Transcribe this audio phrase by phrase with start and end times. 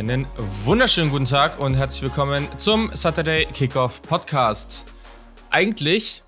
[0.00, 0.26] Einen
[0.64, 4.86] wunderschönen guten Tag und herzlich willkommen zum Saturday Kickoff Podcast.
[5.50, 6.22] Eigentlich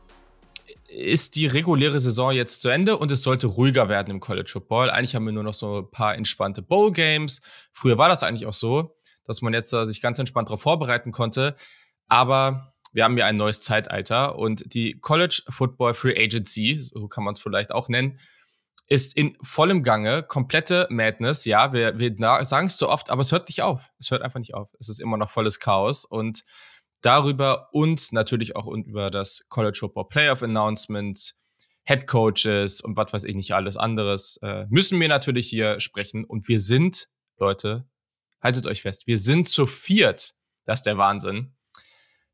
[0.89, 4.91] ist die reguläre Saison jetzt zu Ende und es sollte ruhiger werden im College Football.
[4.91, 7.41] Eigentlich haben wir nur noch so ein paar entspannte Bowl Games.
[7.73, 11.55] Früher war das eigentlich auch so, dass man jetzt sich ganz entspannt darauf vorbereiten konnte.
[12.09, 17.25] Aber wir haben ja ein neues Zeitalter und die College Football Free Agency, so kann
[17.25, 18.19] man es vielleicht auch nennen,
[18.87, 21.45] ist in vollem Gange, komplette Madness.
[21.45, 22.15] Ja, wir, wir
[22.45, 23.91] sagen es so oft, aber es hört nicht auf.
[23.99, 24.69] Es hört einfach nicht auf.
[24.79, 26.45] Es ist immer noch volles Chaos und
[27.01, 31.35] darüber und natürlich auch über das College Football Playoff Announcement,
[31.85, 36.25] Head Coaches und was weiß ich nicht alles anderes, äh, müssen wir natürlich hier sprechen.
[36.25, 37.89] Und wir sind, Leute,
[38.41, 40.35] haltet euch fest, wir sind zu viert.
[40.65, 41.55] Das ist der Wahnsinn.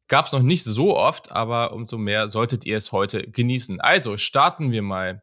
[0.06, 3.80] Gab es noch nicht so oft, aber umso mehr solltet ihr es heute genießen.
[3.80, 5.22] Also starten wir mal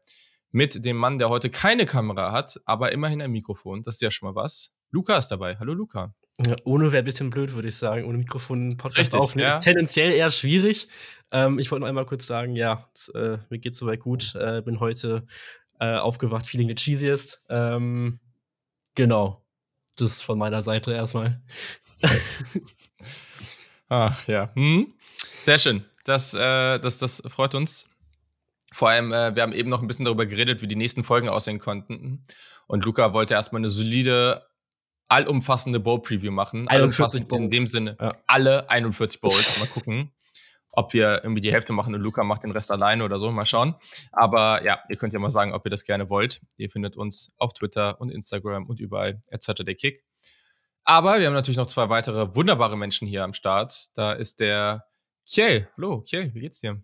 [0.55, 3.83] mit dem Mann, der heute keine Kamera hat, aber immerhin ein Mikrofon.
[3.83, 4.73] Das ist ja schon mal was.
[4.89, 5.57] Luca ist dabei.
[5.59, 6.13] Hallo Luca.
[6.45, 8.05] Ja, ohne wäre ein bisschen blöd, würde ich sagen.
[8.05, 9.49] Ohne Mikrofon einen Podcast Richtig, aufnehmen.
[9.49, 9.57] Ja.
[9.57, 10.87] Ist tendenziell eher schwierig.
[11.31, 14.33] Ähm, ich wollte noch einmal kurz sagen, ja, das, äh, mir geht's soweit gut.
[14.35, 15.27] Äh, bin heute
[15.81, 17.43] äh, aufgewacht, feeling the cheesiest.
[17.49, 18.21] Ähm,
[18.95, 19.43] genau.
[19.97, 21.41] Das von meiner Seite erstmal.
[23.89, 24.53] Ach ja.
[24.55, 24.93] Hm?
[25.17, 25.83] Sehr schön.
[26.05, 27.89] Das, äh, das, das freut uns.
[28.75, 31.29] Vor allem, äh, wir haben eben noch ein bisschen darüber geredet, wie die nächsten Folgen
[31.29, 32.25] aussehen konnten.
[32.67, 34.45] Und Luca wollte erstmal eine solide,
[35.07, 36.67] allumfassende Bowl-Preview machen.
[36.67, 37.39] 41 Bowl.
[37.39, 38.11] In dem Sinne, ja.
[38.27, 39.59] alle 41 Bowls.
[39.61, 40.11] mal gucken,
[40.73, 43.31] ob wir irgendwie die Hälfte machen und Luca macht den Rest alleine oder so.
[43.31, 43.75] Mal schauen.
[44.11, 46.41] Aber ja, ihr könnt ja mal sagen, ob ihr das gerne wollt.
[46.57, 50.03] Ihr findet uns auf Twitter und Instagram und überall at Saturday Kick.
[50.83, 53.97] Aber wir haben natürlich noch zwei weitere wunderbare Menschen hier am Start.
[53.97, 54.85] Da ist der
[55.25, 55.69] Kjell.
[55.77, 56.83] Hallo, Kjell, wie geht's dir?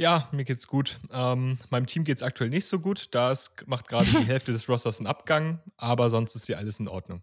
[0.00, 0.98] Ja, mir geht's gut.
[1.12, 3.14] Ähm, meinem Team geht's aktuell nicht so gut.
[3.14, 3.34] Da
[3.66, 7.22] macht gerade die Hälfte des Rosters einen Abgang, aber sonst ist hier alles in Ordnung.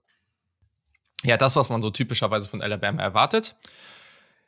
[1.23, 3.55] Ja, das, was man so typischerweise von Alabama erwartet.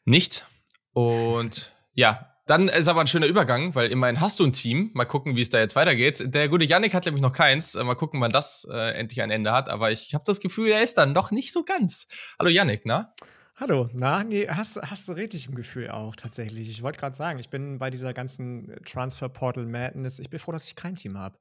[0.06, 0.46] Nicht.
[0.94, 4.92] Und ja, dann ist aber ein schöner Übergang, weil immerhin hast du ein Team.
[4.94, 6.24] Mal gucken, wie es da jetzt weitergeht.
[6.28, 7.74] Der gute Yannick hat nämlich noch keins.
[7.74, 9.70] Mal gucken, wann das äh, endlich ein Ende hat.
[9.70, 12.08] Aber ich habe das Gefühl, er ist dann doch nicht so ganz.
[12.38, 13.12] Hallo Yannick, na?
[13.60, 16.70] Hallo, na, nee, hast, hast du richtig im Gefühl auch tatsächlich.
[16.70, 20.54] Ich wollte gerade sagen, ich bin bei dieser ganzen Transfer Portal Madness, ich bin froh,
[20.54, 21.38] dass ich kein Team habe,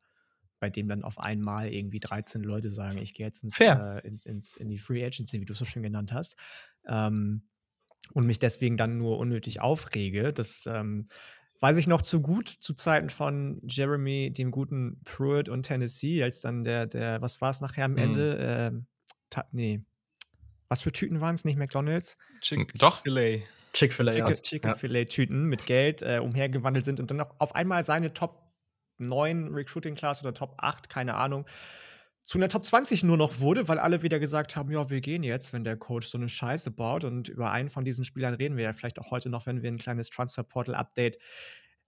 [0.59, 4.27] bei dem dann auf einmal irgendwie 13 Leute sagen, ich gehe jetzt ins, äh, ins,
[4.27, 6.37] ins, in die Free Agency, wie du es so schön genannt hast.
[6.89, 7.49] Ähm,
[8.15, 10.33] und mich deswegen dann nur unnötig aufrege.
[10.33, 11.07] Das ähm,
[11.61, 16.41] weiß ich noch zu gut zu Zeiten von Jeremy, dem guten Pruitt und Tennessee, als
[16.41, 17.99] dann der, der, was war es nachher am mhm.
[17.99, 18.83] Ende?
[19.33, 19.84] Äh, nee,
[20.69, 21.45] was für Tüten waren es?
[21.45, 22.17] Nicht McDonalds?
[22.41, 23.03] Chick Doch.
[23.03, 23.45] Chick-fil-A.
[23.73, 24.33] Chick-fil-A.
[24.33, 28.43] Chick-fil-A-Tüten mit Geld äh, umhergewandelt sind und dann auch auf einmal seine Top
[28.99, 31.47] 9 Recruiting Class oder Top 8, keine Ahnung,
[32.28, 35.23] zu einer Top 20 nur noch wurde, weil alle wieder gesagt haben, ja, wir gehen
[35.23, 37.05] jetzt, wenn der Coach so eine Scheiße baut.
[37.05, 39.71] Und über einen von diesen Spielern reden wir ja vielleicht auch heute noch, wenn wir
[39.71, 41.17] ein kleines Transfer Portal Update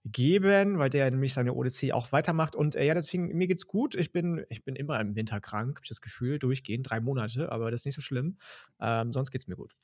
[0.04, 2.56] geben, weil der nämlich seine Odyssee auch weitermacht.
[2.56, 3.94] Und äh, ja, deswegen, mir geht's gut.
[3.94, 7.52] Ich bin, ich bin immer im Winter krank, habe ich das Gefühl, durchgehend, drei Monate,
[7.52, 8.38] aber das ist nicht so schlimm.
[8.80, 9.74] Ähm, sonst geht's mir gut.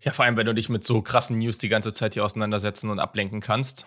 [0.00, 2.90] Ja, vor allem, wenn du dich mit so krassen News die ganze Zeit hier auseinandersetzen
[2.90, 3.86] und ablenken kannst,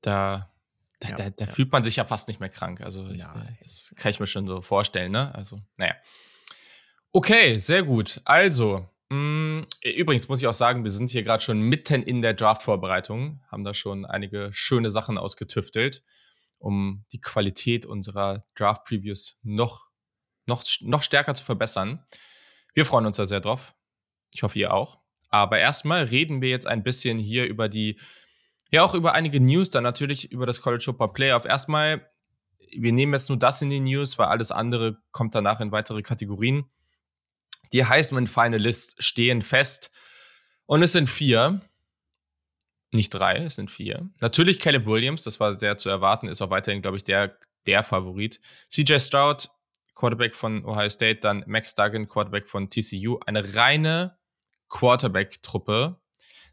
[0.00, 0.52] da,
[1.00, 1.50] da, ja, da, da ja.
[1.50, 2.80] fühlt man sich ja fast nicht mehr krank.
[2.80, 3.24] Also, ich,
[3.62, 5.34] das kann ich mir schon so vorstellen, ne?
[5.34, 5.94] Also, naja.
[7.12, 8.20] Okay, sehr gut.
[8.24, 13.40] Also, übrigens muss ich auch sagen, wir sind hier gerade schon mitten in der Draft-Vorbereitung,
[13.48, 16.02] haben da schon einige schöne Sachen ausgetüftelt,
[16.58, 19.90] um die Qualität unserer Draft-Previews noch,
[20.46, 22.04] noch, noch stärker zu verbessern.
[22.74, 23.74] Wir freuen uns da sehr drauf.
[24.34, 24.98] Ich hoffe, ihr auch.
[25.28, 27.98] Aber erstmal reden wir jetzt ein bisschen hier über die,
[28.70, 31.44] ja auch über einige News, dann natürlich über das College Football Playoff.
[31.44, 32.10] Erstmal,
[32.76, 36.02] wir nehmen jetzt nur das in die News, weil alles andere kommt danach in weitere
[36.02, 36.64] Kategorien.
[37.72, 39.90] Die Heisman-Finalists stehen fest.
[40.66, 41.60] Und es sind vier.
[42.92, 44.08] Nicht drei, es sind vier.
[44.20, 47.36] Natürlich Caleb Williams, das war sehr zu erwarten, ist auch weiterhin, glaube ich, der,
[47.66, 48.40] der Favorit.
[48.68, 49.48] CJ Stroud,
[49.94, 53.18] Quarterback von Ohio State, dann Max Duggan, Quarterback von TCU.
[53.26, 54.16] Eine reine
[54.68, 56.00] Quarterback-Truppe.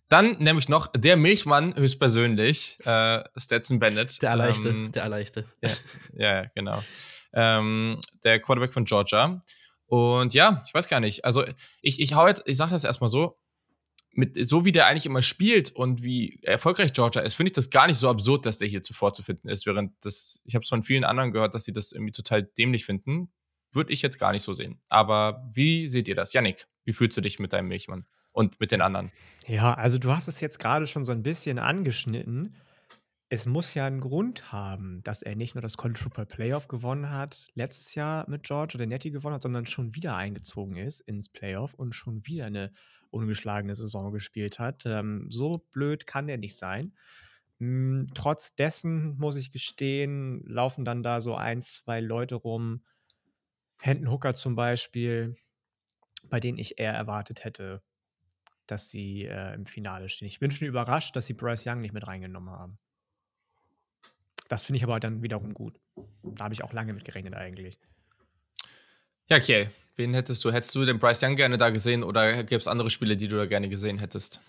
[0.10, 4.22] Dann nämlich noch der Milchmann höchstpersönlich, äh, Stetson Bennett.
[4.22, 5.46] Der Erleichte, ähm, der Erleichte.
[5.62, 5.72] Ja,
[6.14, 6.84] ja genau.
[7.34, 9.42] Ähm, der Quarterback von Georgia.
[9.94, 11.24] Und ja, ich weiß gar nicht.
[11.24, 11.46] Also
[11.84, 13.38] ich, ich hau jetzt, ich sage das erstmal so,
[14.10, 17.70] mit, so wie der eigentlich immer spielt und wie erfolgreich Georgia ist, finde ich das
[17.70, 19.68] gar nicht so absurd, dass der hier zuvor zu finden ist.
[19.68, 22.86] Während das, ich habe es von vielen anderen gehört, dass sie das irgendwie total dämlich
[22.86, 23.32] finden.
[23.72, 24.82] Würde ich jetzt gar nicht so sehen.
[24.90, 26.34] Aber wie seht ihr das?
[26.34, 29.12] Yannick, wie fühlst du dich mit deinem Milchmann und mit den anderen?
[29.46, 32.56] Ja, also du hast es jetzt gerade schon so ein bisschen angeschnitten
[33.34, 37.10] es muss ja einen Grund haben, dass er nicht nur das College Football Playoff gewonnen
[37.10, 41.30] hat, letztes Jahr mit George oder Nettie gewonnen hat, sondern schon wieder eingezogen ist ins
[41.30, 42.72] Playoff und schon wieder eine
[43.10, 44.86] ungeschlagene Saison gespielt hat.
[44.86, 46.94] Ähm, so blöd kann er nicht sein.
[47.58, 52.84] Hm, trotz dessen muss ich gestehen, laufen dann da so ein, zwei Leute rum,
[53.80, 55.36] Hendon Hooker zum Beispiel,
[56.30, 57.82] bei denen ich eher erwartet hätte,
[58.68, 60.28] dass sie äh, im Finale stehen.
[60.28, 62.78] Ich bin schon überrascht, dass sie Bryce Young nicht mit reingenommen haben.
[64.50, 65.80] Das finde ich aber dann wiederum gut.
[66.24, 67.78] Da habe ich auch lange mit gerechnet eigentlich.
[69.30, 69.70] Ja, okay.
[69.96, 70.52] Wen hättest du?
[70.52, 73.38] Hättest du den Bryce Young gerne da gesehen oder gäbe es andere Spiele, die du
[73.38, 74.42] da gerne gesehen hättest?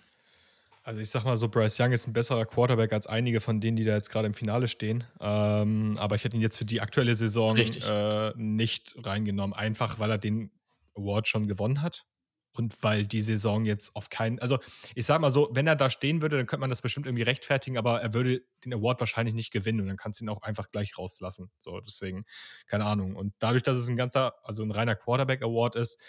[0.83, 3.77] Also ich sag mal so, Bryce Young ist ein besserer Quarterback als einige von denen,
[3.77, 5.05] die da jetzt gerade im Finale stehen.
[5.21, 10.11] Ähm, aber ich hätte ihn jetzt für die aktuelle Saison äh, nicht reingenommen, einfach weil
[10.11, 10.51] er den
[10.95, 12.05] Award schon gewonnen hat
[12.55, 14.59] und weil die Saison jetzt auf keinen, also
[14.95, 17.25] ich sag mal so, wenn er da stehen würde, dann könnte man das bestimmt irgendwie
[17.25, 20.43] rechtfertigen, aber er würde den Award wahrscheinlich nicht gewinnen und dann kannst du ihn auch
[20.43, 21.51] einfach gleich rauslassen.
[21.59, 22.25] So, deswegen,
[22.67, 23.17] keine Ahnung.
[23.17, 26.01] Und dadurch, dass es ein ganzer, also ein reiner Quarterback-Award ist,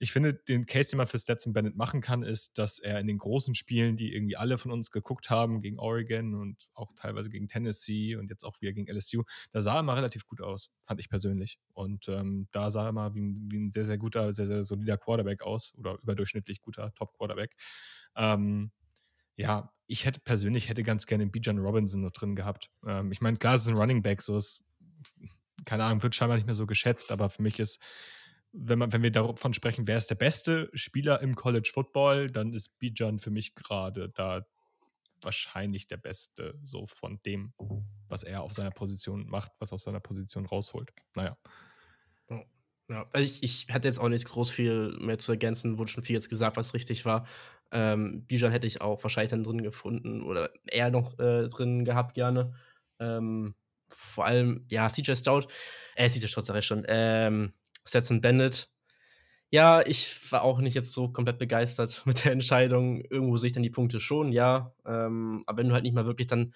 [0.00, 3.08] ich finde, den Case, den man für Stetson Bennett machen kann, ist, dass er in
[3.08, 7.30] den großen Spielen, die irgendwie alle von uns geguckt haben, gegen Oregon und auch teilweise
[7.30, 10.70] gegen Tennessee und jetzt auch wieder gegen LSU, da sah er mal relativ gut aus,
[10.84, 11.58] fand ich persönlich.
[11.72, 14.62] Und ähm, da sah er mal wie ein, wie ein, sehr, sehr guter, sehr, sehr
[14.62, 17.56] solider Quarterback aus oder überdurchschnittlich guter Top-Quarterback.
[18.14, 18.70] Ähm,
[19.34, 22.70] ja, ich hätte persönlich hätte ganz gerne Bijan Robinson noch drin gehabt.
[22.86, 24.62] Ähm, ich meine, klar, es ist ein Running Back, so ist,
[25.64, 27.82] keine Ahnung, wird scheinbar nicht mehr so geschätzt, aber für mich ist
[28.52, 32.52] wenn, man, wenn wir davon sprechen, wer ist der beste Spieler im College Football, dann
[32.52, 34.46] ist Bijan für mich gerade da
[35.22, 37.52] wahrscheinlich der Beste, so von dem,
[38.08, 40.92] was er auf seiner Position macht, was aus seiner Position rausholt.
[41.14, 41.36] Naja.
[42.90, 46.04] Ja, also ich, ich hatte jetzt auch nicht groß viel mehr zu ergänzen, wurde schon
[46.04, 47.26] viel jetzt gesagt, was richtig war.
[47.70, 52.14] Ähm, Bijan hätte ich auch wahrscheinlich dann drin gefunden oder eher noch äh, drin gehabt,
[52.14, 52.54] gerne.
[52.98, 53.54] Ähm,
[53.88, 55.48] vor allem, ja, CJ Stout,
[55.96, 57.52] äh, CJ Stout sag ich schon, ähm,
[57.88, 58.70] Stetson Bennett.
[59.50, 63.00] Ja, ich war auch nicht jetzt so komplett begeistert mit der Entscheidung.
[63.02, 64.74] Irgendwo sehe ich dann die Punkte schon, ja.
[64.84, 66.52] Ähm, aber wenn du halt nicht mal wirklich dann,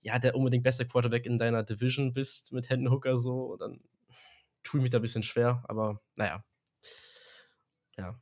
[0.00, 3.80] ja, der unbedingt beste Quarterback in deiner Division bist mit Hendon Hooker so, dann
[4.62, 5.64] tue ich mich da ein bisschen schwer.
[5.68, 6.44] Aber naja.
[7.96, 8.20] Ja.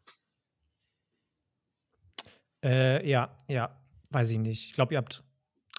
[2.63, 4.67] Äh, ja, ja, weiß ich nicht.
[4.67, 5.25] Ich glaube, ihr habt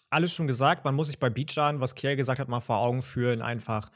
[0.10, 0.86] alles schon gesagt.
[0.86, 3.92] Man muss sich bei Bijan, was Kiel gesagt hat, mal vor Augen führen, einfach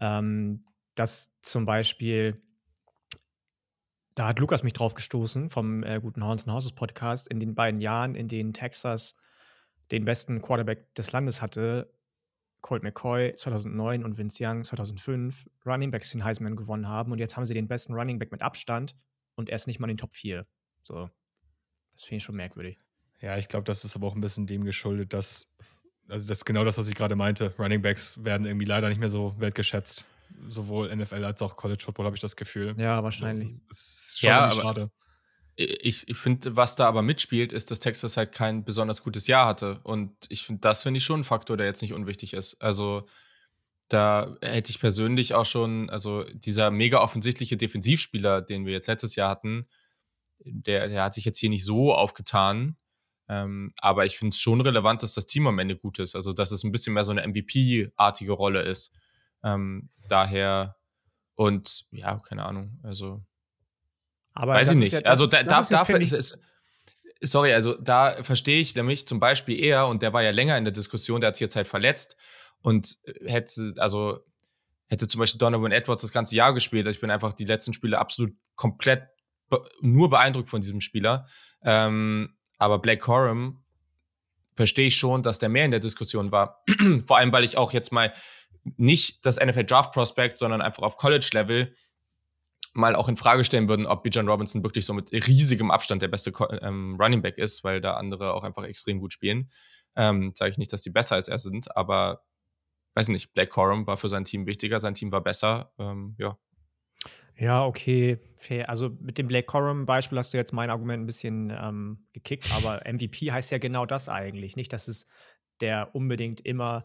[0.00, 0.62] ähm,
[0.94, 2.40] dass zum Beispiel,
[4.14, 7.80] da hat Lukas mich drauf gestoßen vom äh, guten Horns Horses Podcast, in den beiden
[7.80, 9.16] Jahren, in denen Texas
[9.90, 11.92] den besten Quarterback des Landes hatte,
[12.62, 17.36] Colt McCoy 2009 und Vince Young 2005, Running Backs den Heisman gewonnen haben und jetzt
[17.36, 18.96] haben sie den besten Running Back mit Abstand
[19.34, 20.46] und er ist nicht mal in den Top 4.
[20.80, 21.10] So,
[21.92, 22.78] das finde ich schon merkwürdig.
[23.20, 25.54] Ja, ich glaube, das ist aber auch ein bisschen dem geschuldet, dass,
[26.08, 27.54] also das ist genau das, was ich gerade meinte.
[27.58, 30.06] Running Backs werden irgendwie leider nicht mehr so wertgeschätzt
[30.48, 32.74] sowohl NFL als auch College Football, habe ich das Gefühl.
[32.78, 33.60] Ja, wahrscheinlich.
[33.68, 34.90] Das ist schon ja, schade.
[35.56, 39.46] Ich, ich finde, was da aber mitspielt, ist, dass Texas halt kein besonders gutes Jahr
[39.46, 39.80] hatte.
[39.84, 42.60] Und ich finde, das finde ich schon ein Faktor, der jetzt nicht unwichtig ist.
[42.60, 43.06] Also,
[43.88, 49.14] da hätte ich persönlich auch schon, also dieser mega offensichtliche Defensivspieler, den wir jetzt letztes
[49.14, 49.68] Jahr hatten,
[50.40, 52.76] der, der hat sich jetzt hier nicht so aufgetan.
[53.28, 56.16] Ähm, aber ich finde es schon relevant, dass das Team am Ende gut ist.
[56.16, 58.94] Also, dass es ein bisschen mehr so eine MVP-artige Rolle ist.
[59.44, 60.76] Ähm, daher
[61.36, 62.80] und ja, keine Ahnung.
[62.82, 63.24] Also
[64.32, 64.92] aber weiß ich nicht.
[64.92, 66.38] Ja, also da, da, da ist,
[67.20, 70.64] sorry, also da verstehe ich nämlich zum Beispiel eher und der war ja länger in
[70.64, 72.16] der Diskussion, der hat sich jetzt halt verletzt
[72.60, 74.20] und hätte also
[74.88, 76.86] hätte zum Beispiel Donovan Edwards das ganze Jahr gespielt.
[76.86, 79.08] Ich bin einfach die letzten Spiele absolut komplett
[79.48, 81.26] be nur beeindruckt von diesem Spieler.
[81.62, 83.64] Ähm, aber Black Corum
[84.54, 86.62] verstehe ich schon, dass der mehr in der Diskussion war.
[87.06, 88.12] Vor allem, weil ich auch jetzt mal
[88.76, 91.74] nicht das NFL Draft Prospect, sondern einfach auf College Level
[92.72, 96.08] mal auch in Frage stellen würden, ob Bijan Robinson wirklich so mit riesigem Abstand der
[96.08, 99.50] beste ähm, Running Back ist, weil da andere auch einfach extrem gut spielen.
[99.96, 102.24] Ähm, Sage ich nicht, dass die besser als er sind, aber
[102.94, 105.72] weiß nicht, Black Corum war für sein Team wichtiger, sein Team war besser.
[105.78, 106.36] Ähm, ja.
[107.36, 108.68] Ja, okay, fair.
[108.68, 112.82] Also mit dem Black Corum-Beispiel hast du jetzt mein Argument ein bisschen ähm, gekickt, aber
[112.90, 114.56] MVP heißt ja genau das eigentlich.
[114.56, 115.08] Nicht, dass es
[115.60, 116.84] der unbedingt immer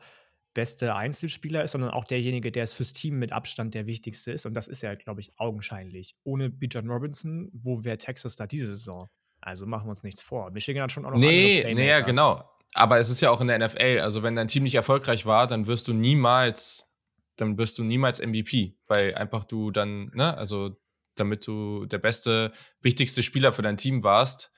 [0.53, 4.45] beste Einzelspieler ist, sondern auch derjenige, der es fürs Team mit Abstand der wichtigste ist.
[4.45, 6.15] Und das ist ja, glaube ich, augenscheinlich.
[6.23, 9.09] Ohne Bijan Robinson, wo wäre Texas da diese Saison?
[9.41, 10.51] Also machen wir uns nichts vor.
[10.51, 12.43] Michigan hat schon auch noch nee, andere Nee, ja, genau.
[12.73, 13.99] Aber es ist ja auch in der NFL.
[14.01, 16.91] Also wenn dein Team nicht erfolgreich war, dann wirst du niemals,
[17.35, 20.77] dann wirst du niemals MVP, weil einfach du dann, ne, also
[21.15, 22.51] damit du der beste,
[22.81, 24.51] wichtigste Spieler für dein Team warst,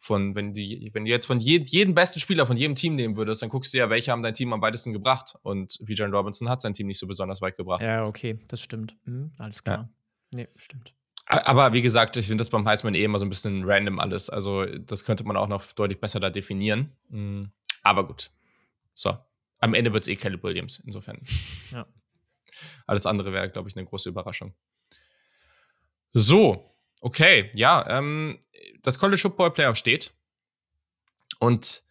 [0.00, 3.16] Von, wenn du, wenn du jetzt von je, jedem besten Spieler von jedem Team nehmen
[3.16, 5.34] würdest, dann guckst du ja, welche haben dein Team am weitesten gebracht.
[5.42, 7.82] Und Bijan Robinson hat sein Team nicht so besonders weit gebracht.
[7.82, 8.96] Ja, okay, das stimmt.
[9.04, 9.78] Mhm, alles klar.
[9.78, 9.88] Ja.
[10.34, 10.94] Nee, stimmt.
[11.26, 14.30] Aber wie gesagt, ich finde das beim Heisman eh immer so ein bisschen random alles.
[14.30, 16.96] Also, das könnte man auch noch deutlich besser da definieren.
[17.10, 17.50] Mhm.
[17.82, 18.30] Aber gut.
[18.94, 19.18] So.
[19.60, 21.20] Am Ende wird es eh Caleb Williams, insofern.
[21.72, 21.86] Ja.
[22.86, 24.54] Alles andere wäre, glaube ich, eine große Überraschung.
[26.12, 28.38] So, okay, ja, ähm,
[28.82, 30.12] das College Football Playoff steht.
[31.38, 31.82] Und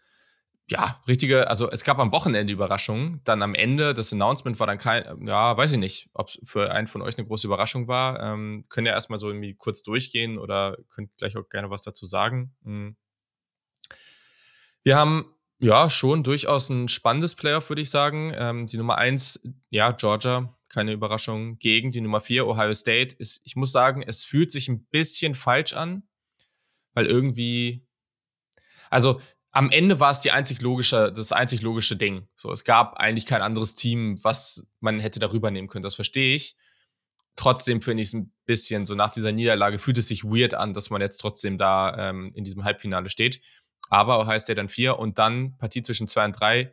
[0.70, 3.22] ja, richtige, also es gab am Wochenende Überraschungen.
[3.24, 6.72] Dann am Ende, das Announcement war dann kein, ja, weiß ich nicht, ob es für
[6.72, 8.20] einen von euch eine große Überraschung war.
[8.22, 12.06] Ähm, können ja erstmal so irgendwie kurz durchgehen oder könnt gleich auch gerne was dazu
[12.06, 12.54] sagen.
[12.62, 12.98] Mhm.
[14.84, 18.34] Wir haben ja schon durchaus ein spannendes Playoff, würde ich sagen.
[18.38, 23.16] Ähm, die Nummer eins, ja, Georgia, keine Überraschung, gegen die Nummer vier, Ohio State.
[23.16, 26.04] Ist, ich muss sagen, es fühlt sich ein bisschen falsch an,
[26.94, 27.84] weil irgendwie,
[28.92, 29.20] also
[29.52, 32.28] am Ende war es die einzig logische, das einzig logische Ding.
[32.36, 35.82] So, es gab eigentlich kein anderes Team, was man hätte darüber nehmen können.
[35.82, 36.56] Das verstehe ich.
[37.36, 40.76] Trotzdem finde ich es ein bisschen so nach dieser Niederlage fühlt es sich weird an,
[40.76, 43.42] dass man jetzt trotzdem da ähm, in diesem Halbfinale steht.
[43.90, 46.72] Aber Ohio State dann vier und dann Partie zwischen zwei und drei,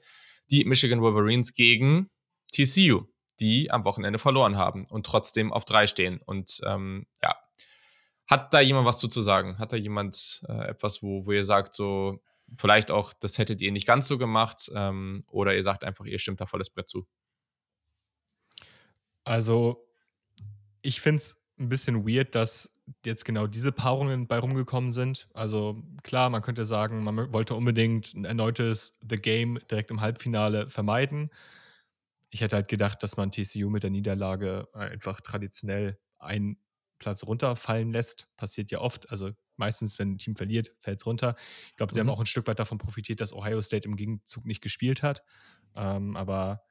[0.51, 2.11] die Michigan Wolverines gegen
[2.53, 3.07] TCU,
[3.41, 6.21] die am Wochenende verloren haben und trotzdem auf drei stehen.
[6.25, 7.37] Und ähm, ja,
[8.27, 9.59] hat da jemand was zu, sagen?
[9.59, 12.23] Hat da jemand äh, etwas, wo, wo ihr sagt, so,
[12.57, 16.19] vielleicht auch, das hättet ihr nicht ganz so gemacht ähm, oder ihr sagt einfach, ihr
[16.19, 17.07] stimmt da volles Brett zu?
[19.25, 19.87] Also,
[20.83, 22.73] ich finde es ein bisschen weird, dass
[23.05, 25.29] jetzt genau diese Paarungen bei rumgekommen sind.
[25.35, 30.69] Also klar, man könnte sagen, man wollte unbedingt ein erneutes The Game direkt im Halbfinale
[30.69, 31.31] vermeiden.
[32.35, 36.59] Ich hätte halt gedacht, dass man TCU mit der Niederlage einfach traditionell einen
[36.99, 38.27] Platz runterfallen lässt.
[38.37, 39.09] Passiert ja oft.
[39.09, 41.37] Also meistens, wenn ein Team verliert, fällt es runter.
[41.69, 42.09] Ich glaube, sie mhm.
[42.09, 45.23] haben auch ein Stück weit davon profitiert, dass Ohio State im Gegenzug nicht gespielt hat.
[45.77, 46.65] Ähm, aber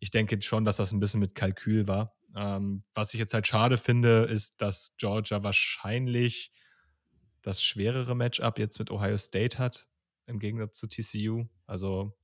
[0.00, 2.14] ich denke schon, dass das ein bisschen mit Kalkül war.
[2.36, 6.52] Ähm, was ich jetzt halt schade finde, ist, dass Georgia wahrscheinlich
[7.40, 9.88] das schwerere Matchup jetzt mit Ohio State hat,
[10.26, 11.46] im Gegensatz zu TCU.
[11.64, 12.14] Also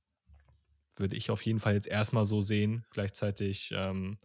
[0.97, 2.85] würde ich auf jeden Fall jetzt erstmal so sehen.
[2.91, 4.17] Gleichzeitig ähm,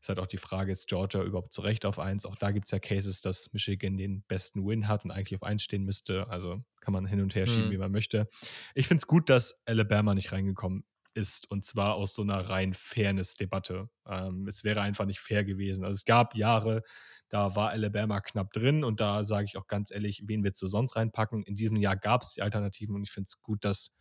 [0.00, 2.26] ist halt auch die Frage, ist Georgia überhaupt zu Recht auf 1?
[2.26, 5.42] Auch da gibt es ja Cases, dass Michigan den besten Win hat und eigentlich auf
[5.42, 6.28] 1 stehen müsste.
[6.28, 7.72] Also kann man hin und her schieben, mhm.
[7.72, 8.28] wie man möchte.
[8.74, 10.84] Ich finde es gut, dass Alabama nicht reingekommen
[11.14, 13.88] ist und zwar aus so einer rein Fairness-Debatte.
[14.06, 15.84] Ähm, es wäre einfach nicht fair gewesen.
[15.84, 16.82] Also es gab Jahre,
[17.28, 20.66] da war Alabama knapp drin und da sage ich auch ganz ehrlich, wen willst du
[20.66, 21.44] sonst reinpacken?
[21.44, 23.94] In diesem Jahr gab es die Alternativen und ich finde es gut, dass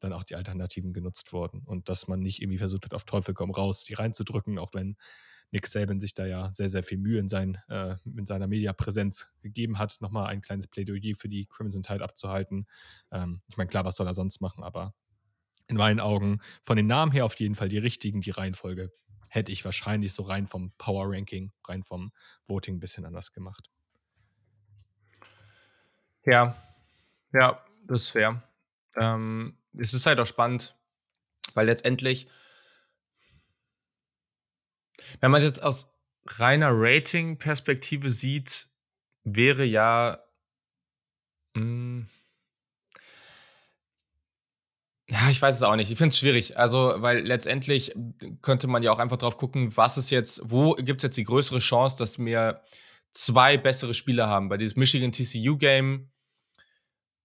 [0.00, 3.34] dann auch die Alternativen genutzt wurden und dass man nicht irgendwie versucht hat, auf Teufel
[3.34, 4.96] komm raus, die reinzudrücken, auch wenn
[5.50, 9.28] Nick Saban sich da ja sehr, sehr viel Mühe in, sein, äh, in seiner Mediapräsenz
[9.40, 12.66] gegeben hat, nochmal ein kleines Plädoyer für die Crimson Tide abzuhalten.
[13.10, 14.94] Ähm, ich meine, klar, was soll er sonst machen, aber
[15.68, 18.92] in meinen Augen von den Namen her auf jeden Fall die richtigen, die Reihenfolge
[19.28, 22.12] hätte ich wahrscheinlich so rein vom Power Ranking, rein vom
[22.46, 23.70] Voting ein bisschen anders gemacht.
[26.24, 26.56] Ja,
[27.32, 28.42] ja, das fair.
[28.96, 30.76] Ähm, es ist halt auch spannend,
[31.54, 32.28] weil letztendlich,
[35.20, 35.94] wenn man es jetzt aus
[36.26, 38.68] reiner Rating-Perspektive sieht,
[39.24, 40.22] wäre ja.
[41.54, 42.08] Mh, hm,
[45.10, 45.90] ja, ich weiß es auch nicht.
[45.90, 46.58] Ich finde es schwierig.
[46.58, 47.94] Also, weil letztendlich
[48.42, 51.24] könnte man ja auch einfach drauf gucken, was ist jetzt, wo gibt es jetzt die
[51.24, 52.62] größere Chance, dass wir
[53.12, 54.50] zwei bessere Spieler haben.
[54.50, 56.10] Bei diesem Michigan TCU Game,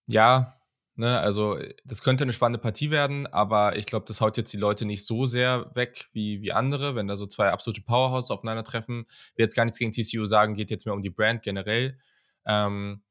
[0.07, 0.57] ja,
[0.95, 4.57] ne, also das könnte eine spannende Partie werden, aber ich glaube, das haut jetzt die
[4.57, 9.05] Leute nicht so sehr weg wie, wie andere, wenn da so zwei absolute Powerhouses aufeinandertreffen.
[9.07, 11.97] Ich will jetzt gar nichts gegen TCU sagen, geht jetzt mehr um die Brand generell.
[12.45, 13.01] Ähm,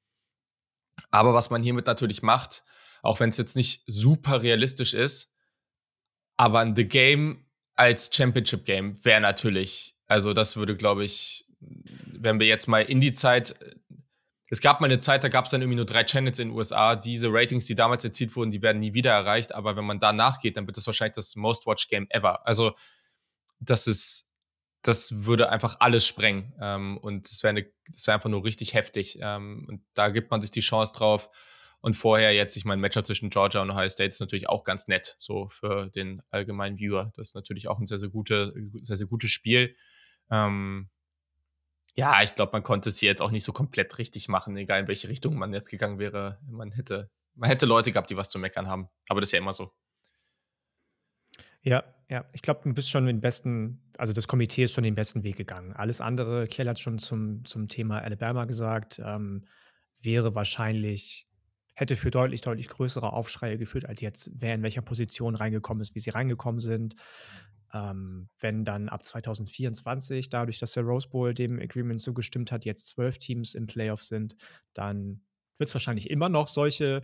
[1.10, 2.64] aber was man hiermit natürlich macht,
[3.02, 5.32] auch wenn es jetzt nicht super realistisch ist.
[6.36, 12.40] Aber ein The Game als Championship Game wäre natürlich, also das würde, glaube ich, wenn
[12.40, 13.54] wir jetzt mal in die Zeit,
[14.52, 16.56] es gab mal eine Zeit, da gab es dann irgendwie nur drei Channels in den
[16.58, 16.94] USA.
[16.94, 19.54] Diese Ratings, die damals erzielt wurden, die werden nie wieder erreicht.
[19.54, 22.46] Aber wenn man da nachgeht, dann wird das wahrscheinlich das Most Watched Game ever.
[22.46, 22.74] Also
[23.60, 24.28] das ist,
[24.82, 26.52] das würde einfach alles sprengen.
[26.60, 29.18] Ähm, und es wäre wär einfach nur richtig heftig.
[29.22, 31.30] Ähm, und da gibt man sich die Chance drauf.
[31.80, 34.86] Und vorher jetzt, ich meine, Matchup zwischen Georgia und Ohio State ist natürlich auch ganz
[34.86, 37.10] nett, so für den allgemeinen Viewer.
[37.16, 39.74] Das ist natürlich auch ein sehr, sehr, gute, sehr, sehr gutes Spiel.
[40.30, 40.90] Ähm,
[41.94, 44.80] ja, ich glaube, man konnte es hier jetzt auch nicht so komplett richtig machen, egal
[44.80, 46.38] in welche Richtung man jetzt gegangen wäre.
[46.48, 48.88] Man hätte, man hätte Leute gehabt, die was zu meckern haben.
[49.08, 49.72] Aber das ist ja immer so.
[51.62, 52.24] Ja, ja.
[52.32, 55.36] Ich glaube, du bist schon den besten, also das Komitee ist schon den besten Weg
[55.36, 55.72] gegangen.
[55.74, 59.46] Alles andere, Kiel hat schon zum, zum Thema Alabama gesagt, ähm,
[60.00, 61.28] wäre wahrscheinlich
[61.74, 65.94] hätte für deutlich, deutlich größere Aufschreie geführt, als jetzt, wer in welcher Position reingekommen ist,
[65.94, 66.96] wie sie reingekommen sind.
[67.74, 72.88] Ähm, wenn dann ab 2024, dadurch, dass der Rose Bowl dem Agreement zugestimmt hat, jetzt
[72.88, 74.36] zwölf Teams im Playoff sind,
[74.74, 75.22] dann
[75.58, 77.02] wird es wahrscheinlich immer noch solche,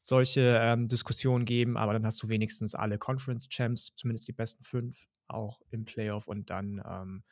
[0.00, 4.64] solche ähm, Diskussionen geben, aber dann hast du wenigstens alle Conference Champs, zumindest die besten
[4.64, 7.24] fünf, auch im Playoff und dann ähm,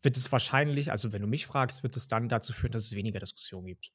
[0.00, 2.96] wird es wahrscheinlich, also wenn du mich fragst, wird es dann dazu führen, dass es
[2.96, 3.92] weniger Diskussionen gibt.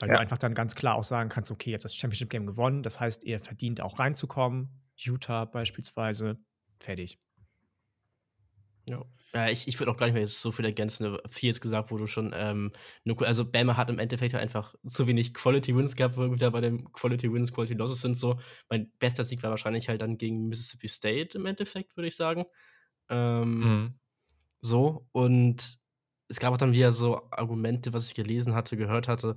[0.00, 0.14] Weil ja.
[0.14, 2.82] du einfach dann ganz klar auch sagen kannst, okay, ihr habt das Championship Game gewonnen,
[2.82, 4.68] das heißt, ihr verdient auch reinzukommen.
[4.98, 6.38] Utah beispielsweise,
[6.78, 7.18] fertig.
[8.88, 9.04] Ja.
[9.34, 11.18] Ja, ich, ich würde auch gar nicht mehr so viel ergänzen.
[11.28, 12.72] Viel jetzt gesagt, wo du schon, ähm,
[13.18, 16.50] also Bama hat im Endeffekt halt einfach zu wenig Quality Wins gehabt, wo wir wieder
[16.50, 18.16] bei den Quality Wins, Quality Losses sind.
[18.16, 18.40] So,
[18.70, 22.46] mein bester Sieg war wahrscheinlich halt dann gegen Mississippi State im Endeffekt, würde ich sagen.
[23.10, 23.94] Ähm, mhm.
[24.62, 25.78] So, und
[26.28, 29.36] es gab auch dann wieder so Argumente, was ich gelesen hatte, gehört hatte,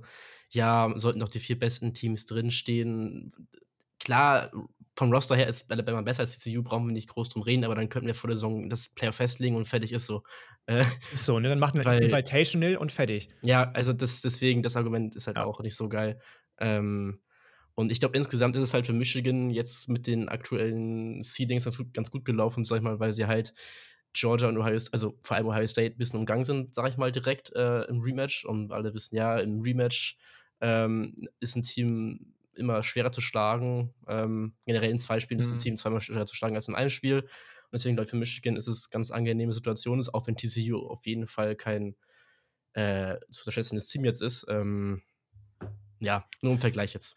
[0.50, 3.30] ja, sollten doch die vier besten Teams drinstehen.
[3.98, 4.50] Klar,
[4.96, 7.74] vom Roster her ist Alabama besser als TCU, brauchen wir nicht groß drum reden, aber
[7.74, 10.22] dann könnten wir vor der Saison das Player festlegen und fertig ist so.
[10.66, 11.48] Äh, ist so, ne?
[11.48, 13.28] Dann machen wir weil, Invitational und fertig.
[13.40, 15.44] Ja, also das, deswegen, das Argument ist halt ja.
[15.44, 16.20] auch nicht so geil.
[16.58, 17.20] Ähm,
[17.74, 21.78] und ich glaube, insgesamt ist es halt für Michigan jetzt mit den aktuellen Seedings ganz
[21.78, 23.54] gut, ganz gut gelaufen, sag ich mal, weil sie halt
[24.12, 27.10] Georgia und Ohio, also vor allem Ohio State, ein bisschen umgangen sind, sag ich mal,
[27.10, 28.44] direkt äh, im Rematch.
[28.44, 30.18] Und alle wissen ja, im Rematch
[30.60, 33.94] ähm, ist ein Team immer schwerer zu schlagen.
[34.08, 35.44] Ähm, generell in zwei Spielen mhm.
[35.44, 35.58] ist ein.
[35.58, 37.20] Team zweimal schwerer zu schlagen als in einem Spiel.
[37.20, 40.36] Und deswegen, glaube ich, für Michigan ist es eine ganz angenehme Situation, ist, auch wenn
[40.36, 41.96] TCU auf jeden Fall kein
[42.74, 44.46] äh, zu unterschätzendes Team jetzt ist.
[44.48, 45.02] Ähm,
[45.98, 47.16] ja, nur im Vergleich jetzt.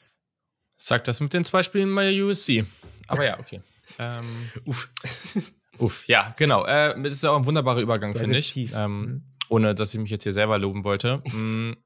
[0.77, 2.65] Sagt das mit den zwei Spielen bei USC.
[3.07, 3.61] Aber ja, okay.
[3.99, 4.89] ähm, Uff.
[5.79, 6.65] Uff, ja, genau.
[6.65, 8.55] Äh, das ist auch ein wunderbarer Übergang, finde ich.
[8.73, 9.23] Ähm, mhm.
[9.49, 11.21] ohne, dass ich mich jetzt hier selber loben wollte.
[11.33, 11.77] Mhm.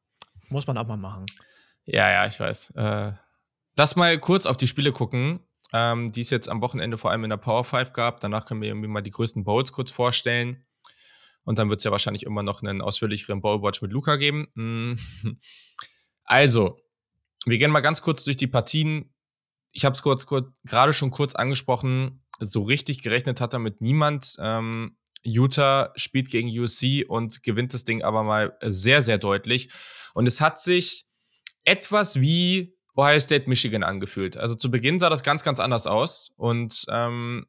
[0.52, 1.28] Muss man auch mal machen.
[1.86, 2.72] Ja, ja, ich weiß.
[2.72, 3.12] Äh,
[3.80, 5.40] lass mal kurz auf die Spiele gucken,
[5.72, 8.20] ähm, die es jetzt am Wochenende vor allem in der Power 5 gab.
[8.20, 10.66] Danach können wir irgendwie mal die größten Bowls kurz vorstellen.
[11.46, 14.48] Und dann wird es ja wahrscheinlich immer noch einen ausführlicheren Bowl-Watch mit Luca geben.
[14.54, 15.00] Mhm.
[16.32, 16.80] Also,
[17.46, 19.16] wir gehen mal ganz kurz durch die Partien.
[19.72, 24.36] Ich habe es kurz, kurz gerade schon kurz angesprochen so richtig gerechnet hat damit niemand.
[24.40, 29.72] Ähm, Utah spielt gegen USC und gewinnt das Ding aber mal sehr, sehr deutlich.
[30.14, 31.08] Und es hat sich
[31.64, 34.36] etwas wie Ohio State Michigan angefühlt.
[34.36, 36.34] Also zu Beginn sah das ganz, ganz anders aus.
[36.36, 37.48] Und ähm,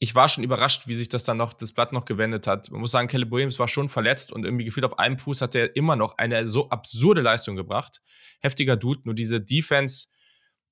[0.00, 2.68] ich war schon überrascht, wie sich das dann noch, das Blatt noch gewendet hat.
[2.72, 5.54] Man muss sagen, Caleb Williams war schon verletzt und irgendwie gefühlt auf einem Fuß hat
[5.54, 8.02] er immer noch eine so absurde Leistung gebracht.
[8.40, 10.08] Heftiger Dude, nur diese Defense,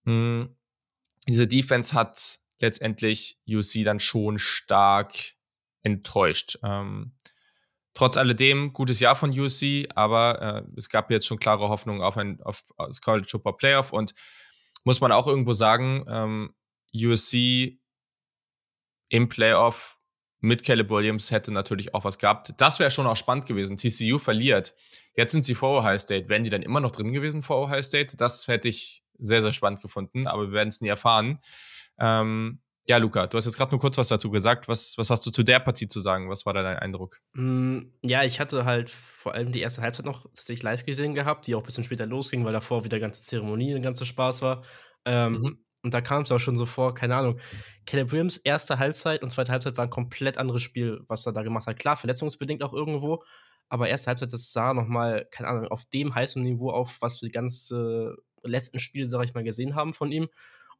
[0.02, 0.56] mh, hm,
[1.28, 5.14] diese Defense hat letztendlich UC dann schon stark
[5.83, 6.59] enttäuscht.
[6.64, 7.12] Ähm,
[8.00, 12.16] trotz alledem, gutes Jahr von UC, aber äh, es gab jetzt schon klare Hoffnung auf
[12.16, 14.14] ein auf das College Football Playoff und
[14.84, 16.54] muss man auch irgendwo sagen, ähm,
[16.94, 17.78] USC
[19.10, 19.98] im Playoff
[20.38, 22.54] mit Caleb Williams hätte natürlich auch was gehabt.
[22.56, 23.76] Das wäre schon auch spannend gewesen.
[23.76, 24.74] TCU verliert.
[25.14, 26.30] Jetzt sind sie vor Ohio State.
[26.30, 28.16] Wären die dann immer noch drin gewesen vor Ohio State?
[28.16, 31.38] Das hätte ich sehr, sehr spannend gefunden, aber wir werden es nie erfahren.
[31.98, 34.66] Ähm, ja, Luca, du hast jetzt gerade nur kurz was dazu gesagt.
[34.66, 36.29] Was, was hast du zu der Partie zu sagen?
[36.29, 37.20] Was war da dein Eindruck?
[37.35, 41.46] Mm, ja, ich hatte halt vor allem die erste Halbzeit noch tatsächlich live gesehen gehabt,
[41.46, 44.64] die auch ein bisschen später losging, weil davor wieder ganze Zeremonie und ganze Spaß war.
[45.05, 45.64] Ähm, mhm.
[45.85, 47.38] Und da kam es auch schon so vor, keine Ahnung.
[47.87, 51.42] Caleb Williams, erste Halbzeit und zweite Halbzeit war ein komplett anderes Spiel, was er da
[51.42, 51.79] gemacht hat.
[51.79, 53.22] Klar, verletzungsbedingt auch irgendwo,
[53.68, 57.29] aber erste Halbzeit, das sah nochmal, keine Ahnung, auf dem heißen Niveau auf, was wir
[57.29, 60.29] die ganze letzten Spiele, sag ich mal, gesehen haben von ihm.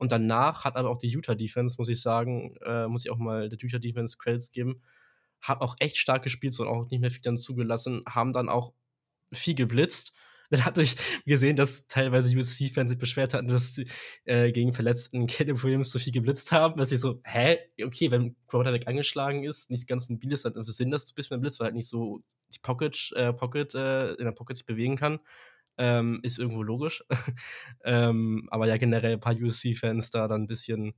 [0.01, 3.19] Und danach hat aber auch die Utah Defense, muss ich sagen, äh, muss ich auch
[3.19, 4.81] mal der Utah Defense Credits geben,
[5.43, 8.73] hat auch echt stark gespielt und auch nicht mehr viel dann zugelassen, haben dann auch
[9.31, 10.13] viel geblitzt.
[10.51, 13.87] Dann hatte ich gesehen, dass teilweise USC-Fans sich beschwert hatten, dass sie
[14.25, 17.59] äh, gegen verletzten Caleb Williams so viel geblitzt haben, dass ich so, hä?
[17.85, 21.13] Okay, wenn Quarterback angeschlagen ist, nicht ganz mobil ist, dann ist es Sinn, dass du
[21.13, 24.57] ein bisschen blitzt, weil halt nicht so die Pocket, äh, Pocket, äh, in der Pocket
[24.57, 25.21] sich bewegen kann.
[25.79, 27.05] Ähm, ist irgendwo logisch.
[27.85, 30.95] ähm, aber ja, generell ein paar USC-Fans da dann ein bisschen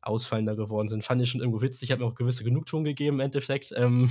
[0.00, 1.04] ausfallender geworden sind.
[1.04, 1.88] Fand ich schon irgendwo witzig.
[1.88, 3.72] Ich habe mir auch gewisse Genugtuung gegeben im Endeffekt.
[3.76, 4.10] Ähm,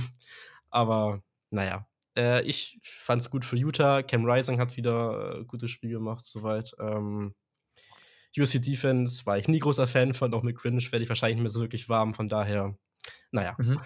[0.70, 4.02] aber naja, äh, ich fand es gut für Utah.
[4.02, 6.72] Cam Rising hat wieder äh, gutes Spiel gemacht, soweit.
[6.78, 7.34] Ähm,
[8.36, 11.44] USC Defense war ich nie großer Fan von, auch mit Cringe werde ich wahrscheinlich nicht
[11.44, 12.76] mehr so wirklich warm, von daher,
[13.30, 13.56] naja.
[13.58, 13.80] Mhm.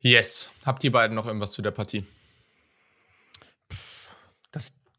[0.00, 0.50] Yes.
[0.64, 2.04] Habt ihr beiden noch irgendwas zu der Partie?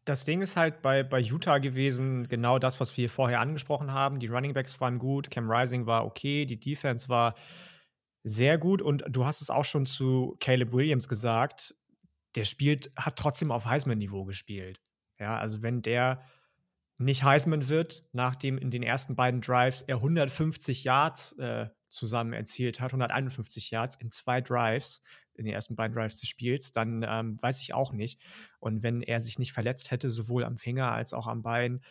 [0.06, 4.20] Das, Ding ist halt bei, bei Utah gewesen, genau das, was wir vorher angesprochen haben.
[4.20, 7.36] Die Running Backs waren gut, Cam Rising war okay, die Defense war
[8.24, 11.76] sehr gut und du hast es auch schon zu Caleb Williams gesagt.
[12.36, 14.82] der spielt, hat trotzdem auf Heisman-Niveau gespielt.
[15.20, 16.22] Ja, also wenn der
[16.98, 22.80] nicht Heisman wird, nachdem in den ersten beiden Drives er 150 Yards äh, zusammen erzielt
[22.80, 25.02] hat, 151 Yards in zwei Drives,
[25.38, 28.22] in den ersten beiden Drives des Spiels, dann ähm, weiß ich auch nicht.
[28.60, 31.82] Und wenn er sich nicht verletzt hätte, sowohl am Finger als auch am Bein,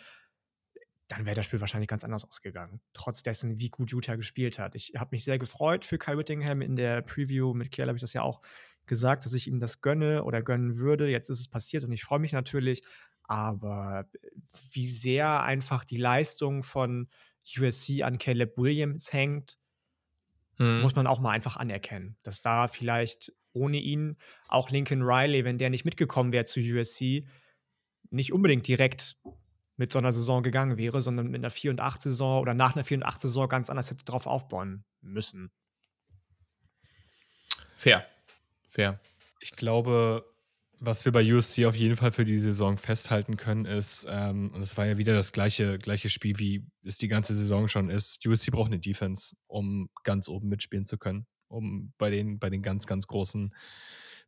[1.08, 2.80] dann wäre das Spiel wahrscheinlich ganz anders ausgegangen.
[2.94, 4.74] Trotz dessen, wie gut Utah gespielt hat.
[4.74, 6.62] Ich habe mich sehr gefreut für Kyle Whittingham.
[6.62, 8.40] In der Preview mit Kiel habe ich das ja auch
[8.86, 11.08] gesagt, dass ich ihm das gönne oder gönnen würde.
[11.08, 12.82] Jetzt ist es passiert und ich freue mich natürlich.
[13.24, 14.06] Aber
[14.72, 17.08] wie sehr einfach die Leistung von
[17.58, 19.58] USC an Caleb Williams hängt,
[20.56, 20.80] hm.
[20.80, 22.16] muss man auch mal einfach anerkennen.
[22.22, 24.16] Dass da vielleicht ohne ihn
[24.48, 27.26] auch Lincoln Riley, wenn der nicht mitgekommen wäre zu USC,
[28.10, 29.16] nicht unbedingt direkt
[29.76, 32.74] mit so einer Saison gegangen wäre, sondern mit einer 4 und 8 Saison oder nach
[32.74, 35.50] einer 4 und 8 Saison ganz anders hätte drauf aufbauen müssen.
[37.76, 38.06] Fair.
[38.68, 38.94] Fair.
[39.40, 40.24] Ich glaube,
[40.80, 44.60] was wir bei USC auf jeden Fall für die Saison festhalten können, ist, ähm, und
[44.60, 48.26] es war ja wieder das gleiche, gleiche Spiel, wie es die ganze Saison schon ist,
[48.26, 52.62] USC braucht eine Defense, um ganz oben mitspielen zu können, um bei den, bei den
[52.62, 53.54] ganz, ganz großen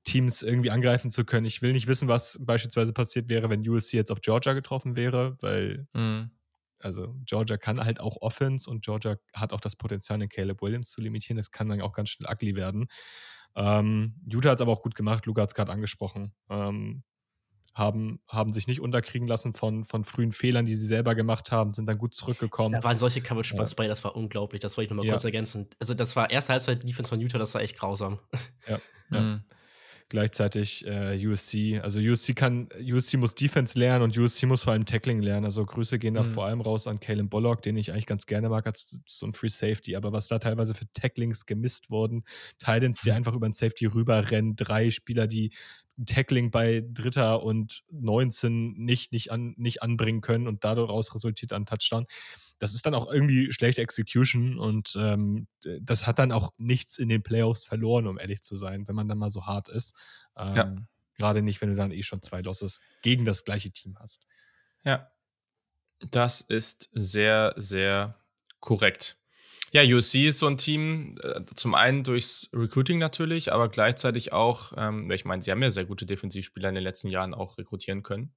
[0.07, 1.47] Teams irgendwie angreifen zu können.
[1.47, 5.37] Ich will nicht wissen, was beispielsweise passiert wäre, wenn USC jetzt auf Georgia getroffen wäre,
[5.41, 6.31] weil mhm.
[6.79, 10.91] also Georgia kann halt auch Offense und Georgia hat auch das Potenzial, den Caleb Williams
[10.91, 11.37] zu limitieren.
[11.37, 12.87] Das kann dann auch ganz schnell ugly werden.
[13.57, 16.33] Ähm, Utah hat es aber auch gut gemacht, Luca hat es gerade angesprochen.
[16.51, 17.03] Ähm,
[17.75, 21.75] haben, haben sich nicht unterkriegen lassen von, von frühen Fehlern, die sie selber gemacht haben,
[21.75, 22.73] sind dann gut zurückgekommen.
[22.73, 23.65] Da waren solche Coverage ja.
[23.77, 24.63] bei, das war unglaublich.
[24.63, 25.13] Das wollte ich nochmal ja.
[25.13, 25.69] kurz ergänzen.
[25.79, 28.19] Also, das war erste Halbzeit Defense von Utah, das war echt grausam.
[28.67, 28.79] Ja.
[29.11, 29.21] ja.
[29.21, 29.45] Mhm
[30.09, 31.81] gleichzeitig äh, USC.
[31.83, 35.45] Also USC kann, USC muss Defense lernen und USC muss vor allem Tackling lernen.
[35.45, 36.27] Also Grüße gehen da mhm.
[36.27, 39.33] vor allem raus an Kalen Bullock, den ich eigentlich ganz gerne mag, als so ein
[39.33, 39.97] Free Safety.
[39.97, 42.25] Aber was da teilweise für Tacklings gemisst wurden,
[42.59, 43.17] Titans, die mhm.
[43.17, 45.53] einfach über den Safety rüberrennen, drei Spieler, die
[46.05, 51.67] Tackling bei Dritter und 19 nicht, nicht, an, nicht anbringen können und daraus resultiert ein
[51.67, 52.07] Touchdown
[52.59, 55.47] das ist dann auch irgendwie schlechte Execution und ähm,
[55.81, 59.09] das hat dann auch nichts in den Playoffs verloren, um ehrlich zu sein, wenn man
[59.09, 59.95] dann mal so hart ist.
[60.37, 60.77] Ähm, ja.
[61.17, 64.27] Gerade nicht, wenn du dann eh schon zwei Losses gegen das gleiche Team hast.
[64.85, 65.11] Ja,
[66.11, 68.19] das ist sehr, sehr
[68.61, 69.19] korrekt.
[69.73, 74.73] Ja, USC ist so ein Team, äh, zum einen durchs Recruiting natürlich, aber gleichzeitig auch,
[74.77, 78.03] ähm, ich meine, sie haben ja sehr gute Defensivspieler in den letzten Jahren auch rekrutieren
[78.03, 78.35] können.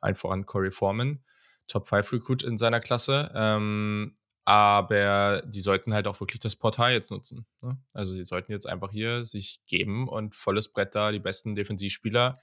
[0.00, 1.24] Allen voran Corey Foreman.
[1.66, 3.30] Top 5 Recruit in seiner Klasse.
[3.34, 7.46] Ähm, aber die sollten halt auch wirklich das Portal jetzt nutzen.
[7.60, 7.78] Ne?
[7.92, 12.36] Also die sollten jetzt einfach hier sich geben und volles Brett da, die besten Defensivspieler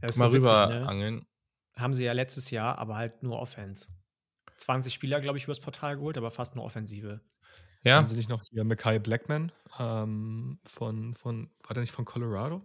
[0.00, 0.86] mal so rüber ne?
[0.86, 1.26] angeln.
[1.76, 3.88] Haben sie ja letztes Jahr, aber halt nur Offense.
[4.56, 7.20] 20 Spieler, glaube ich, übers Portal geholt, aber fast nur Offensive.
[7.84, 7.96] Ja.
[7.96, 12.62] Haben sie nicht noch hier Mackay Blackman ähm, von, von, war der nicht von Colorado?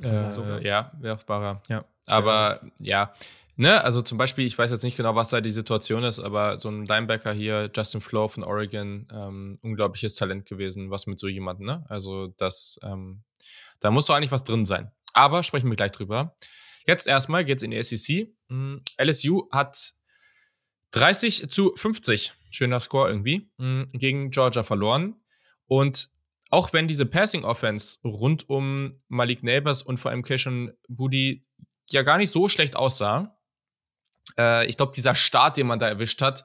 [0.00, 1.62] Äh, ja, wer war er?
[1.68, 1.84] Ja.
[2.06, 3.14] Aber ja,
[3.58, 6.58] Ne, also zum Beispiel, ich weiß jetzt nicht genau, was da die Situation ist, aber
[6.58, 11.26] so ein Linebacker hier, Justin Flo von Oregon, ähm, unglaubliches Talent gewesen, was mit so
[11.26, 11.84] jemandem, ne?
[11.88, 13.24] Also das, ähm,
[13.80, 14.92] da muss doch eigentlich was drin sein.
[15.14, 16.36] Aber sprechen wir gleich drüber.
[16.86, 18.28] Jetzt erstmal geht's in die SEC.
[18.48, 19.94] Mhm, LSU hat
[20.90, 25.16] 30 zu 50, schöner Score irgendwie, mhm, gegen Georgia verloren.
[25.66, 26.08] Und
[26.50, 31.42] auch wenn diese Passing Offense rund um Malik Neighbors und vor allem Keishon Booty
[31.90, 33.36] ja gar nicht so schlecht aussah,
[34.38, 36.44] äh, ich glaube, dieser Start, den man da erwischt hat,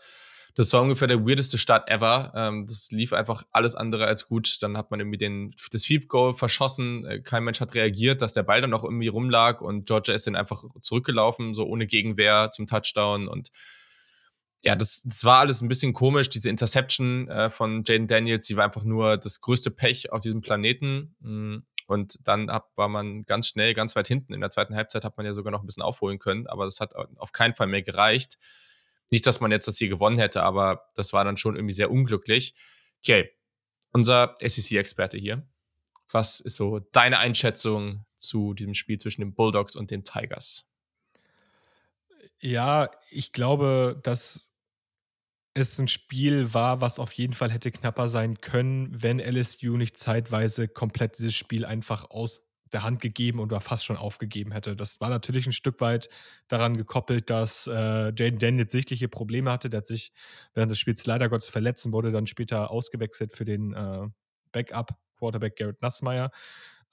[0.56, 2.34] das war ungefähr der weirdeste Start ever.
[2.36, 4.58] Ähm, das lief einfach alles andere als gut.
[4.62, 7.06] Dann hat man irgendwie den, das Field Goal verschossen.
[7.06, 10.28] Äh, kein Mensch hat reagiert, dass der Ball dann noch irgendwie rumlag und Georgia ist
[10.28, 13.30] dann einfach zurückgelaufen, so ohne Gegenwehr zum Touchdown.
[13.30, 13.50] Und
[14.64, 16.30] ja, das, das war alles ein bisschen komisch.
[16.30, 20.42] Diese Interception äh, von Jaden Daniels, die war einfach nur das größte Pech auf diesem
[20.42, 21.16] Planeten.
[21.20, 21.66] Mhm.
[21.88, 24.34] Und dann ab, war man ganz schnell, ganz weit hinten.
[24.34, 26.80] In der zweiten Halbzeit hat man ja sogar noch ein bisschen aufholen können, aber das
[26.80, 28.38] hat auf keinen Fall mehr gereicht.
[29.10, 31.92] Nicht, dass man jetzt das hier gewonnen hätte, aber das war dann schon irgendwie sehr
[31.92, 32.54] unglücklich.
[33.04, 33.30] Okay,
[33.92, 35.46] unser SEC-Experte hier.
[36.12, 40.70] Was ist so deine Einschätzung zu diesem Spiel zwischen den Bulldogs und den Tigers?
[42.40, 44.51] Ja, ich glaube, dass
[45.54, 49.98] es ein Spiel war, was auf jeden Fall hätte knapper sein können, wenn LSU nicht
[49.98, 54.76] zeitweise komplett dieses Spiel einfach aus der Hand gegeben oder fast schon aufgegeben hätte.
[54.76, 56.08] Das war natürlich ein Stück weit
[56.48, 59.70] daran gekoppelt, dass äh, Jaden Daniels sichtliche Probleme hatte.
[59.70, 60.14] Der hat sich
[60.54, 64.08] während des Spiels leider Gottes verletzen, wurde dann später ausgewechselt für den äh,
[64.54, 66.32] Backup-Quarterback Garrett Nassmeyer.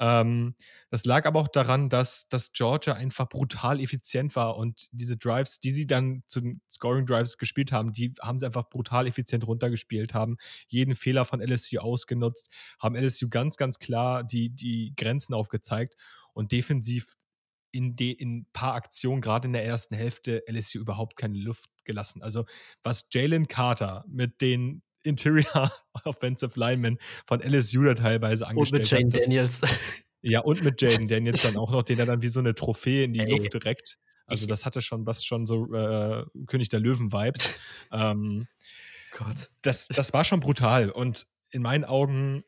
[0.01, 0.55] Ähm,
[0.91, 5.61] das lag aber auch daran, dass, dass Georgia einfach brutal effizient war und diese Drives,
[5.61, 9.47] die sie dann zu den Scoring Drives gespielt haben, die haben sie einfach brutal effizient
[9.47, 10.37] runtergespielt, haben
[10.69, 15.97] jeden Fehler von LSU ausgenutzt, haben LSU ganz, ganz klar die, die Grenzen aufgezeigt
[16.33, 17.17] und defensiv
[17.71, 22.23] in, ein paar Aktionen, gerade in der ersten Hälfte, LSU überhaupt keine Luft gelassen.
[22.23, 22.47] Also,
[22.83, 25.71] was Jalen Carter mit den Interior
[26.05, 28.93] Offensive Linemen von LSU da teilweise angestellt.
[28.93, 29.63] Und mit Jane Daniels.
[30.21, 33.05] Ja, und mit Jaden Daniels dann auch noch, den er dann wie so eine Trophäe
[33.05, 33.31] in die Ey.
[33.31, 33.99] Luft direkt.
[34.27, 37.59] Also, das hatte schon was schon so äh, König der Löwen-Vibes.
[37.93, 38.47] ähm,
[39.13, 39.51] Gott.
[39.63, 40.91] Das, das war schon brutal.
[40.91, 42.45] Und in meinen Augen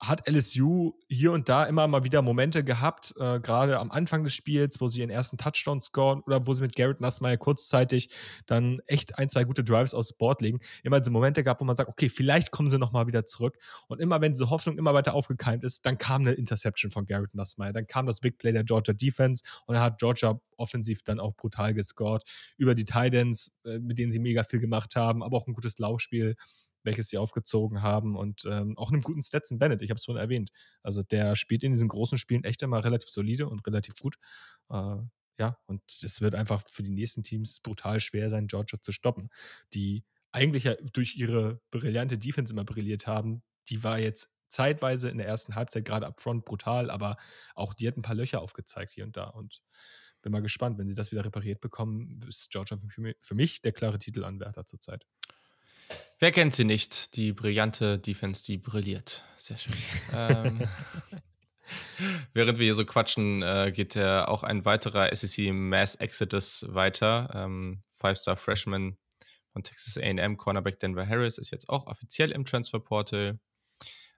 [0.00, 4.32] hat LSU hier und da immer mal wieder Momente gehabt, äh, gerade am Anfang des
[4.32, 8.08] Spiels, wo sie ihren ersten Touchdown scoren oder wo sie mit Garrett Nassmeyer kurzzeitig
[8.46, 10.60] dann echt ein, zwei gute Drives aufs Board legen.
[10.84, 13.58] Immer diese Momente gehabt, wo man sagt, okay, vielleicht kommen sie nochmal wieder zurück.
[13.88, 17.34] Und immer, wenn diese Hoffnung immer weiter aufgekeimt ist, dann kam eine Interception von Garrett
[17.34, 17.72] Nassmeyer.
[17.72, 21.34] Dann kam das Big Play der Georgia Defense und er hat Georgia offensiv dann auch
[21.34, 22.22] brutal gescored.
[22.56, 25.78] Über die Titans, äh, mit denen sie mega viel gemacht haben, aber auch ein gutes
[25.78, 26.36] Laufspiel
[26.88, 30.22] welches sie aufgezogen haben und ähm, auch einem guten Stetson Bennett, ich habe es vorhin
[30.22, 30.50] erwähnt.
[30.82, 34.16] Also der spielt in diesen großen Spielen echt immer relativ solide und relativ gut.
[34.70, 34.96] Äh,
[35.38, 39.28] ja, und es wird einfach für die nächsten Teams brutal schwer sein, Georgia zu stoppen,
[39.72, 43.42] die eigentlich ja durch ihre brillante Defense immer brilliert haben.
[43.68, 47.16] Die war jetzt zeitweise in der ersten Halbzeit gerade up front brutal, aber
[47.54, 49.60] auch die hat ein paar Löcher aufgezeigt hier und da und
[50.22, 52.76] bin mal gespannt, wenn sie das wieder repariert bekommen, ist Georgia
[53.20, 55.06] für mich der klare Titelanwärter zurzeit.
[56.18, 57.16] Wer kennt sie nicht?
[57.16, 59.24] Die brillante Defense, die brilliert.
[59.36, 59.74] Sehr schön.
[60.14, 60.68] ähm,
[62.34, 67.30] während wir hier so quatschen, äh, geht ja auch ein weiterer SEC Mass Exodus weiter.
[67.34, 68.96] Ähm, Five-Star Freshman
[69.52, 73.38] von Texas AM, Cornerback Denver Harris, ist jetzt auch offiziell im Transferportal.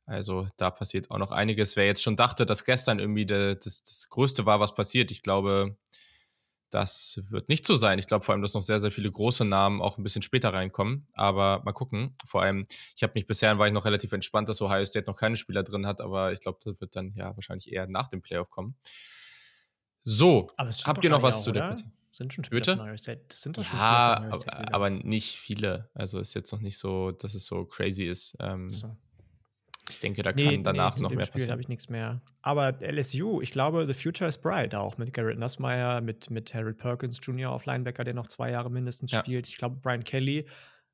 [0.07, 1.77] Also da passiert auch noch einiges.
[1.77, 5.23] Wer jetzt schon dachte, dass gestern irgendwie de, das, das Größte war, was passiert, ich
[5.23, 5.77] glaube,
[6.71, 7.99] das wird nicht so sein.
[7.99, 10.53] Ich glaube vor allem, dass noch sehr, sehr viele große Namen auch ein bisschen später
[10.53, 11.09] reinkommen.
[11.15, 12.17] Aber mal gucken.
[12.27, 15.17] Vor allem, ich habe mich bisher war ich noch relativ entspannt, dass Ohio State noch
[15.17, 18.23] keine Spieler drin hat, aber ich glaube, das wird dann ja wahrscheinlich eher nach dem
[18.23, 18.77] Playoff kommen.
[20.05, 21.85] So, habt ihr noch was auch, zu der Partie?
[22.13, 22.77] Sind schon Spieler Bitte?
[22.77, 23.25] von Ohio State.
[23.29, 24.75] Das sind doch schon ja, Spieler von Ohio State.
[24.75, 25.91] Aber nicht viele.
[25.95, 28.37] Also ist jetzt noch nicht so, dass es so crazy ist.
[28.41, 28.97] Ähm, so.
[29.91, 32.21] Ich denke, da nee, kann danach nee, noch mehr Spiel habe ich nichts mehr.
[32.43, 36.79] Aber LSU, ich glaube, the future is bright auch mit Garrett Nussmeyer, mit, mit Harold
[36.79, 37.51] Perkins Jr.
[37.51, 39.21] auf Linebacker, der noch zwei Jahre mindestens ja.
[39.21, 39.47] spielt.
[39.49, 40.47] Ich glaube, Brian Kelly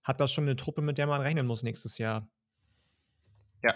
[0.02, 2.28] hat das schon eine Truppe, mit der man rechnen muss nächstes Jahr.
[3.62, 3.74] Ja.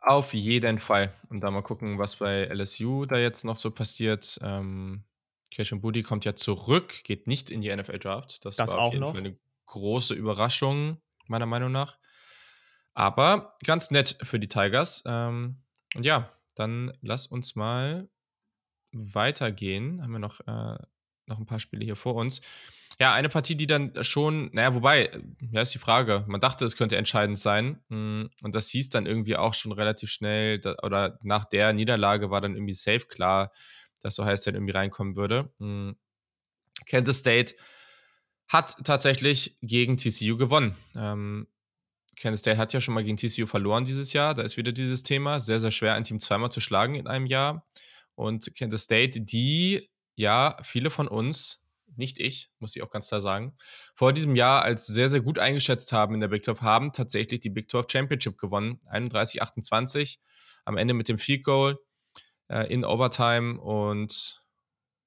[0.00, 1.12] Auf jeden Fall.
[1.28, 4.38] Und da mal gucken, was bei LSU da jetzt noch so passiert.
[4.42, 5.04] Ähm,
[5.50, 8.44] Kirschen Budi kommt ja zurück, geht nicht in die NFL Draft.
[8.44, 9.16] Das, das war auch noch.
[9.16, 11.98] eine große Überraschung, meiner Meinung nach.
[12.96, 15.04] Aber ganz nett für die Tigers.
[15.06, 15.58] Ähm,
[15.94, 18.08] und ja, dann lass uns mal
[18.90, 20.02] weitergehen.
[20.02, 20.78] Haben wir noch, äh,
[21.26, 22.40] noch ein paar Spiele hier vor uns.
[22.98, 25.10] Ja, eine Partie, die dann schon, naja, wobei,
[25.50, 26.24] ja, ist die Frage.
[26.26, 27.82] Man dachte, es könnte entscheidend sein.
[27.90, 32.40] Mm, und das hieß dann irgendwie auch schon relativ schnell, oder nach der Niederlage war
[32.40, 33.52] dann irgendwie safe klar,
[34.00, 35.52] dass so heißt, dann irgendwie reinkommen würde.
[35.58, 35.90] Mm.
[36.86, 37.56] Kansas State
[38.48, 40.74] hat tatsächlich gegen TCU gewonnen.
[40.94, 41.46] Ähm,
[42.18, 44.34] Kansas State hat ja schon mal gegen TCU verloren dieses Jahr.
[44.34, 45.38] Da ist wieder dieses Thema.
[45.40, 47.66] Sehr, sehr schwer, ein Team zweimal zu schlagen in einem Jahr.
[48.14, 51.62] Und Kansas State, die ja viele von uns,
[51.96, 53.56] nicht ich, muss ich auch ganz klar sagen,
[53.94, 57.40] vor diesem Jahr als sehr, sehr gut eingeschätzt haben in der Big 12, haben tatsächlich
[57.40, 58.80] die Big 12 Championship gewonnen.
[58.90, 60.18] 31-28.
[60.64, 61.78] Am Ende mit dem Field Goal
[62.48, 63.60] äh, in Overtime.
[63.60, 64.42] Und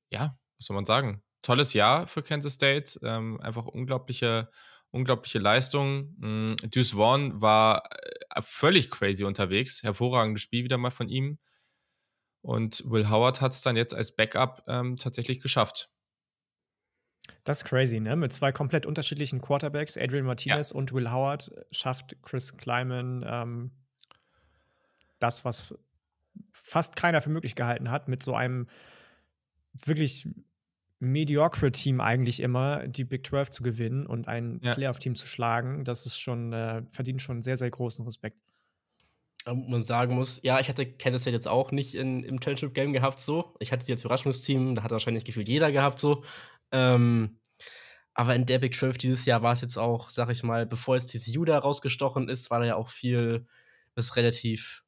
[0.10, 1.22] ja, was soll man sagen?
[1.42, 3.00] Tolles Jahr für Kansas State.
[3.04, 4.50] Ähm, einfach unglaubliche
[4.92, 6.16] unglaubliche Leistung.
[6.18, 9.84] Mm, Deuce Vaughn war äh, völlig crazy unterwegs.
[9.84, 11.40] Hervorragendes Spiel wieder mal von ihm.
[12.42, 15.90] Und Will Howard hat es dann jetzt als Backup ähm, tatsächlich geschafft.
[17.44, 18.16] Das ist crazy, ne?
[18.16, 20.76] Mit zwei komplett unterschiedlichen Quarterbacks, Adrian Martinez ja.
[20.76, 23.72] und Will Howard, äh, schafft Chris Kleiman ähm,
[25.20, 25.76] das, was
[26.52, 28.68] fast keiner für möglich gehalten hat, mit so einem
[29.74, 30.28] wirklich
[31.00, 34.74] mediocre Team eigentlich immer, die Big 12 zu gewinnen und ein ja.
[34.74, 38.38] Playoff-Team zu schlagen, das ist schon, äh, verdient schon sehr, sehr großen Respekt.
[39.46, 43.20] Man sagen muss, ja, ich hatte Kansas State jetzt auch nicht in, im Championship-Game gehabt,
[43.20, 43.56] so.
[43.60, 46.24] Ich hatte sie als Überraschungsteam, da hat wahrscheinlich gefühlt jeder gehabt, so.
[46.72, 47.40] Ähm,
[48.14, 50.98] aber in der Big 12 dieses Jahr war es jetzt auch, sag ich mal, bevor
[50.98, 53.48] jetzt TCU da rausgestochen ist, war da ja auch viel,
[53.96, 54.84] was relativ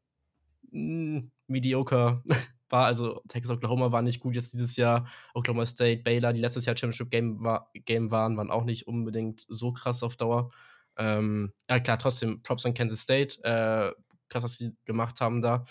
[0.71, 2.21] mh, hm, mediocre
[2.71, 2.85] war.
[2.85, 5.07] Also Texas Oklahoma war nicht gut jetzt dieses Jahr.
[5.33, 9.45] Oklahoma State, Baylor, die letztes Jahr Championship Game, war, Game waren, waren auch nicht unbedingt
[9.47, 10.51] so krass auf Dauer.
[10.97, 13.43] Ähm, ja, klar, trotzdem Props an Kansas State.
[13.43, 13.93] Äh,
[14.29, 15.65] krass, was sie gemacht haben da.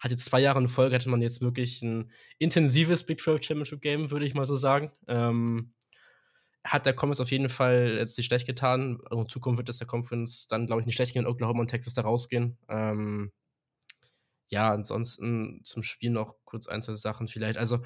[0.00, 3.82] Hat jetzt zwei Jahre in Folge, hätte man jetzt wirklich ein intensives Big 12 Championship
[3.82, 4.90] Game, würde ich mal so sagen.
[5.06, 5.72] Ähm,
[6.64, 9.00] hat der Conference auf jeden Fall jetzt nicht schlecht getan.
[9.10, 11.94] In Zukunft wird es der Conference dann, glaube ich, nicht schlecht gehen, Oklahoma und Texas
[11.94, 12.56] da rausgehen.
[12.68, 13.32] Ähm,
[14.52, 17.56] ja, ansonsten zum Spiel noch kurz ein, zwei Sachen vielleicht.
[17.56, 17.80] Also,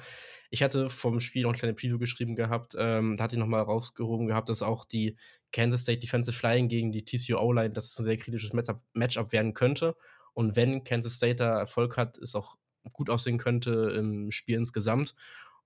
[0.49, 2.75] ich hatte vom Spiel noch eine kleine Preview geschrieben gehabt.
[2.77, 5.15] Ähm, da hatte ich nochmal rausgehoben gehabt, dass auch die
[5.53, 9.53] Kansas State Defensive Flying gegen die TCU O-Line, dass ein sehr kritisches Matchup, Matchup werden
[9.53, 9.95] könnte.
[10.33, 12.57] Und wenn Kansas State da Erfolg hat, ist auch
[12.91, 15.15] gut aussehen könnte im Spiel insgesamt.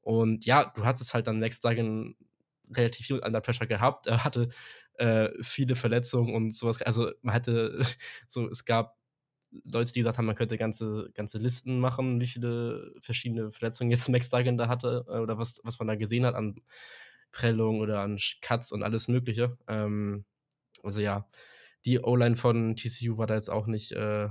[0.02, 2.16] Und ja, du hattest halt dann Next Dragon
[2.78, 4.06] relativ viel Under Pressure gehabt.
[4.06, 4.50] Er hatte
[5.00, 6.80] äh, viele Verletzungen und sowas.
[6.84, 7.82] Also man hatte
[8.28, 9.01] so, es gab
[9.52, 14.10] Leute, die gesagt haben, man könnte ganze, ganze Listen machen, wie viele verschiedene Verletzungen jetzt
[14.10, 16.56] Max Duggan da hatte äh, oder was, was man da gesehen hat an
[17.32, 19.58] Prellungen oder an Cuts und alles Mögliche.
[19.68, 20.26] Ähm,
[20.84, 21.28] also ja,
[21.86, 24.30] die O-Line von TCU war da jetzt auch nicht äh,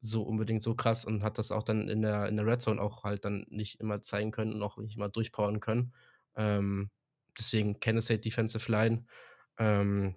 [0.00, 2.80] so unbedingt so krass und hat das auch dann in der, in der Red Zone
[2.80, 5.94] auch halt dann nicht immer zeigen können und auch nicht immer durchpowern können.
[6.36, 6.90] Ähm,
[7.38, 9.06] deswegen Kansas State Defensive Line.
[9.58, 10.16] Ähm,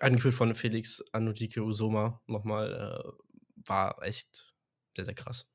[0.00, 3.31] angeführt von Felix Anudike Usoma nochmal äh,
[3.66, 4.52] war echt
[4.96, 5.46] sehr, sehr krass.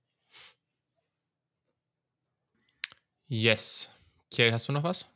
[3.27, 3.89] Yes.
[4.31, 5.09] Kiel, hast du noch was?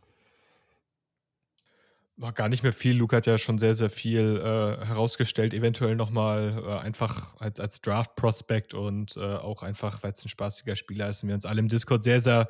[2.17, 2.97] War gar nicht mehr viel.
[2.97, 5.53] Luke hat ja schon sehr, sehr viel äh, herausgestellt.
[5.53, 10.75] Eventuell nochmal äh, einfach als, als Draft-Prospect und äh, auch einfach, weil es ein spaßiger
[10.75, 12.49] Spieler ist und wir uns alle im Discord sehr, sehr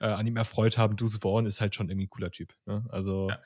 [0.00, 0.96] äh, an ihm erfreut haben.
[0.96, 2.54] Deuce Vaughn ist halt schon irgendwie ein cooler Typ.
[2.66, 2.84] Ne?
[2.88, 3.38] Also ja.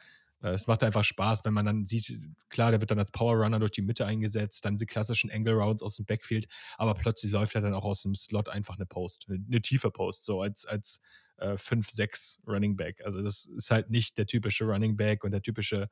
[0.42, 3.36] Äh, es macht einfach Spaß, wenn man dann sieht, klar, der wird dann als Power
[3.36, 6.46] Runner durch die Mitte eingesetzt, dann die klassischen Angle Rounds aus dem Backfield,
[6.76, 9.90] aber plötzlich läuft er dann auch aus dem Slot einfach eine Post, eine, eine tiefe
[9.90, 11.00] Post, so als, als
[11.38, 13.02] äh, 5-6 Running Back.
[13.04, 15.88] Also das ist halt nicht der typische Running Back und der typische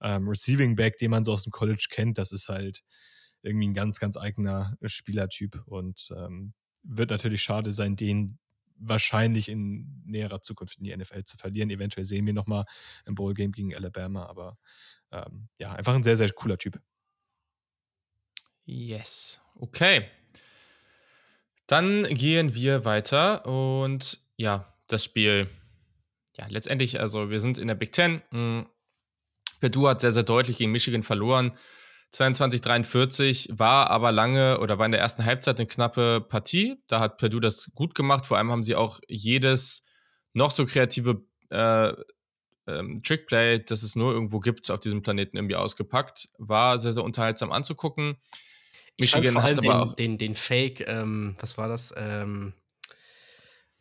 [0.00, 2.18] ähm, Receiving Back, den man so aus dem College kennt.
[2.18, 2.82] Das ist halt
[3.42, 8.38] irgendwie ein ganz, ganz eigener Spielertyp und ähm, wird natürlich schade sein, den
[8.78, 11.70] wahrscheinlich in näherer Zukunft in die NFL zu verlieren.
[11.70, 12.64] Eventuell sehen wir nochmal
[13.06, 14.58] ein Bowl-Game gegen Alabama, aber
[15.12, 16.80] ähm, ja, einfach ein sehr, sehr cooler Typ.
[18.64, 19.40] Yes.
[19.54, 20.08] Okay.
[21.66, 25.48] Dann gehen wir weiter und ja, das Spiel,
[26.36, 28.22] ja, letztendlich, also wir sind in der Big Ten.
[28.30, 28.66] Hm,
[29.60, 31.56] Purdue hat sehr, sehr deutlich gegen Michigan verloren.
[32.12, 36.76] 22-43 war aber lange oder war in der ersten Halbzeit eine knappe Partie.
[36.86, 38.24] Da hat Purdue das gut gemacht.
[38.26, 39.84] Vor allem haben sie auch jedes
[40.32, 41.92] noch so kreative äh,
[42.66, 46.28] ähm, Trickplay, das es nur irgendwo gibt auf diesem Planeten irgendwie ausgepackt.
[46.38, 48.16] War sehr, sehr unterhaltsam anzugucken.
[48.96, 51.68] Ich Michigan fand vor allem hat aber den, auch den, den Fake, ähm, was war
[51.68, 51.94] das?
[51.96, 52.52] Ähm,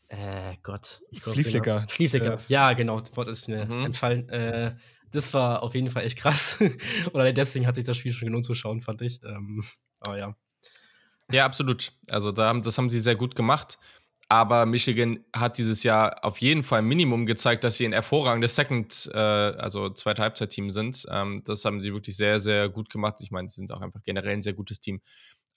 [0.09, 1.01] äh, Gott.
[1.11, 1.75] Flieflicker.
[1.79, 1.87] Genau.
[1.87, 2.33] Flieflicker.
[2.35, 2.39] Äh.
[2.47, 2.99] Ja, genau.
[2.99, 3.85] Das Wort ist mir mhm.
[3.85, 4.29] entfallen.
[4.29, 4.75] Äh,
[5.11, 6.59] das war auf jeden Fall echt krass.
[7.13, 9.21] Oder deswegen hat sich das Spiel schon genug zu schauen, fand ich.
[9.23, 9.63] Ähm,
[9.99, 10.35] aber ja.
[11.31, 11.91] Ja, absolut.
[12.09, 13.77] Also da, das haben sie sehr gut gemacht.
[14.29, 19.09] Aber Michigan hat dieses Jahr auf jeden Fall Minimum gezeigt, dass sie ein hervorragendes Second,
[19.13, 21.05] äh, also zweite Halbzeit-Team sind.
[21.09, 23.15] Ähm, das haben sie wirklich sehr, sehr gut gemacht.
[23.21, 25.01] Ich meine, sie sind auch einfach generell ein sehr gutes Team.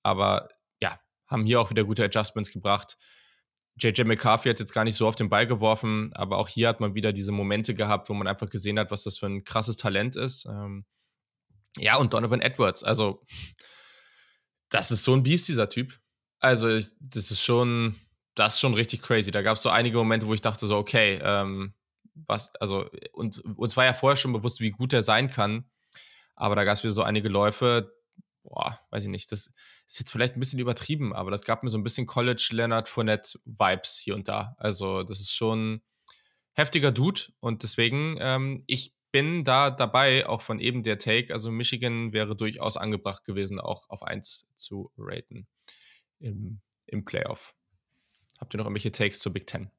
[0.05, 0.49] Aber
[0.81, 2.97] ja, haben hier auch wieder gute Adjustments gebracht.
[3.81, 6.81] JJ McCarthy hat jetzt gar nicht so auf den Ball geworfen, aber auch hier hat
[6.81, 9.77] man wieder diese Momente gehabt, wo man einfach gesehen hat, was das für ein krasses
[9.77, 10.47] Talent ist.
[10.47, 10.85] Ähm,
[11.79, 13.21] ja, und Donovan Edwards, also
[14.71, 15.99] das ist so ein Biest, dieser Typ.
[16.39, 17.97] Also, ich, das ist schon,
[18.35, 19.31] das ist schon richtig crazy.
[19.31, 21.75] Da gab es so einige Momente, wo ich dachte, so, okay, ähm,
[22.15, 25.69] was, also, und uns war ja vorher schon bewusst, wie gut er sein kann.
[26.37, 27.93] Aber da gab es wieder so einige Läufe,
[28.43, 29.53] boah, weiß ich nicht, das
[29.91, 32.89] ist jetzt vielleicht ein bisschen übertrieben, aber das gab mir so ein bisschen College Leonard
[32.89, 34.55] Fournette Vibes hier und da.
[34.59, 35.83] Also, das ist schon
[36.53, 41.33] heftiger Dude und deswegen, ähm, ich bin da dabei, auch von eben der Take.
[41.33, 45.49] Also, Michigan wäre durchaus angebracht gewesen, auch auf 1 zu raten
[46.21, 47.55] im, im Playoff.
[48.39, 49.71] Habt ihr noch irgendwelche Takes zur Big Ten?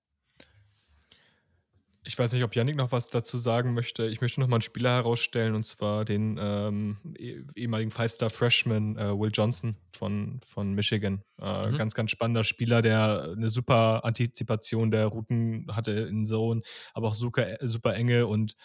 [2.04, 4.08] Ich weiß nicht, ob Yannick noch was dazu sagen möchte.
[4.08, 9.20] Ich möchte noch mal einen Spieler herausstellen, und zwar den ähm, eh, ehemaligen Five-Star-Freshman äh,
[9.20, 11.24] Will Johnson von, von Michigan.
[11.40, 11.78] Äh, mhm.
[11.78, 16.64] Ganz, ganz spannender Spieler, der eine super Antizipation der Routen hatte in Zone,
[16.96, 18.56] aber auch super, super enge und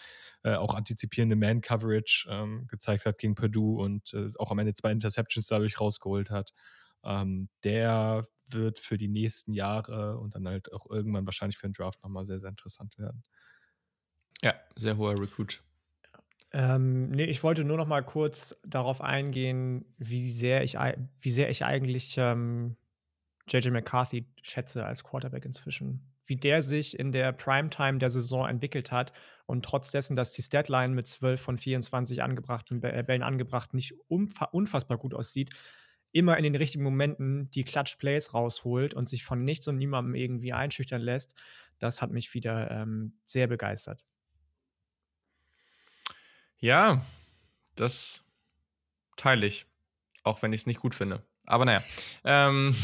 [0.43, 4.91] äh, auch antizipierende Man-Coverage ähm, gezeigt hat gegen Purdue und äh, auch am Ende zwei
[4.91, 6.53] Interceptions dadurch rausgeholt hat.
[7.03, 11.73] Ähm, der wird für die nächsten Jahre und dann halt auch irgendwann wahrscheinlich für den
[11.73, 13.23] Draft nochmal sehr, sehr interessant werden.
[14.41, 15.63] Ja, sehr hoher Recruit.
[16.53, 20.75] Ähm, nee, ich wollte nur noch mal kurz darauf eingehen, wie sehr ich,
[21.19, 22.77] wie sehr ich eigentlich ähm,
[23.49, 26.13] JJ McCarthy schätze als Quarterback inzwischen.
[26.25, 29.13] Wie der sich in der Primetime der Saison entwickelt hat
[29.45, 34.97] und trotz dessen, dass die Statline mit 12 von 24 angebrachten Bällen angebracht nicht unfassbar
[34.97, 35.51] gut aussieht,
[36.17, 40.53] immer in den richtigen Momenten die Clutch-Plays rausholt und sich von nichts und niemandem irgendwie
[40.53, 41.35] einschüchtern lässt,
[41.79, 44.03] das hat mich wieder ähm, sehr begeistert.
[46.59, 47.05] Ja,
[47.75, 48.23] das
[49.15, 49.67] teile ich,
[50.23, 51.23] auch wenn ich es nicht gut finde.
[51.45, 51.83] Aber naja.
[52.23, 52.75] Ähm,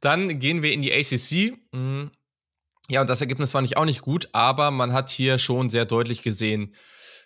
[0.00, 1.58] Dann gehen wir in die ACC.
[1.72, 2.10] Mhm.
[2.88, 5.86] Ja, und das Ergebnis war nicht auch nicht gut, aber man hat hier schon sehr
[5.86, 6.74] deutlich gesehen,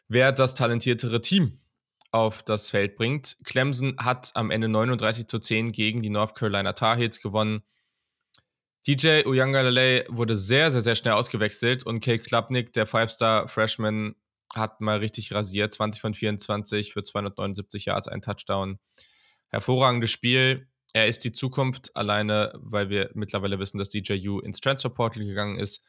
[0.08, 1.60] wer das talentiertere Team
[2.12, 3.36] auf das Feld bringt.
[3.44, 7.62] Clemson hat am Ende 39 zu 10 gegen die North Carolina Tar Heels gewonnen.
[8.86, 14.14] DJ Uyangalele wurde sehr, sehr, sehr schnell ausgewechselt und Kate Klapnick, der Five-Star-Freshman,
[14.54, 15.72] hat mal richtig rasiert.
[15.72, 18.78] 20 von 24 für 279 Yards, ein Touchdown.
[19.48, 20.68] Hervorragendes Spiel.
[20.92, 25.56] Er ist die Zukunft, alleine, weil wir mittlerweile wissen, dass DJU ins Transfer Portal gegangen
[25.56, 25.84] ist.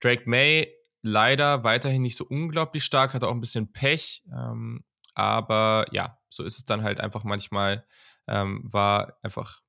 [0.00, 4.22] Drake May leider weiterhin nicht so unglaublich stark, hat auch ein bisschen Pech.
[4.30, 4.84] Ähm,
[5.14, 7.86] aber ja, so ist es dann halt einfach manchmal.
[8.26, 9.62] Ähm, war einfach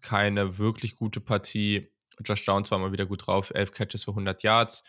[0.00, 1.92] keine wirklich gute Partie.
[2.24, 4.84] Josh Downs war mal wieder gut drauf, elf Catches für 100 Yards.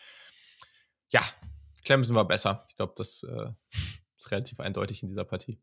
[1.10, 1.22] Ja,
[1.84, 2.66] Clemson war besser.
[2.68, 3.52] Ich glaube, das äh,
[4.16, 5.60] ist relativ eindeutig in dieser Partie.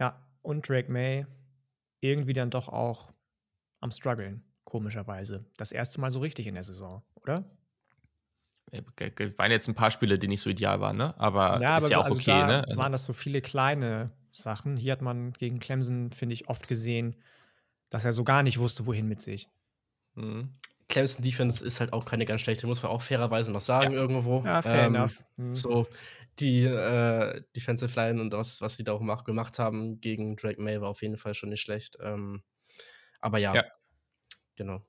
[0.00, 1.26] Ja, und Drake May
[2.00, 3.12] irgendwie dann doch auch
[3.80, 5.44] am struggeln, komischerweise.
[5.56, 7.57] Das erste Mal so richtig in der Saison, oder?
[8.70, 11.14] Waren jetzt ein paar Spiele, die nicht so ideal waren, ne?
[11.18, 12.64] Aber ja, ist aber ja so, auch also okay, ne?
[12.66, 14.76] Also waren das so viele kleine Sachen.
[14.76, 17.16] Hier hat man gegen Clemson, finde ich, oft gesehen,
[17.90, 19.48] dass er so gar nicht wusste, wohin mit sich.
[20.14, 20.54] Mhm.
[20.88, 23.98] Clemson Defense ist halt auch keine ganz schlechte, muss man auch fairerweise noch sagen ja.
[23.98, 24.42] irgendwo.
[24.44, 25.22] Ja, fair ähm, enough.
[25.36, 25.54] Mhm.
[25.54, 25.86] So,
[26.38, 30.62] die äh, Defensive Line und das, was sie da auch mach, gemacht haben gegen Drake
[30.62, 31.98] May war auf jeden Fall schon nicht schlecht.
[32.00, 32.42] Ähm,
[33.20, 33.64] aber ja, ja,
[34.56, 34.82] genau.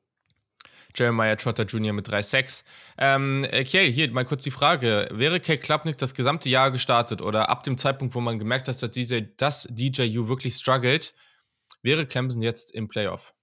[0.96, 1.94] Jeremiah Trotter Jr.
[1.94, 2.64] mit 3-6.
[2.98, 5.08] Ähm, okay, hier mal kurz die Frage.
[5.12, 8.82] Wäre Kate Klapnick das gesamte Jahr gestartet oder ab dem Zeitpunkt, wo man gemerkt hat,
[8.82, 11.14] dass DJ, dass DJU wirklich struggelt,
[11.82, 13.34] wäre Clemson jetzt im Playoff?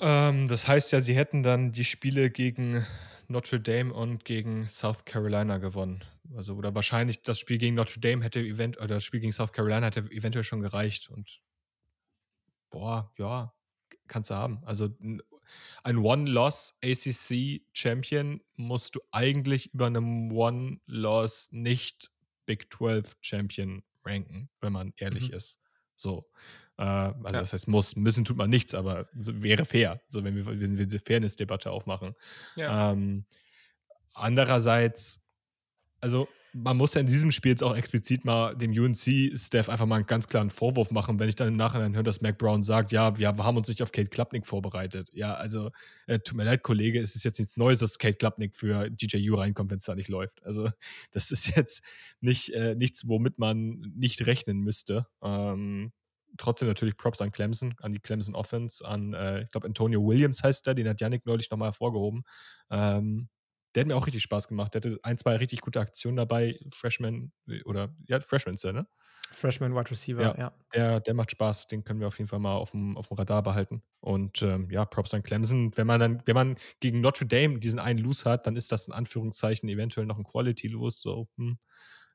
[0.00, 2.86] Ähm, das heißt ja, sie hätten dann die Spiele gegen
[3.26, 6.04] Notre Dame und gegen South Carolina gewonnen.
[6.36, 9.52] Also, oder wahrscheinlich das Spiel gegen Notre Dame hätte event oder das Spiel gegen South
[9.52, 11.10] Carolina hätte eventuell schon gereicht.
[11.10, 11.40] Und
[12.70, 13.52] boah, ja,
[14.08, 14.60] kannst du haben.
[14.64, 14.88] Also
[15.82, 22.10] ein One-Loss ACC Champion musst du eigentlich über einem One-Loss nicht
[22.46, 25.36] Big 12 Champion ranken, wenn man ehrlich mhm.
[25.36, 25.58] ist.
[25.96, 26.26] So.
[26.78, 27.40] Äh, also ja.
[27.40, 30.86] das heißt, muss, müssen tut man nichts, aber wäre fair, so wenn wir, wenn wir
[30.86, 32.14] diese Fairness-Debatte aufmachen.
[32.56, 32.92] Ja.
[32.92, 33.24] Ähm,
[34.14, 35.24] andererseits,
[36.00, 36.28] also
[36.62, 40.06] man muss ja in diesem Spiel jetzt auch explizit mal dem UNC-Staff einfach mal einen
[40.06, 43.18] ganz klaren Vorwurf machen, wenn ich dann im Nachhinein höre, dass Mac Brown sagt, ja,
[43.18, 45.10] wir haben uns nicht auf Kate Klapnick vorbereitet.
[45.12, 45.70] Ja, also
[46.06, 49.36] äh, tut mir leid, Kollege, es ist jetzt nichts Neues, dass Kate Klapnick für DJU
[49.36, 50.44] reinkommt, wenn es da nicht läuft.
[50.44, 50.70] Also
[51.12, 51.82] das ist jetzt
[52.20, 55.06] nicht äh, nichts, womit man nicht rechnen müsste.
[55.22, 55.92] Ähm,
[56.36, 60.42] trotzdem natürlich Props an Clemson, an die Clemson Offense, an, äh, ich glaube, Antonio Williams
[60.42, 62.24] heißt der, den hat Yannick neulich nochmal hervorgehoben.
[62.70, 63.28] Ähm,
[63.78, 64.74] der hat mir auch richtig Spaß gemacht.
[64.74, 66.58] Der hatte ein, zwei richtig gute Aktionen dabei.
[66.74, 67.30] Freshman
[67.64, 68.88] oder ja, Freshman ist der, ne?
[69.30, 70.36] Freshman Wide Receiver, ja.
[70.36, 70.52] ja.
[70.74, 71.68] Der, der macht Spaß.
[71.68, 73.84] Den können wir auf jeden Fall mal auf dem, auf dem Radar behalten.
[74.00, 75.76] Und ähm, ja, Props an Clemson.
[75.76, 78.88] Wenn man dann, wenn man gegen Notre Dame diesen einen Lose hat, dann ist das
[78.88, 80.98] in Anführungszeichen eventuell noch ein Quality Lose.
[81.00, 81.58] So, hm.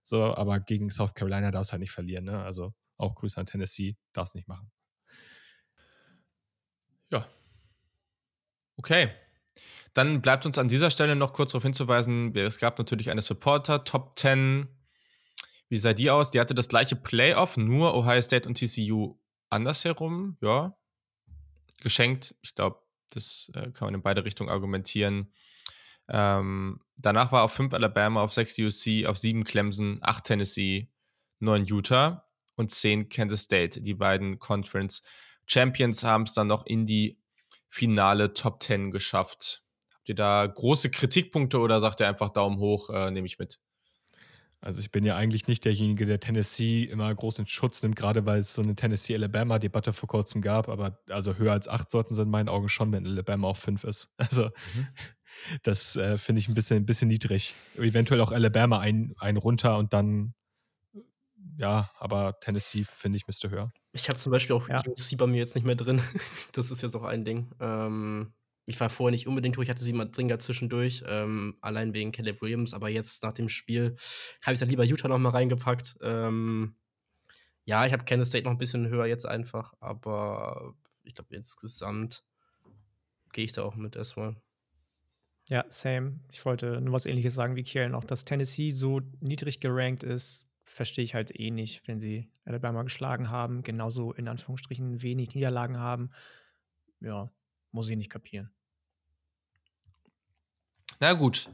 [0.04, 2.26] so aber gegen South Carolina darf es halt nicht verlieren.
[2.26, 2.44] Ne?
[2.44, 4.70] Also auch Grüße an Tennessee, darf es nicht machen.
[7.10, 7.26] Ja.
[8.76, 9.12] Okay.
[9.94, 13.84] Dann bleibt uns an dieser Stelle noch kurz darauf hinzuweisen, es gab natürlich eine Supporter
[13.84, 14.68] Top 10.
[15.70, 16.32] Wie sah die aus?
[16.32, 19.20] Die hatte das gleiche Playoff, nur Ohio State und TCU
[19.50, 20.38] andersherum.
[20.42, 20.76] Ja,
[21.82, 22.36] geschenkt.
[22.42, 22.80] Ich glaube,
[23.10, 25.32] das äh, kann man in beide Richtungen argumentieren.
[26.10, 30.90] Ähm, danach war auf 5 Alabama, auf 6 UC, auf 7 Clemson, 8 Tennessee,
[31.40, 33.82] 9 Utah und 10 Kansas State.
[33.82, 35.04] Die beiden Conference
[35.46, 37.20] Champions haben es dann noch in die
[37.70, 39.63] finale Top 10 geschafft.
[40.04, 43.62] Habt ihr da große Kritikpunkte oder sagt ihr einfach Daumen hoch, äh, nehme ich mit?
[44.60, 48.26] Also ich bin ja eigentlich nicht derjenige, der Tennessee immer groß in Schutz nimmt, gerade
[48.26, 50.68] weil es so eine Tennessee-Alabama-Debatte vor kurzem gab.
[50.68, 53.86] Aber also höher als acht sollten sie in meinen Augen schon, wenn Alabama auf fünf
[53.86, 54.10] ist.
[54.18, 54.88] Also mhm.
[55.64, 57.56] das äh, finde ich ein bisschen, ein bisschen niedrig.
[57.78, 60.34] Eventuell auch Alabama ein, ein runter und dann
[61.58, 63.72] ja, aber Tennessee finde ich müsste höher.
[63.94, 64.82] Ich habe zum Beispiel auch ja.
[64.86, 66.02] UC bei mir jetzt nicht mehr drin.
[66.52, 67.52] das ist jetzt auch ein Ding.
[67.62, 68.34] Ähm,
[68.66, 72.12] ich war vorher nicht unbedingt hoch, ich hatte sie mal dringend zwischendurch, ähm, allein wegen
[72.12, 73.96] Caleb Williams, aber jetzt nach dem Spiel
[74.44, 75.98] habe ich dann lieber Utah noch mal reingepackt.
[76.02, 76.76] Ähm,
[77.66, 82.24] ja, ich habe Kansas State noch ein bisschen höher jetzt einfach, aber ich glaube insgesamt
[83.32, 84.36] gehe ich da auch mit erstmal.
[85.50, 86.20] Ja, same.
[86.32, 88.06] Ich wollte nur was ähnliches sagen wie Kiel noch.
[88.06, 93.30] Dass Tennessee so niedrig gerankt ist, verstehe ich halt eh nicht, wenn sie Alabama geschlagen
[93.30, 96.12] haben, genauso in Anführungsstrichen wenig Niederlagen haben.
[97.02, 97.30] Ja,
[97.74, 98.50] muss ich nicht kapieren.
[101.00, 101.50] Na gut.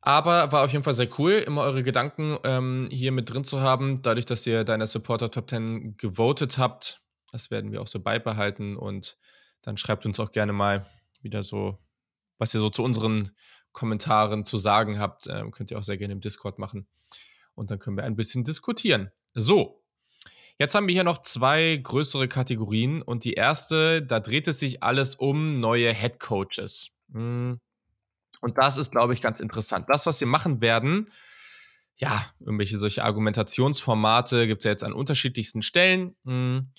[0.00, 3.60] Aber war auf jeden Fall sehr cool, immer eure Gedanken ähm, hier mit drin zu
[3.60, 4.00] haben.
[4.00, 8.76] Dadurch, dass ihr deine Supporter Top 10 gewotet habt, Das werden wir auch so beibehalten
[8.76, 9.18] und
[9.60, 10.86] dann schreibt uns auch gerne mal
[11.20, 11.78] wieder so,
[12.38, 13.32] was ihr so zu unseren
[13.72, 15.26] Kommentaren zu sagen habt.
[15.26, 16.86] Ähm, könnt ihr auch sehr gerne im Discord machen.
[17.54, 19.10] Und dann können wir ein bisschen diskutieren.
[19.34, 19.84] So,
[20.58, 24.82] jetzt haben wir hier noch zwei größere Kategorien und die erste, da dreht es sich
[24.82, 26.90] alles um neue Head Coaches.
[27.12, 27.60] Hm.
[28.40, 29.86] Und das ist, glaube ich, ganz interessant.
[29.88, 31.10] Das, was wir machen werden,
[31.96, 36.16] ja, irgendwelche solche Argumentationsformate gibt es ja jetzt an unterschiedlichsten Stellen.
[36.24, 36.70] Hm.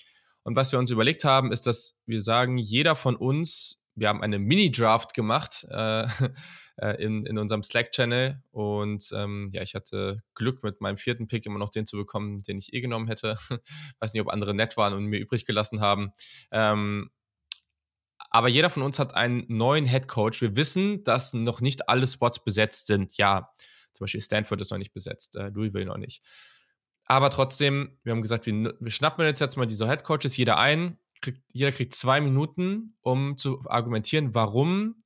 [0.42, 4.22] Und was wir uns überlegt haben, ist, dass wir sagen, jeder von uns, wir haben
[4.22, 6.06] eine Mini-Draft gemacht äh,
[6.78, 8.42] äh, in, in unserem Slack-Channel.
[8.50, 12.38] Und ähm, ja, ich hatte Glück mit meinem vierten Pick immer noch den zu bekommen,
[12.38, 13.36] den ich eh genommen hätte.
[14.00, 16.12] Weiß nicht, ob andere nett waren und mir übrig gelassen haben.
[16.50, 17.10] Ähm,
[18.30, 20.40] aber jeder von uns hat einen neuen Head Coach.
[20.40, 23.18] Wir wissen, dass noch nicht alle Spots besetzt sind.
[23.18, 23.52] Ja,
[23.92, 26.22] zum Beispiel Stanford ist noch nicht besetzt, äh, Louisville noch nicht.
[27.04, 30.56] Aber trotzdem, wir haben gesagt, wir, wir schnappen jetzt, jetzt mal diese Head Coaches, jeder
[30.56, 30.96] ein.
[31.20, 34.96] Kriegt, jeder kriegt zwei Minuten, um zu argumentieren, warum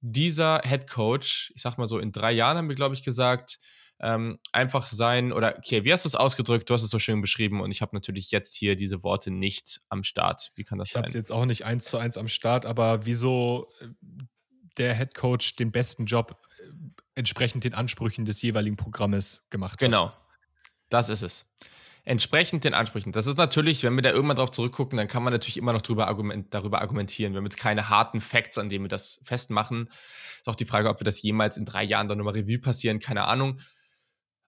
[0.00, 3.58] dieser Head Coach, ich sag mal so, in drei Jahren haben wir, glaube ich, gesagt,
[4.02, 6.70] ähm, einfach sein, oder okay, wie hast du es ausgedrückt?
[6.70, 9.82] Du hast es so schön beschrieben und ich habe natürlich jetzt hier diese Worte nicht
[9.90, 10.52] am Start.
[10.54, 11.00] Wie kann das ich sein?
[11.00, 13.88] Ich habe es jetzt auch nicht eins zu eins am Start, aber wieso äh,
[14.78, 16.70] der Head Coach den besten Job äh,
[17.14, 19.80] entsprechend den Ansprüchen des jeweiligen Programmes gemacht hat.
[19.80, 20.12] Genau,
[20.88, 21.46] das ist es
[22.10, 23.12] entsprechend den Ansprüchen.
[23.12, 25.80] Das ist natürlich, wenn wir da irgendwann drauf zurückgucken, dann kann man natürlich immer noch
[25.80, 27.32] drüber argument, darüber argumentieren.
[27.32, 29.88] Wir haben jetzt keine harten Facts, an denen wir das festmachen.
[30.38, 32.98] Ist auch die Frage, ob wir das jemals in drei Jahren dann nochmal Revue passieren,
[32.98, 33.60] keine Ahnung.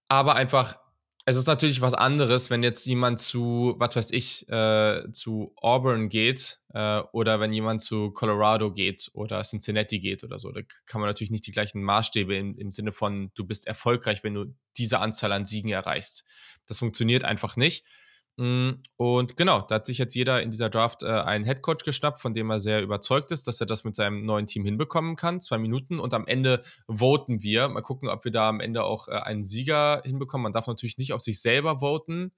[0.09, 0.81] Aber einfach,
[1.25, 6.09] es ist natürlich was anderes, wenn jetzt jemand zu, was weiß ich, äh, zu Auburn
[6.09, 10.51] geht äh, oder wenn jemand zu Colorado geht oder Cincinnati geht oder so.
[10.51, 14.25] Da kann man natürlich nicht die gleichen Maßstäbe im, im Sinne von, du bist erfolgreich,
[14.25, 14.47] wenn du
[14.77, 16.25] diese Anzahl an Siegen erreichst.
[16.67, 17.85] Das funktioniert einfach nicht.
[18.39, 22.21] Mm, und genau, da hat sich jetzt jeder in dieser Draft äh, einen Headcoach geschnappt,
[22.21, 25.41] von dem er sehr überzeugt ist, dass er das mit seinem neuen Team hinbekommen kann.
[25.41, 27.69] Zwei Minuten und am Ende voten wir.
[27.69, 30.45] Mal gucken, ob wir da am Ende auch äh, einen Sieger hinbekommen.
[30.45, 32.33] Man darf natürlich nicht auf sich selber voten.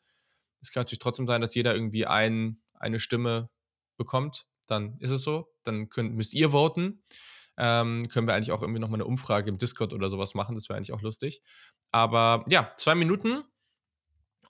[0.60, 3.50] Es kann natürlich trotzdem sein, dass jeder irgendwie ein, eine Stimme
[3.96, 4.46] bekommt.
[4.66, 5.52] Dann ist es so.
[5.62, 7.02] Dann könnt, müsst ihr voten.
[7.56, 10.56] Ähm, können wir eigentlich auch irgendwie nochmal eine Umfrage im Discord oder sowas machen.
[10.56, 11.40] Das wäre eigentlich auch lustig.
[11.92, 13.44] Aber ja, zwei Minuten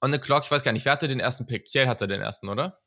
[0.01, 0.45] on the clock.
[0.45, 1.67] Ich weiß gar nicht, wer hatte den ersten Pick?
[1.67, 2.81] Kiel hatte den ersten, oder?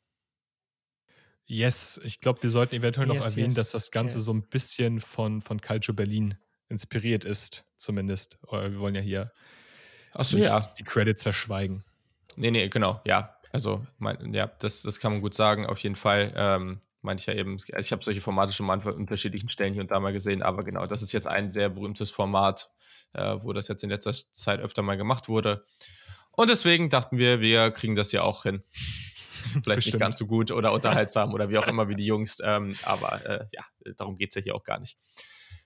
[1.46, 3.54] Yes, ich glaube, wir sollten eventuell yes, noch erwähnen, yes.
[3.54, 4.24] dass das Ganze okay.
[4.24, 6.36] so ein bisschen von, von Calcio Berlin
[6.68, 8.38] inspiriert ist, zumindest.
[8.50, 9.32] Wir wollen ja hier
[10.20, 10.58] so, ja.
[10.78, 11.84] die Credits verschweigen.
[12.36, 13.34] Nee, nee, genau, ja.
[13.50, 16.32] Also, mein, ja, das, das kann man gut sagen, auf jeden Fall.
[16.36, 19.82] Ähm, meine ich ja eben, ich habe solche Formate schon mal an unterschiedlichen Stellen hier
[19.82, 22.70] und da mal gesehen, aber genau, das ist jetzt ein sehr berühmtes Format,
[23.14, 25.64] äh, wo das jetzt in letzter Zeit öfter mal gemacht wurde.
[26.38, 28.62] Und deswegen dachten wir, wir kriegen das ja auch hin.
[28.70, 29.94] Vielleicht Bestimmt.
[29.94, 32.40] nicht ganz so gut oder unterhaltsam oder wie auch immer wie die Jungs.
[32.44, 33.64] Ähm, aber äh, ja,
[33.96, 34.96] darum geht es ja hier auch gar nicht.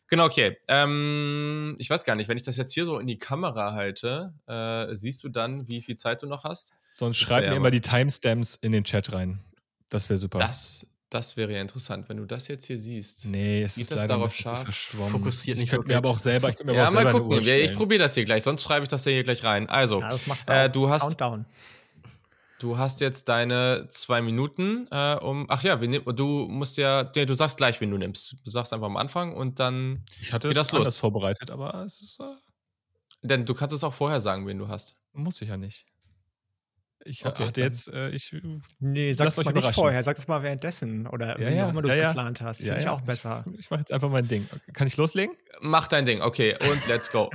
[0.08, 0.56] Genau, okay.
[0.68, 4.32] Ähm, ich weiß gar nicht, wenn ich das jetzt hier so in die Kamera halte,
[4.46, 6.72] äh, siehst du dann, wie viel Zeit du noch hast?
[6.90, 9.44] Sonst schreib mir immer die Timestamps in den Chat rein.
[9.90, 10.38] Das wäre super.
[10.38, 13.26] Das, das wäre ja interessant, wenn du das jetzt hier siehst.
[13.26, 14.62] Nee, es ist das leider darauf scharf.
[14.62, 15.10] verschwommen.
[15.10, 15.68] Fokussiert nicht.
[15.68, 16.48] Ich könnte mir aber auch selber.
[16.48, 17.38] Ich mir ja, mal gucken.
[17.38, 18.42] Ich probiere das hier gleich.
[18.42, 19.68] Sonst schreibe ich das hier gleich rein.
[19.68, 21.02] Also, ja, das machst du, äh, du hast.
[21.02, 21.44] Countdown.
[22.60, 25.46] Du hast jetzt deine zwei Minuten, äh, um.
[25.48, 27.10] Ach ja, nehm, du musst ja.
[27.14, 28.36] Nee, du sagst gleich, wen du nimmst.
[28.44, 30.04] Du sagst einfach am Anfang und dann.
[30.20, 30.96] Ich hatte geht das los.
[30.96, 32.20] vorbereitet, aber es ist.
[32.20, 32.24] Äh
[33.20, 34.96] Denn du kannst es auch vorher sagen, wen du hast.
[35.12, 35.84] Muss ich ja nicht.
[37.04, 38.34] Ich okay, hatte jetzt, äh, ich.
[38.78, 41.82] Nee, sag es mal nicht vorher, sag es mal währenddessen oder ja, wie ja, immer
[41.82, 42.62] du es ja, geplant hast.
[42.62, 43.44] Finde ich auch besser.
[43.52, 44.48] Ich, ich mache jetzt einfach mein Ding.
[44.72, 45.34] Kann ich loslegen?
[45.60, 47.30] Mach dein Ding, okay, und let's go.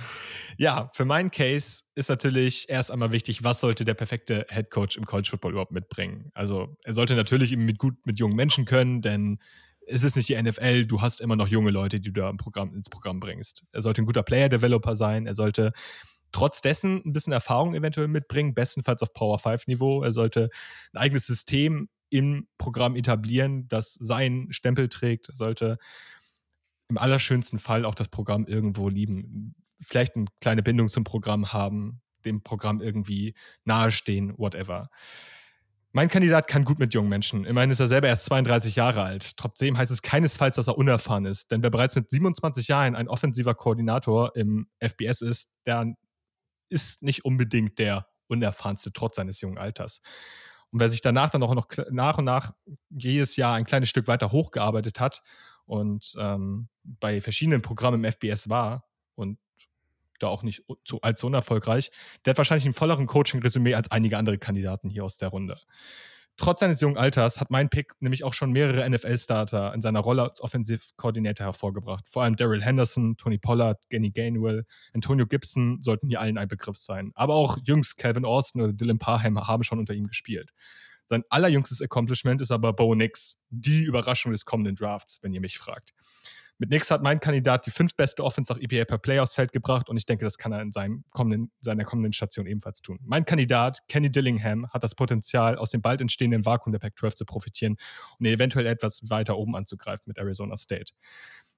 [0.58, 4.96] ja, für meinen Case ist natürlich erst einmal wichtig, was sollte der perfekte Head Coach
[4.96, 6.30] im College Football überhaupt mitbringen?
[6.34, 9.38] Also, er sollte natürlich eben mit gut mit jungen Menschen können, denn
[9.86, 12.36] es ist nicht die NFL, du hast immer noch junge Leute, die du da im
[12.36, 13.64] Programm, ins Programm bringst.
[13.72, 15.72] Er sollte ein guter Player-Developer sein, er sollte
[16.36, 20.02] trotz dessen ein bisschen Erfahrung eventuell mitbringen, bestenfalls auf Power 5 Niveau.
[20.02, 20.50] Er sollte
[20.92, 25.78] ein eigenes System im Programm etablieren, das seinen Stempel trägt, er sollte
[26.88, 29.54] im allerschönsten Fall auch das Programm irgendwo lieben.
[29.80, 33.34] Vielleicht eine kleine Bindung zum Programm haben, dem Programm irgendwie
[33.64, 34.90] nahestehen, whatever.
[35.92, 37.46] Mein Kandidat kann gut mit jungen Menschen.
[37.46, 39.38] Immerhin ist er selber erst 32 Jahre alt.
[39.38, 41.50] Trotzdem heißt es keinesfalls, dass er unerfahren ist.
[41.50, 45.96] Denn wer bereits mit 27 Jahren ein offensiver Koordinator im FBS ist, der
[46.68, 50.00] ist nicht unbedingt der unerfahrenste trotz seines jungen Alters.
[50.70, 52.52] Und wer sich danach dann auch noch nach und nach
[52.90, 55.22] jedes Jahr ein kleines Stück weiter hochgearbeitet hat
[55.64, 59.38] und ähm, bei verschiedenen Programmen im FBS war und
[60.18, 61.90] da auch nicht zu, allzu unerfolgreich,
[62.24, 65.60] der hat wahrscheinlich einen volleren Coaching-Resümee als einige andere Kandidaten hier aus der Runde.
[66.38, 70.22] Trotz seines jungen Alters hat mein Pick nämlich auch schon mehrere NFL-Starter in seiner Rolle
[70.22, 72.08] als Offensiv-Koordinator hervorgebracht.
[72.10, 76.76] Vor allem Daryl Henderson, Tony Pollard, Kenny Gainwell, Antonio Gibson sollten hier allen ein Begriff
[76.76, 77.10] sein.
[77.14, 80.52] Aber auch jüngst Calvin Austin oder Dylan Parham haben schon unter ihm gespielt.
[81.06, 85.56] Sein allerjüngstes Accomplishment ist aber Bo Nix, die Überraschung des kommenden Drafts, wenn ihr mich
[85.56, 85.94] fragt.
[86.58, 89.90] Mit Nix hat mein Kandidat die fünftbeste Offense nach EPA per Play aufs Feld gebracht
[89.90, 92.98] und ich denke, das kann er in seinem kommenden, seiner kommenden Station ebenfalls tun.
[93.02, 97.24] Mein Kandidat, Kenny Dillingham, hat das Potenzial, aus dem bald entstehenden Vakuum der Pac-12 zu
[97.26, 97.76] profitieren
[98.18, 100.94] und eventuell etwas weiter oben anzugreifen mit Arizona State.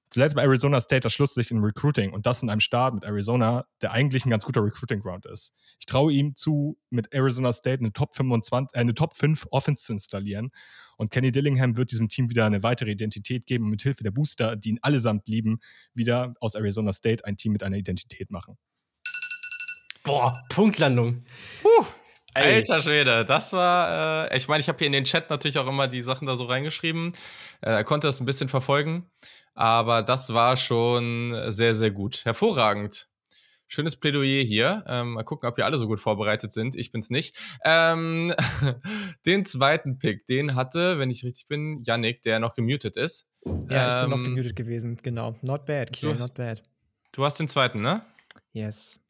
[0.09, 3.65] Zuletzt bei Arizona State das Schlusslicht im Recruiting und das in einem Staat mit Arizona,
[3.81, 5.55] der eigentlich ein ganz guter Recruiting Ground ist.
[5.89, 9.85] Ich traue ihm zu, mit Arizona State eine Top 25, äh, eine Top 5 Offense
[9.85, 10.51] zu installieren.
[10.97, 14.11] Und Kenny Dillingham wird diesem Team wieder eine weitere Identität geben und mit Hilfe der
[14.11, 15.57] Booster, die ihn allesamt lieben,
[15.95, 18.55] wieder aus Arizona State ein Team mit einer Identität machen.
[20.03, 21.21] Boah, Punktlandung.
[21.63, 21.85] Puh.
[22.35, 25.67] Alter Schwede, das war, äh, ich meine, ich habe hier in den Chat natürlich auch
[25.67, 27.13] immer die Sachen da so reingeschrieben.
[27.61, 29.09] Äh, er konnte das ein bisschen verfolgen.
[29.55, 32.25] Aber das war schon sehr, sehr gut.
[32.25, 33.09] Hervorragend.
[33.71, 34.83] Schönes Plädoyer hier.
[34.87, 36.75] Ähm, mal gucken, ob ihr alle so gut vorbereitet sind.
[36.75, 37.37] Ich bin's nicht.
[37.63, 38.33] Ähm,
[39.27, 43.27] den zweiten Pick, den hatte, wenn ich richtig bin, Yannick, der noch gemutet ist.
[43.69, 45.35] Ja, ich bin noch ähm, gemutet gewesen, genau.
[45.43, 46.63] Not bad, Kiel, not bad.
[47.11, 48.03] Du hast den zweiten, ne?
[48.53, 49.01] Yes.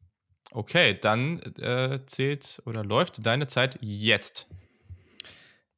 [0.52, 4.46] Okay, dann äh, zählt oder läuft deine Zeit jetzt.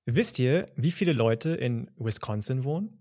[0.06, 2.98] Wisst ihr, wie viele Leute in Wisconsin wohnen?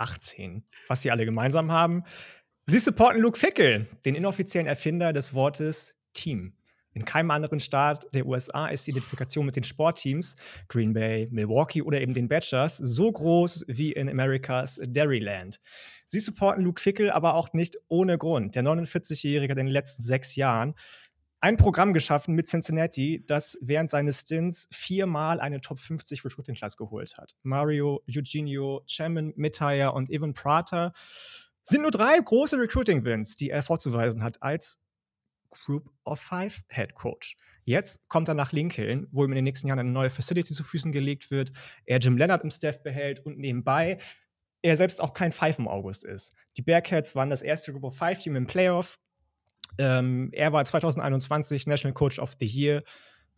[0.00, 0.62] 5.893.718.
[0.88, 2.04] Was sie alle gemeinsam haben,
[2.66, 6.54] sie supporten Luke Fickel, den inoffiziellen Erfinder des Wortes Team.
[6.92, 10.36] In keinem anderen Staat der USA ist die Identifikation mit den Sportteams,
[10.66, 15.60] Green Bay, Milwaukee oder eben den Badgers, so groß wie in Amerikas Dairyland.
[16.04, 18.56] Sie supporten Luke Fickel aber auch nicht ohne Grund.
[18.56, 20.74] Der 49-Jährige, der in den letzten sechs Jahren
[21.40, 26.76] ein Programm geschaffen mit Cincinnati, das während seines Stints viermal eine Top 50 Recruiting Class
[26.76, 27.34] geholt hat.
[27.42, 30.92] Mario, Eugenio, Chairman, Mitaya und Evan Prater
[31.62, 34.78] sind nur drei große Recruiting-Wins, die er vorzuweisen hat als
[35.50, 37.36] Group of Five Head Coach.
[37.64, 40.64] Jetzt kommt er nach Lincoln, wo ihm in den nächsten Jahren eine neue Facility zu
[40.64, 41.52] Füßen gelegt wird,
[41.84, 43.98] er Jim Leonard im Staff behält und nebenbei
[44.62, 46.34] er selbst auch kein Five im August ist.
[46.56, 48.98] Die Bearcats waren das erste Group of Five Team im Playoff,
[49.80, 52.82] ähm, er war 2021 National Coach of the Year,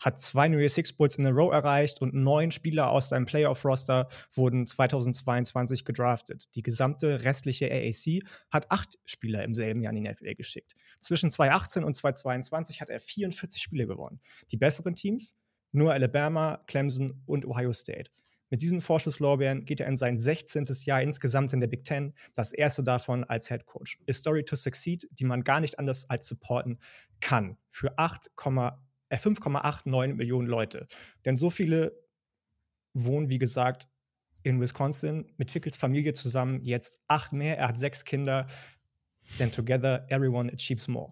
[0.01, 3.25] hat zwei New Year Six Bulls in a row erreicht und neun Spieler aus seinem
[3.25, 6.55] Playoff-Roster wurden 2022 gedraftet.
[6.57, 8.21] Die gesamte restliche AAC
[8.51, 10.75] hat acht Spieler im selben Jahr in die NFL geschickt.
[11.01, 14.21] Zwischen 2018 und 2022 hat er 44 Spiele gewonnen.
[14.51, 15.39] Die besseren Teams
[15.71, 18.11] nur Alabama, Clemson und Ohio State.
[18.53, 20.67] Mit diesen Vorschusslorbeeren geht er in sein 16.
[20.85, 23.99] Jahr insgesamt in der Big Ten, das erste davon als Head Coach.
[24.07, 26.79] A Story to Succeed, die man gar nicht anders als supporten
[27.23, 27.57] kann.
[27.71, 30.87] Für 5,89 äh, Millionen Leute.
[31.25, 31.99] Denn so viele
[32.93, 33.89] wohnen, wie gesagt,
[34.43, 37.57] in Wisconsin mit Fickels Familie zusammen jetzt acht mehr.
[37.57, 38.47] Er hat sechs Kinder.
[39.39, 41.11] Then together everyone achieves more.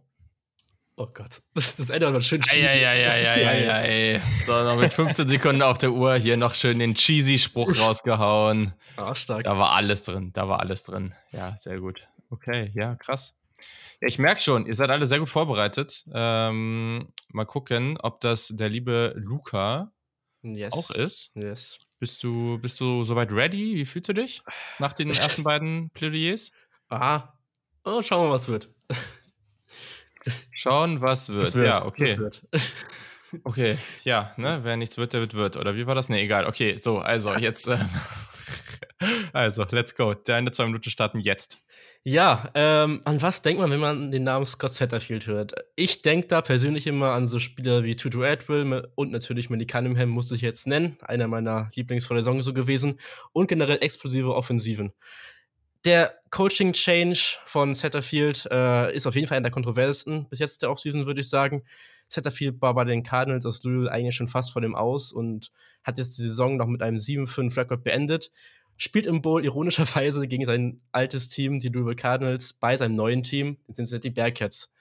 [1.01, 2.61] Oh Gott, das, das Ende war schön cheesy.
[2.61, 4.21] Ja, ja, ja, ja, ja, ja, ja.
[4.45, 8.75] So, noch mit 15 Sekunden auf der Uhr hier noch schön den cheesy Spruch rausgehauen.
[8.99, 9.45] Ah, stark.
[9.45, 11.15] Da war alles drin, da war alles drin.
[11.33, 12.07] Ja, sehr gut.
[12.29, 13.35] Okay, ja, krass.
[14.03, 16.05] Ja, ich merke schon, ihr seid alle sehr gut vorbereitet.
[16.13, 19.93] Ähm, mal gucken, ob das der liebe Luca
[20.43, 20.75] yes.
[20.75, 21.33] auch ist.
[21.35, 21.79] Yes.
[21.99, 23.75] Bist du, bist du soweit ready?
[23.75, 24.43] Wie fühlst du dich
[24.79, 26.53] nach den ersten beiden Plädoyers?
[26.91, 27.39] Aha.
[27.85, 28.69] Oh, schauen wir mal, was wird.
[30.61, 31.55] Schauen, was wird.
[31.55, 32.19] wird ja, okay.
[32.19, 32.43] Wird.
[33.45, 35.57] Okay, ja, ne, wer nichts wird, der wird wird.
[35.57, 36.09] Oder wie war das?
[36.09, 36.47] Ne, egal.
[36.47, 37.69] Okay, so, also jetzt.
[37.69, 37.79] Äh,
[39.33, 40.15] also, let's go.
[40.15, 41.63] Deine zwei Minuten starten jetzt.
[42.03, 45.53] Ja, ähm, an was denkt man, wenn man den Namen Scott Satterfield hört?
[45.77, 50.09] Ich denke da persönlich immer an so Spieler wie Tutu Atwell und natürlich Manny Cunningham,
[50.09, 50.99] muss ich jetzt nennen.
[51.01, 52.99] Einer meiner Lieblings vor der Saison so gewesen.
[53.33, 54.93] Und generell explosive Offensiven
[55.85, 60.63] der Coaching Change von Setterfield äh, ist auf jeden Fall einer der kontroversesten bis jetzt
[60.63, 61.65] der Offseason, würde ich sagen.
[62.09, 65.53] Setterfield war bei den Cardinals aus Louisville eigentlich schon fast vor dem Aus und
[65.83, 68.31] hat jetzt die Saison noch mit einem 7-5-Rekord beendet.
[68.77, 73.59] Spielt im Bowl ironischerweise gegen sein altes Team, die Louisville Cardinals, bei seinem neuen Team,
[73.69, 74.73] den Cincinnati Bearcats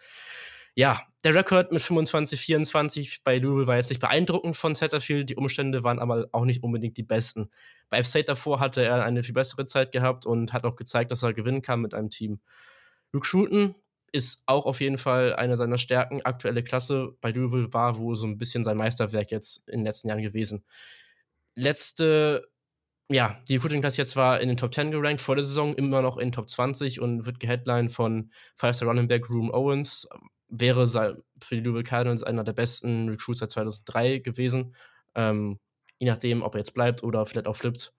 [0.80, 5.30] ja, der Rekord mit 25, 24 bei Louisville war jetzt nicht beeindruckend von Satterfield.
[5.30, 7.50] Die Umstände waren aber auch nicht unbedingt die besten.
[7.90, 11.12] Bei App State davor hatte er eine viel bessere Zeit gehabt und hat auch gezeigt,
[11.12, 12.40] dass er gewinnen kann mit einem Team.
[13.12, 13.76] Luke Schulten
[14.14, 16.22] ist auch auf jeden Fall eine seiner Stärken.
[16.22, 20.08] Aktuelle Klasse bei Louisville war wohl so ein bisschen sein Meisterwerk jetzt in den letzten
[20.08, 20.64] Jahren gewesen.
[21.56, 22.48] Letzte
[23.12, 26.02] ja, die Recruiting Class jetzt war in den Top 10 gerankt vor der Saison, immer
[26.02, 30.08] noch in Top 20 und wird geheadlined von Five-Star Running Back Room Owens.
[30.48, 30.88] Wäre
[31.42, 34.76] für die Louisville Cardinals einer der besten Recruits seit 2003 gewesen.
[35.16, 35.60] Ähm,
[35.98, 37.94] je nachdem, ob er jetzt bleibt oder vielleicht auch flippt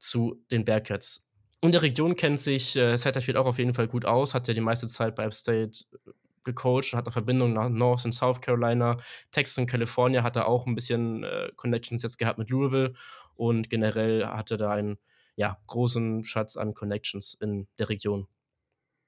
[0.00, 1.24] zu den Bearcats.
[1.60, 4.54] In der Region kennt sich äh, Satterfield auch auf jeden Fall gut aus, hat ja
[4.54, 6.10] die meiste Zeit bei App State äh,
[6.44, 8.96] gecoacht und hat eine Verbindung nach North und South Carolina,
[9.32, 12.94] Texas und California, hat er auch ein bisschen äh, Connections jetzt gehabt mit Louisville
[13.38, 14.98] und generell hatte da einen
[15.36, 18.26] ja, großen Schatz an Connections in der Region.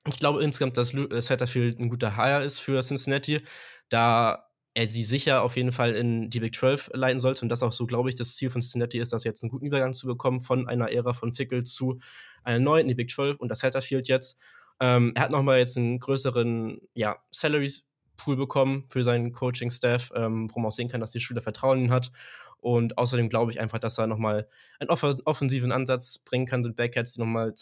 [0.07, 0.95] Ich glaube insgesamt, dass
[1.27, 3.43] Satterfield ein guter Hire ist für Cincinnati,
[3.91, 7.63] da er sie sicher auf jeden Fall in die Big 12 leiten sollte und das
[7.63, 10.07] auch so, glaube ich, das Ziel von Cincinnati ist, das jetzt einen guten Übergang zu
[10.07, 11.99] bekommen von einer Ära von Fickle zu
[12.45, 14.39] einer neuen in die Big 12 und das Satterfield jetzt.
[14.79, 20.49] Ähm, er hat nochmal jetzt einen größeren ja, Salaries Pool bekommen für seinen Coaching-Staff, ähm,
[20.53, 22.13] wo man auch sehen kann, dass die Schüler Vertrauen in ihn hat.
[22.61, 24.49] Und außerdem glaube ich einfach, dass er nochmal
[24.79, 27.55] einen off offensiven Ansatz bringen kann, den Backheads, die nochmal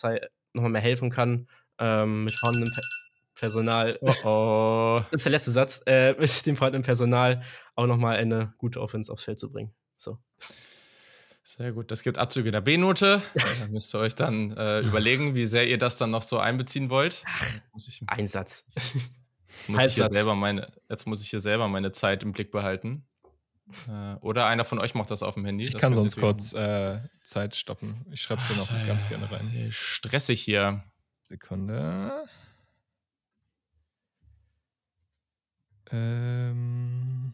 [0.55, 2.73] noch mehr helfen kann ähm, mit vorhandenem
[3.35, 3.99] Personal.
[4.01, 5.01] Oh, oh.
[5.11, 5.83] Das ist der letzte Satz.
[5.87, 7.43] Äh, mit dem vorhandenen Personal
[7.77, 9.73] auch nochmal eine gute Offense aufs Feld zu bringen.
[9.97, 10.19] So.
[11.43, 11.91] Sehr gut.
[11.91, 13.23] Das gibt Abzüge der B-Note.
[13.35, 16.91] da müsst ihr euch dann äh, überlegen, wie sehr ihr das dann noch so einbeziehen
[16.91, 17.25] wollt.
[17.73, 18.67] Muss ich, Ein Satz.
[19.47, 22.51] Jetzt muss, ich hier selber meine, jetzt muss ich hier selber meine Zeit im Blick
[22.51, 23.08] behalten.
[23.89, 25.67] Äh, oder einer von euch macht das auf dem Handy.
[25.67, 28.07] Ich kann sonst kurz äh, Zeit stoppen.
[28.11, 29.69] Ich schreibe es hier noch ganz gerne rein.
[29.71, 30.83] Stressig hier.
[31.25, 32.25] Sekunde.
[35.91, 37.33] Ähm,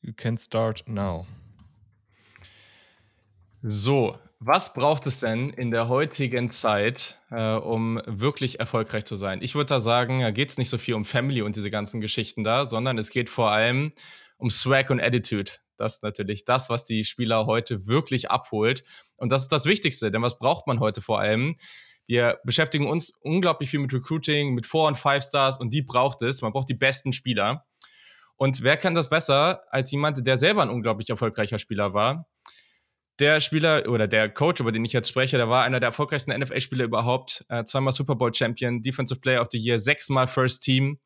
[0.00, 1.26] you can start now.
[3.62, 9.42] So, was braucht es denn in der heutigen Zeit, äh, um wirklich erfolgreich zu sein?
[9.42, 12.00] Ich würde da sagen, da geht es nicht so viel um Family und diese ganzen
[12.00, 13.90] Geschichten da, sondern es geht vor allem
[14.38, 15.50] um Swag und Attitude.
[15.76, 18.84] Das ist natürlich das, was die Spieler heute wirklich abholt.
[19.16, 21.56] Und das ist das Wichtigste, denn was braucht man heute vor allem?
[22.06, 26.40] Wir beschäftigen uns unglaublich viel mit Recruiting, mit Four- und Five-Stars und die braucht es.
[26.40, 27.66] Man braucht die besten Spieler.
[28.36, 32.28] Und wer kann das besser als jemand, der selber ein unglaublich erfolgreicher Spieler war?
[33.18, 36.38] Der Spieler oder der Coach, über den ich jetzt spreche, der war einer der erfolgreichsten
[36.38, 37.46] NFL-Spieler überhaupt.
[37.48, 40.98] Äh, zweimal Super Bowl-Champion, Defensive Player of the Year, sechsmal First Team.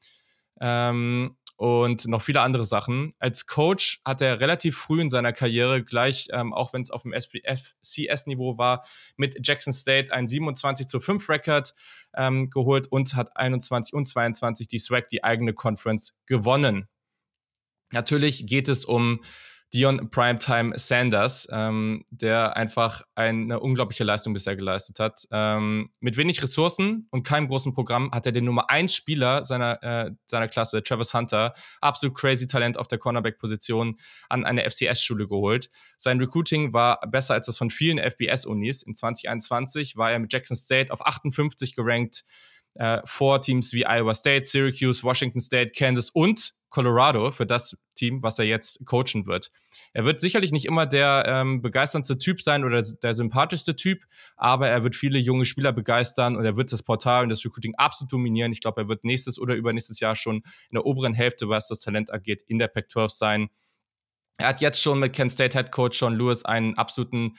[0.60, 3.10] Ähm, und noch viele andere Sachen.
[3.18, 7.02] Als Coach hat er relativ früh in seiner Karriere gleich, ähm, auch wenn es auf
[7.02, 8.82] dem FCS-Niveau war,
[9.18, 11.74] mit Jackson State ein 27 zu 5 Record
[12.16, 16.88] ähm, geholt und hat 21 und 22 die SWAC, die eigene Conference, gewonnen.
[17.92, 19.20] Natürlich geht es um
[19.72, 25.28] Dion Primetime Sanders, ähm, der einfach eine unglaubliche Leistung bisher geleistet hat.
[25.30, 29.80] Ähm, mit wenig Ressourcen und keinem großen Programm hat er den Nummer 1 Spieler seiner,
[29.82, 33.96] äh, seiner Klasse, Travis Hunter, absolut crazy Talent auf der Cornerback-Position,
[34.28, 35.70] an eine FCS-Schule geholt.
[35.98, 38.82] Sein Recruiting war besser als das von vielen FBS-Unis.
[38.82, 42.24] In 2021 war er mit Jackson State auf 58 gerankt,
[42.74, 48.22] äh, vor Teams wie Iowa State, Syracuse, Washington State, Kansas und Colorado für das Team,
[48.22, 49.50] was er jetzt coachen wird.
[49.92, 54.04] Er wird sicherlich nicht immer der ähm, begeisterndste Typ sein oder der sympathischste Typ,
[54.36, 57.74] aber er wird viele junge Spieler begeistern und er wird das Portal und das Recruiting
[57.76, 58.52] absolut dominieren.
[58.52, 61.80] Ich glaube, er wird nächstes oder übernächstes Jahr schon in der oberen Hälfte, was das
[61.80, 63.50] Talent angeht, in der Pac-12 sein.
[64.38, 67.34] Er hat jetzt schon mit Kent State Head Coach Sean Lewis einen absoluten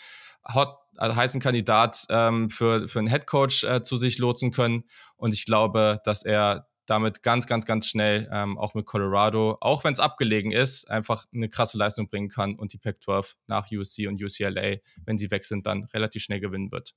[0.54, 4.84] Hot also heißen Kandidat ähm, für, für einen Head Coach äh, zu sich lotsen können.
[5.16, 9.86] Und ich glaube, dass er damit ganz, ganz, ganz schnell ähm, auch mit Colorado, auch
[9.86, 14.08] wenn es abgelegen ist, einfach eine krasse Leistung bringen kann und die Pac-12 nach USC
[14.08, 16.94] und UCLA, wenn sie weg sind, dann relativ schnell gewinnen wird.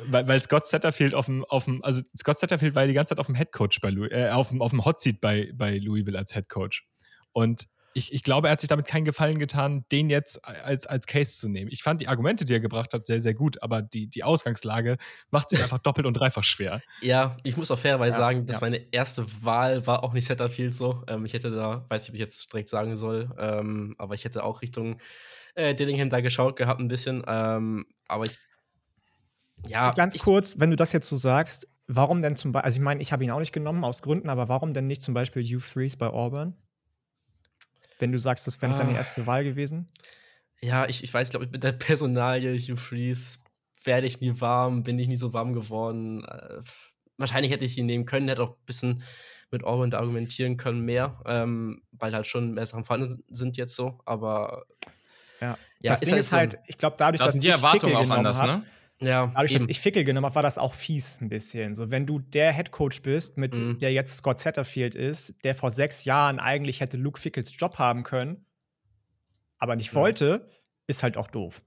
[0.08, 3.20] Weil, weil Scott Satterfield auf dem, auf dem, also Scott Satterfield war die ganze Zeit
[3.20, 6.34] auf dem Headcoach bei Louis, äh, auf dem, auf dem Hotseat bei, bei Louisville als
[6.34, 6.84] Headcoach.
[7.34, 7.68] Und
[7.98, 11.38] ich, ich glaube, er hat sich damit keinen Gefallen getan, den jetzt als, als Case
[11.38, 11.72] zu nehmen.
[11.72, 14.98] Ich fand die Argumente, die er gebracht hat, sehr, sehr gut, aber die, die Ausgangslage
[15.32, 16.82] macht sich einfach doppelt und dreifach schwer.
[17.02, 18.62] Ja, ich muss auch fairerweise ja, sagen, dass ja.
[18.62, 21.04] meine erste Wahl war auch nicht Setterfield so.
[21.08, 24.26] Ähm, ich hätte da, weiß nicht, ob ich jetzt direkt sagen soll, ähm, aber ich
[24.26, 25.00] hätte auch Richtung
[25.56, 27.24] äh, Dillingham da geschaut gehabt ein bisschen.
[27.28, 28.38] Ähm, aber ich
[29.68, 32.78] ja, ganz ich, kurz, wenn du das jetzt so sagst, warum denn zum Beispiel, also
[32.78, 35.14] ich meine, ich habe ihn auch nicht genommen aus Gründen, aber warum denn nicht zum
[35.14, 36.56] Beispiel Hugh Freeze bei Auburn?
[38.00, 38.84] Wenn du sagst, das wäre nicht ah.
[38.84, 39.90] deine erste Wahl gewesen?
[40.60, 43.40] Ja, ich, ich weiß, glaube ich, mit der Personalie Hugh Freeze
[43.84, 46.26] werde ich nie warm, bin ich nie so warm geworden.
[46.26, 46.62] Äh,
[47.18, 49.04] wahrscheinlich hätte ich ihn nehmen können, hätte auch ein bisschen
[49.52, 53.76] mit Auburn da argumentieren können, mehr, ähm, weil halt schon mehr Sachen vorhanden sind jetzt
[53.76, 54.66] so, aber
[55.40, 57.96] ja, ja das ist Ding halt ist halt, ich glaube, dadurch, das dass die Erwartungen
[57.96, 58.64] auch anders, hab, ne?
[59.00, 59.62] Ja, Dadurch, eben.
[59.62, 61.76] dass ich Fickel genommen habe, war das auch fies ein bisschen.
[61.76, 63.78] So, wenn du der Headcoach bist, mit mhm.
[63.78, 68.04] der jetzt Scott Satterfield ist, der vor sechs Jahren eigentlich hätte Luke Fickels Job haben
[68.04, 68.46] können,
[69.60, 69.96] aber nicht ja.
[69.96, 70.50] wollte,
[70.88, 71.62] ist halt auch doof.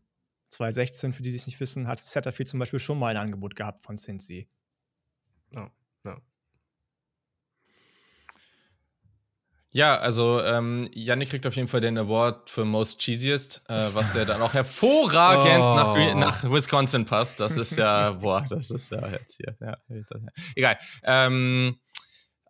[0.48, 3.54] 2016, für die, die es nicht wissen, hat Satterfield zum Beispiel schon mal ein Angebot
[3.54, 4.48] gehabt von Cincy.
[5.54, 5.70] Ja,
[6.04, 6.20] ja.
[9.72, 14.14] Ja, also ähm, Yannick kriegt auf jeden Fall den Award für Most Cheesiest, äh, was
[14.14, 15.46] ja dann auch hervorragend
[16.14, 16.16] oh.
[16.16, 17.38] nach, nach, Wisconsin passt.
[17.38, 19.56] Das ist ja, boah, das ist ja jetzt hier.
[19.60, 19.76] Ja,
[20.56, 20.76] egal.
[21.04, 21.78] Ähm,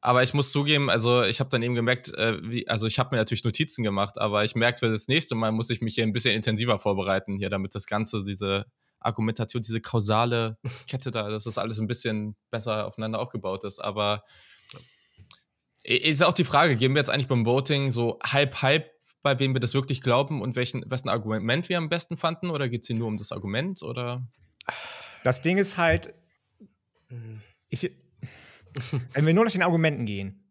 [0.00, 3.14] aber ich muss zugeben, also ich habe dann eben gemerkt, äh, wie, also ich habe
[3.14, 6.04] mir natürlich Notizen gemacht, aber ich merke, für das nächste Mal muss ich mich hier
[6.04, 8.64] ein bisschen intensiver vorbereiten hier, damit das Ganze, diese
[8.98, 10.56] Argumentation, diese kausale
[10.88, 13.78] Kette da, dass das alles ein bisschen besser aufeinander aufgebaut ist.
[13.78, 14.24] Aber
[15.96, 18.90] ist auch die Frage, geben wir jetzt eigentlich beim Voting so halb, halb,
[19.22, 22.50] bei wem wir das wirklich glauben und welchen, wessen Argument wir am besten fanden?
[22.50, 23.82] Oder geht es hier nur um das Argument?
[23.82, 24.26] Oder?
[25.24, 26.14] Das Ding ist halt,
[27.68, 27.90] ich,
[29.12, 30.50] wenn wir nur nach den Argumenten gehen,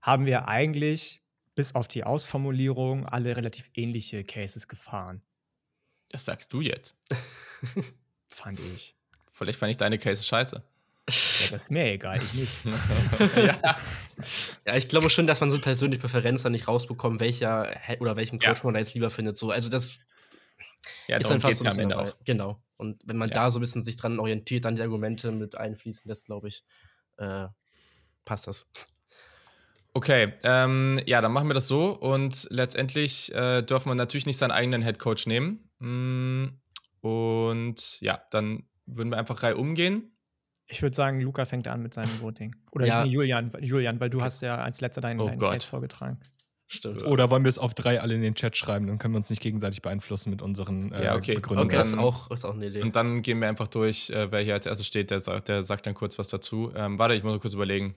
[0.00, 1.20] haben wir eigentlich
[1.54, 5.22] bis auf die Ausformulierung alle relativ ähnliche Cases gefahren.
[6.10, 6.96] Das sagst du jetzt.
[8.26, 8.94] Fand ich.
[9.32, 10.62] Vielleicht fand ich deine Cases scheiße.
[11.08, 12.58] Ja, das ist mir egal, ich nicht.
[13.36, 13.76] ja.
[14.66, 17.68] ja, ich glaube schon, dass man so persönliche Präferenz dann nicht rausbekommt, welcher
[18.00, 18.64] oder welchen Coach ja.
[18.64, 19.36] man da jetzt lieber findet.
[19.36, 20.00] So, also das
[21.06, 22.12] ja, ist dann fast so ein bisschen auch.
[22.24, 22.60] Genau.
[22.76, 26.08] Und wenn man da so ein bisschen sich dran orientiert, dann die Argumente mit einfließen
[26.08, 26.64] lässt, glaube ich,
[27.18, 27.46] äh,
[28.24, 28.66] passt das.
[29.94, 34.36] Okay, ähm, ja, dann machen wir das so und letztendlich äh, dürfen wir natürlich nicht
[34.36, 35.70] seinen eigenen Head Coach nehmen.
[35.78, 36.48] Mm,
[37.00, 40.15] und ja, dann würden wir einfach Reihe umgehen.
[40.68, 42.56] Ich würde sagen, Luca fängt an mit seinem Voting.
[42.72, 43.04] Oder ja.
[43.04, 46.18] nee, Julian, Julian, weil du hast ja als letzter deinen, oh deinen Case vorgetragen.
[46.68, 47.04] Stimmt.
[47.04, 48.88] Oder wollen wir es auf drei alle in den Chat schreiben?
[48.88, 51.36] Dann können wir uns nicht gegenseitig beeinflussen mit unseren äh, ja, okay.
[51.36, 51.68] Begründungen.
[51.68, 52.82] Okay, das ist auch, ist auch eine Idee.
[52.82, 55.62] Und dann gehen wir einfach durch, äh, wer hier als erstes steht, der sagt, der
[55.62, 56.72] sagt dann kurz was dazu.
[56.74, 57.94] Ähm, warte, ich muss kurz überlegen.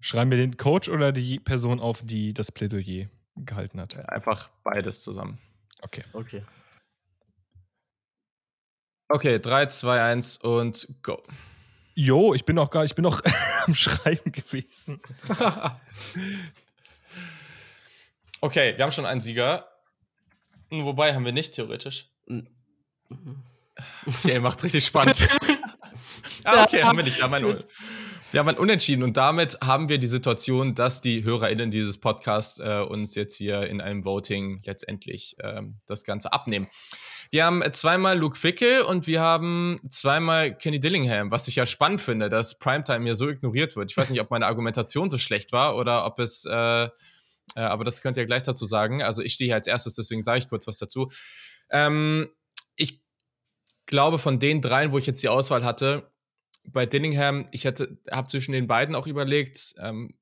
[0.00, 3.96] Schreiben wir den Coach oder die Person auf, die das Plädoyer gehalten hat?
[4.08, 5.38] Einfach beides zusammen.
[5.80, 6.02] Okay.
[6.12, 6.42] Okay.
[9.08, 11.22] Okay, 3, 2, 1 und go.
[11.94, 13.20] Jo, ich bin noch gar, ich bin noch
[13.66, 15.00] am Schreiben gewesen.
[18.40, 19.68] okay, wir haben schon einen Sieger.
[20.70, 22.10] Wobei haben wir nicht theoretisch.
[24.06, 25.26] Okay, macht richtig spannend.
[26.44, 27.18] ah, okay, haben wir nicht.
[27.18, 27.58] Wir haben, ein,
[28.32, 32.58] wir haben ein Unentschieden und damit haben wir die Situation, dass die HörerInnen dieses Podcasts
[32.58, 36.68] äh, uns jetzt hier in einem Voting letztendlich ähm, das Ganze abnehmen.
[37.30, 42.00] Wir haben zweimal Luke Fickel und wir haben zweimal Kenny Dillingham, was ich ja spannend
[42.00, 43.90] finde, dass Primetime hier so ignoriert wird.
[43.90, 46.90] Ich weiß nicht, ob meine Argumentation so schlecht war oder ob es, äh, äh,
[47.54, 49.02] aber das könnt ihr gleich dazu sagen.
[49.02, 51.10] Also ich stehe hier als erstes, deswegen sage ich kurz was dazu.
[51.70, 52.28] Ähm,
[52.76, 53.02] ich
[53.86, 56.10] glaube, von den dreien, wo ich jetzt die Auswahl hatte,
[56.66, 60.14] bei Dillingham, ich habe zwischen den beiden auch überlegt, ähm,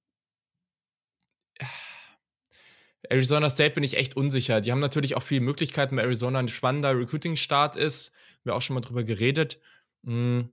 [3.09, 4.61] Arizona State bin ich echt unsicher.
[4.61, 8.12] Die haben natürlich auch viele Möglichkeiten, weil Arizona ein spannender Recruiting-Start ist.
[8.42, 9.61] Wir haben auch schon mal drüber geredet.
[10.03, 10.53] Mhm.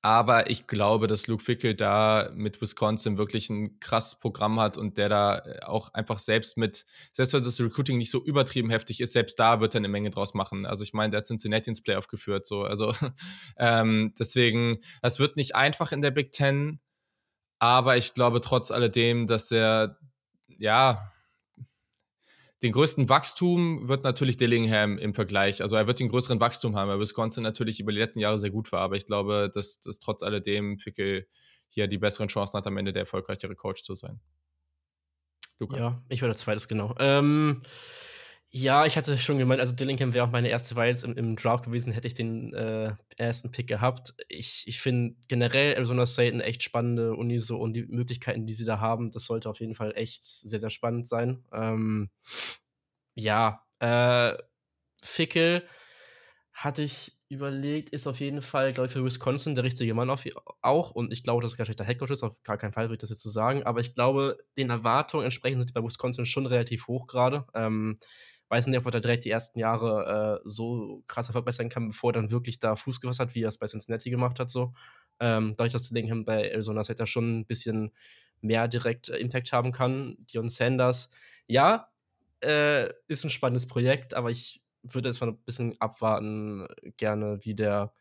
[0.00, 4.96] Aber ich glaube, dass Luke Fickel da mit Wisconsin wirklich ein krasses Programm hat und
[4.96, 9.00] der da äh, auch einfach selbst mit, selbst wenn das Recruiting nicht so übertrieben heftig
[9.00, 10.66] ist, selbst da wird er eine Menge draus machen.
[10.66, 12.62] Also ich meine, der hat Cincinnati ins Playoff geführt, so.
[12.62, 12.94] Also
[13.58, 16.80] ähm, deswegen, das wird nicht einfach in der Big Ten,
[17.58, 19.98] aber ich glaube trotz alledem, dass er,
[20.46, 21.12] ja,
[22.62, 25.62] den größten Wachstum wird natürlich Dillingham im Vergleich.
[25.62, 28.50] Also er wird den größeren Wachstum haben, weil Wisconsin natürlich über die letzten Jahre sehr
[28.50, 28.80] gut war.
[28.80, 31.28] Aber ich glaube, dass, dass trotz alledem Fickel
[31.68, 34.20] hier die besseren Chancen hat, am Ende der erfolgreichere Coach zu sein.
[35.60, 35.76] Luca.
[35.76, 36.94] Ja, ich würde zweites genau.
[36.98, 37.62] Ähm,
[38.50, 41.66] Ja, ich hatte schon gemeint, also Dillingham wäre auch meine erste Wahl im, im Draft
[41.66, 44.14] gewesen, hätte ich den äh, ersten Pick gehabt.
[44.28, 48.54] Ich, ich finde generell Arizona State eine echt spannende Uni so und die Möglichkeiten, die
[48.54, 51.44] sie da haben, das sollte auf jeden Fall echt sehr, sehr spannend sein.
[51.52, 52.08] Ähm,
[53.14, 54.34] ja, äh,
[55.02, 55.64] Fickel
[56.52, 60.24] hatte ich überlegt, ist auf jeden Fall, glaube ich, für Wisconsin der richtige Mann auf,
[60.62, 60.90] auch.
[60.92, 63.10] Und ich glaube, dass er der Headcoach ist, auf gar keinen Fall würde ich das
[63.10, 63.64] jetzt so sagen.
[63.64, 67.46] Aber ich glaube, den Erwartungen entsprechend sind die bei Wisconsin schon relativ hoch gerade.
[67.54, 67.98] Ähm,
[68.48, 71.88] weiß nicht, ob er da direkt die ersten Jahre äh, so krass erfolgreich sein kann,
[71.88, 74.50] bevor er dann wirklich da Fuß gefasst hat, wie er es bei Cincinnati gemacht hat.
[74.50, 74.72] So.
[75.20, 77.92] Ähm, dadurch, dass Dillingham bei Arizona State da schon ein bisschen
[78.40, 80.16] mehr direkt äh, Impact haben kann.
[80.32, 81.10] Dion Sanders,
[81.46, 81.88] ja,
[82.40, 87.54] äh, ist ein spannendes Projekt, aber ich würde jetzt mal ein bisschen abwarten, gerne, wie
[87.54, 87.92] der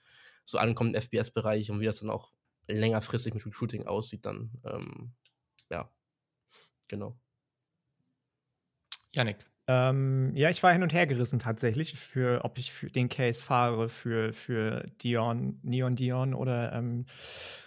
[0.44, 2.32] so ankommt im FBS-Bereich und wie das dann auch
[2.68, 4.52] längerfristig mit Recruiting aussieht, dann.
[4.64, 5.14] Ähm,
[5.70, 5.92] ja,
[6.88, 7.18] genau.
[9.14, 9.46] Janik.
[9.70, 13.44] Ähm, ja, ich war hin und her gerissen tatsächlich, für ob ich für den Case
[13.44, 17.06] fahre für, für Dion, Neon Dion oder ähm,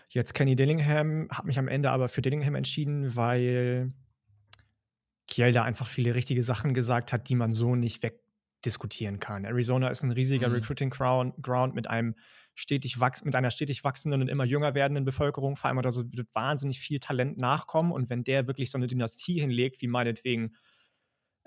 [0.08, 1.28] jetzt Kenny Dillingham.
[1.30, 3.90] Habe mich am Ende aber für Dillingham entschieden, weil
[5.26, 9.44] Kiel da einfach viele richtige Sachen gesagt hat, die man so nicht wegdiskutieren kann.
[9.44, 10.54] Arizona ist ein riesiger mhm.
[10.54, 12.14] Recruiting Ground, mit einem
[12.54, 15.56] stetig mit einer stetig wachsenden und immer jünger werdenden Bevölkerung.
[15.56, 18.86] Vor allem da so wird wahnsinnig viel Talent nachkommen und wenn der wirklich so eine
[18.86, 20.56] Dynastie hinlegt, wie meinetwegen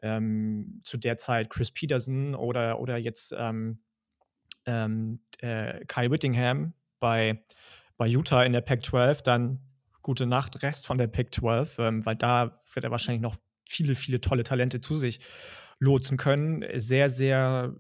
[0.04, 3.80] ähm, zu der Zeit Chris Peterson oder, oder jetzt ähm,
[4.66, 7.44] ähm, äh, Kyle Whittingham bei,
[7.98, 9.60] bei Utah in der Pac-12, dann
[10.02, 13.38] gute Nacht, Rest von der Pac-12, ähm, weil da wird er wahrscheinlich noch
[13.68, 15.20] viele, viele tolle Talente zu sich
[15.80, 16.66] lotsen können.
[16.76, 17.76] Sehr, sehr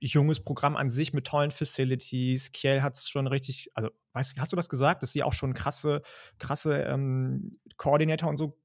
[0.00, 2.52] junges Programm an sich mit tollen Facilities.
[2.52, 5.52] Kiel hat es schon richtig, also weißt, hast du das gesagt, dass sie auch schon
[5.54, 6.02] krasse,
[6.38, 8.58] krasse ähm, Koordinator und so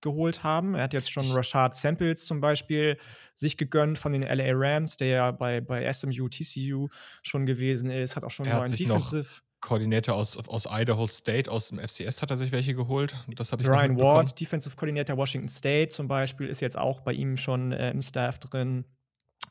[0.00, 0.74] geholt haben.
[0.74, 2.96] Er hat jetzt schon Rashad Samples zum Beispiel
[3.34, 6.88] sich gegönnt von den LA Rams, der ja bei, bei SMU, TCU
[7.22, 9.40] schon gewesen ist, hat auch schon einen neuen Defensive.
[9.60, 13.16] Koordinator aus, aus Idaho State, aus dem FCS hat er sich welche geholt.
[13.34, 17.12] Das hatte ich Brian Ward, Defensive Coordinator Washington State zum Beispiel, ist jetzt auch bei
[17.12, 18.84] ihm schon äh, im Staff drin.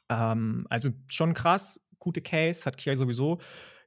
[0.10, 3.40] Ähm, also schon krass, gute Case, hat Kiel sowieso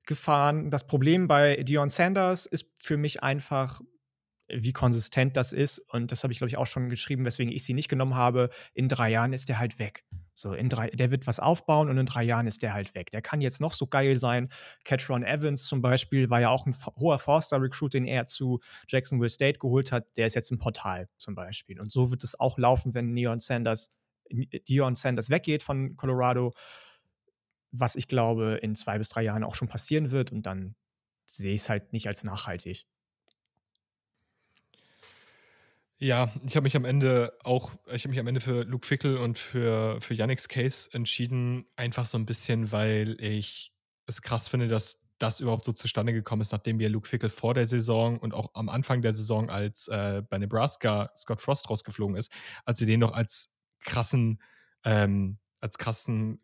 [0.06, 0.70] gefahren.
[0.70, 3.80] Das Problem bei Dion Sanders ist für mich einfach,
[4.52, 5.78] wie konsistent das ist.
[5.78, 8.50] Und das habe ich, glaube ich, auch schon geschrieben, weswegen ich sie nicht genommen habe.
[8.74, 10.04] In drei Jahren ist der halt weg.
[10.34, 13.10] So, in drei, der wird was aufbauen und in drei Jahren ist der halt weg.
[13.10, 14.48] Der kann jetzt noch so geil sein.
[14.84, 19.58] Catron Evans zum Beispiel war ja auch ein hoher Forster-Recruit, den er zu Jacksonville State
[19.58, 20.16] geholt hat.
[20.16, 21.78] Der ist jetzt im Portal zum Beispiel.
[21.78, 23.92] Und so wird es auch laufen, wenn Neon Sanders,
[24.30, 26.52] Dion Sanders weggeht von Colorado.
[27.72, 30.32] Was ich glaube, in zwei bis drei Jahren auch schon passieren wird.
[30.32, 30.74] Und dann
[31.26, 32.86] sehe ich es halt nicht als nachhaltig.
[36.02, 39.18] Ja, ich habe mich am Ende auch, ich habe mich am Ende für Luke Fickel
[39.18, 43.74] und für, für Yannick's Case entschieden, einfach so ein bisschen, weil ich
[44.06, 47.52] es krass finde, dass das überhaupt so zustande gekommen ist, nachdem wir Luke Fickel vor
[47.52, 52.16] der Saison und auch am Anfang der Saison, als äh, bei Nebraska Scott Frost rausgeflogen
[52.16, 52.32] ist,
[52.64, 54.40] als sie den noch als krassen,
[54.84, 56.40] ähm, als krassen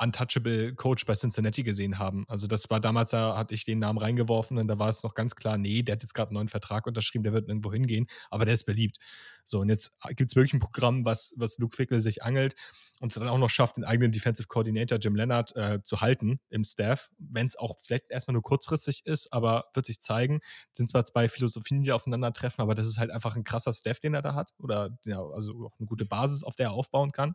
[0.00, 2.24] untouchable Coach bei Cincinnati gesehen haben.
[2.28, 5.14] Also das war damals, da hatte ich den Namen reingeworfen und da war es noch
[5.14, 8.06] ganz klar, nee, der hat jetzt gerade einen neuen Vertrag unterschrieben, der wird irgendwo hingehen,
[8.30, 8.96] aber der ist beliebt.
[9.44, 12.54] So, und jetzt gibt es wirklich ein Programm, was, was Luke Fickel sich angelt
[13.00, 16.40] und es dann auch noch schafft, den eigenen Defensive Coordinator Jim Leonard äh, zu halten
[16.50, 20.40] im Staff, wenn es auch vielleicht erstmal nur kurzfristig ist, aber wird sich zeigen.
[20.72, 23.98] Es sind zwar zwei Philosophien, die aufeinandertreffen, aber das ist halt einfach ein krasser Staff,
[23.98, 27.10] den er da hat oder ja, also auch eine gute Basis, auf der er aufbauen
[27.10, 27.34] kann.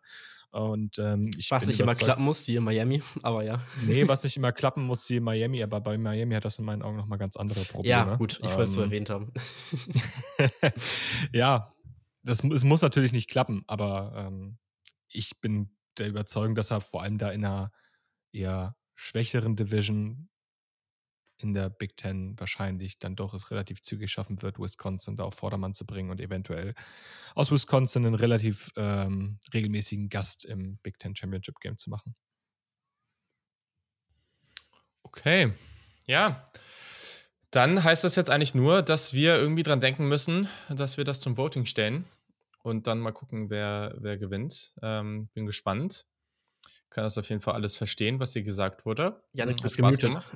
[0.51, 3.61] Und ähm, ich was nicht immer klappen muss, die in Miami, aber ja.
[3.85, 6.65] Nee, was nicht immer klappen muss, die in Miami, aber bei Miami hat das in
[6.65, 7.89] meinen Augen nochmal ganz andere Probleme.
[7.89, 9.31] Ja, gut, ich wollte es so ähm, erwähnt haben.
[11.33, 11.73] ja,
[12.23, 14.57] das, es muss natürlich nicht klappen, aber ähm,
[15.09, 17.71] ich bin der Überzeugung, dass er vor allem da in einer
[18.31, 20.29] eher schwächeren Division
[21.37, 25.35] in der Big Ten wahrscheinlich dann doch es relativ zügig schaffen wird, Wisconsin da auf
[25.35, 26.73] Vordermann zu bringen und eventuell
[27.33, 32.15] aus Wisconsin einen relativ ähm, regelmäßigen Gast im Big Ten Championship Game zu machen.
[35.17, 35.51] Okay,
[36.07, 36.43] ja.
[37.51, 41.21] Dann heißt das jetzt eigentlich nur, dass wir irgendwie dran denken müssen, dass wir das
[41.21, 42.05] zum Voting stellen
[42.63, 44.73] und dann mal gucken, wer, wer gewinnt.
[44.81, 46.05] Ähm, bin gespannt.
[46.89, 49.21] Kann das auf jeden Fall alles verstehen, was hier gesagt wurde.
[49.33, 50.15] Janik, du bist gemutet.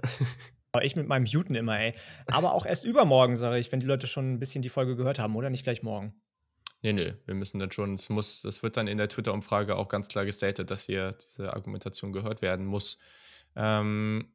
[0.83, 1.95] Ich mit meinem Muten immer, ey.
[2.27, 5.17] Aber auch erst übermorgen, sage ich, wenn die Leute schon ein bisschen die Folge gehört
[5.17, 5.49] haben, oder?
[5.49, 6.21] Nicht gleich morgen.
[6.83, 9.87] Nee, nee, wir müssen dann schon, es muss, es wird dann in der Twitter-Umfrage auch
[9.87, 12.99] ganz klar gestatet, dass hier diese Argumentation gehört werden muss.
[13.55, 14.31] Ähm,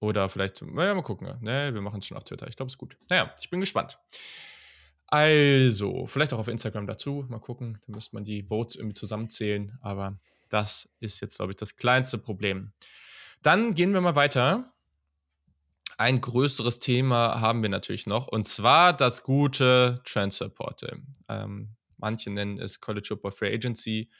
[0.00, 1.36] oder vielleicht, naja, mal gucken.
[1.40, 2.46] Nee, wir machen es schon auf Twitter.
[2.48, 2.96] Ich glaube, es ist gut.
[3.10, 3.98] Naja, ich bin gespannt.
[5.06, 7.24] Also, vielleicht auch auf Instagram dazu.
[7.28, 7.80] Mal gucken.
[7.86, 9.78] Da müsste man die Votes irgendwie zusammenzählen.
[9.80, 10.18] Aber
[10.50, 12.72] das ist jetzt, glaube ich, das kleinste Problem.
[13.42, 14.72] Dann gehen wir mal weiter.
[15.96, 18.28] Ein größeres Thema haben wir natürlich noch.
[18.28, 21.02] Und zwar das gute Transfer Portal.
[21.28, 24.10] Ähm, manche nennen es College Football Free Agency.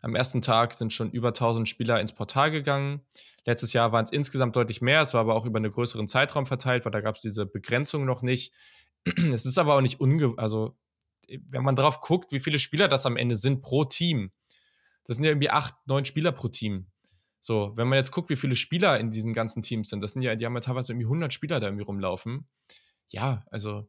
[0.00, 3.02] Am ersten Tag sind schon über 1000 Spieler ins Portal gegangen.
[3.48, 5.00] Letztes Jahr waren es insgesamt deutlich mehr.
[5.00, 8.04] Es war aber auch über einen größeren Zeitraum verteilt, weil da gab es diese Begrenzung
[8.04, 8.52] noch nicht.
[9.32, 10.34] Es ist aber auch nicht unge...
[10.36, 10.76] Also,
[11.28, 14.32] wenn man drauf guckt, wie viele Spieler das am Ende sind pro Team,
[15.04, 16.88] das sind ja irgendwie acht, neun Spieler pro Team.
[17.40, 20.20] So, wenn man jetzt guckt, wie viele Spieler in diesen ganzen Teams sind, das sind
[20.20, 22.46] ja, die haben ja teilweise irgendwie 100 Spieler da irgendwie rumlaufen.
[23.08, 23.88] Ja, also,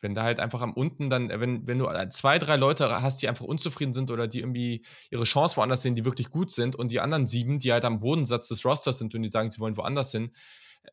[0.00, 3.28] wenn da halt einfach am unten dann, wenn, wenn du zwei, drei Leute hast, die
[3.28, 6.90] einfach unzufrieden sind oder die irgendwie ihre Chance woanders sehen, die wirklich gut sind und
[6.90, 9.76] die anderen sieben, die halt am Bodensatz des Rosters sind und die sagen, sie wollen
[9.76, 10.32] woanders hin,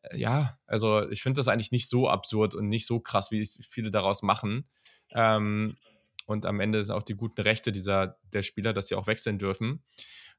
[0.02, 3.46] äh, ja, also ich finde das eigentlich nicht so absurd und nicht so krass, wie
[3.68, 4.68] viele daraus machen.
[5.12, 5.76] Ähm,
[6.26, 9.38] und am Ende sind auch die guten Rechte dieser, der Spieler, dass sie auch wechseln
[9.38, 9.82] dürfen.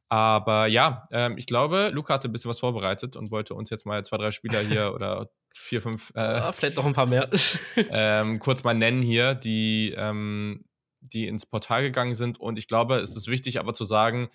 [0.08, 3.86] Aber ja, ähm, ich glaube, Luca hatte ein bisschen was vorbereitet und wollte uns jetzt
[3.86, 6.12] mal zwei, drei Spieler hier oder vier, fünf.
[6.16, 7.30] Äh, ja, vielleicht noch ein paar mehr.
[7.92, 10.66] ähm, kurz mal nennen hier, die, ähm,
[11.02, 12.40] die ins Portal gegangen sind.
[12.40, 14.30] Und ich glaube, es ist wichtig aber zu sagen,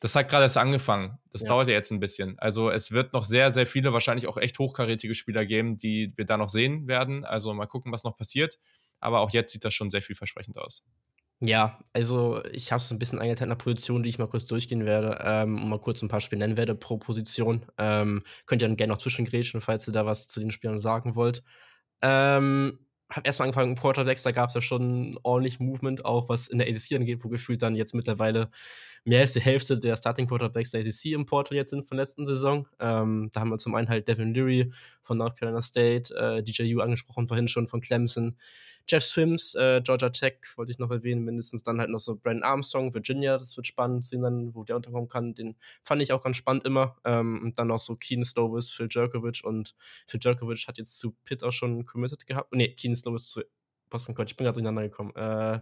[0.00, 1.18] das hat gerade erst angefangen.
[1.30, 1.48] Das ja.
[1.48, 2.38] dauert ja jetzt ein bisschen.
[2.38, 6.24] Also es wird noch sehr, sehr viele, wahrscheinlich auch echt hochkarätige Spieler geben, die wir
[6.24, 7.24] da noch sehen werden.
[7.24, 8.58] Also mal gucken, was noch passiert.
[8.98, 10.84] Aber auch jetzt sieht das schon sehr vielversprechend aus.
[11.42, 14.84] Ja, also ich habe es ein bisschen eingeteilt nach Positionen, die ich mal kurz durchgehen
[14.84, 17.64] werde ähm, und mal kurz ein paar Spiele nennen werde pro Position.
[17.78, 21.14] Ähm, könnt ihr dann gerne noch zwischengrätschen, falls ihr da was zu den Spielern sagen
[21.14, 21.42] wollt.
[22.02, 22.78] Ähm,
[23.10, 26.58] habe erstmal angefangen mit Quarterbacks, da gab es ja schon ordentlich Movement, auch was in
[26.58, 28.50] der ACC angeht, wo gefühlt dann jetzt mittlerweile
[29.04, 32.26] mehr als die Hälfte der Starting Quarterbacks der ACC im Portal jetzt sind von letzten
[32.26, 32.66] Saison.
[32.78, 34.72] Ähm, da haben wir zum einen halt Devin Leary
[35.02, 38.36] von North Carolina State, äh, DJU angesprochen vorhin schon von Clemson,
[38.90, 42.42] Jeff Swims, äh, Georgia Tech wollte ich noch erwähnen, mindestens dann halt noch so Brandon
[42.42, 45.32] Armstrong, Virginia, das wird spannend sehen dann, wo der unterkommen kann.
[45.34, 46.96] Den fand ich auch ganz spannend immer.
[47.04, 49.76] Ähm, und dann noch so Keen Slovis, Phil Jerkovic und
[50.06, 52.52] Phil Jerkovic hat jetzt zu Pitt auch schon committed gehabt.
[52.52, 53.42] Ne, Keen Slovis zu
[53.90, 55.14] Boston College, ich bin gerade durcheinander gekommen.
[55.14, 55.60] Äh,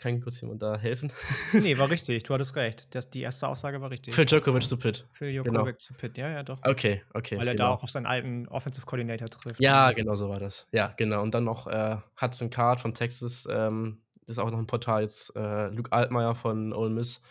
[0.00, 1.12] kann kurz jemand da helfen?
[1.52, 2.94] nee, war richtig, du hattest recht.
[2.94, 4.14] Das, die erste Aussage war richtig.
[4.14, 5.06] Phil Djokovic zu Pitt.
[5.12, 5.72] Phil Djokovic genau.
[5.76, 6.58] zu Pitt, ja, ja, doch.
[6.64, 7.38] Okay, okay.
[7.38, 7.68] Weil er genau.
[7.68, 9.60] da auch auf seinen alten Offensive Coordinator trifft.
[9.60, 10.68] Ja, genau so war das.
[10.72, 11.22] Ja, genau.
[11.22, 13.46] Und dann noch äh, Hudson Card von Texas.
[13.50, 15.36] Ähm, das ist auch noch ein Portal jetzt.
[15.36, 17.22] Äh, Luke Altmaier von Ole Miss.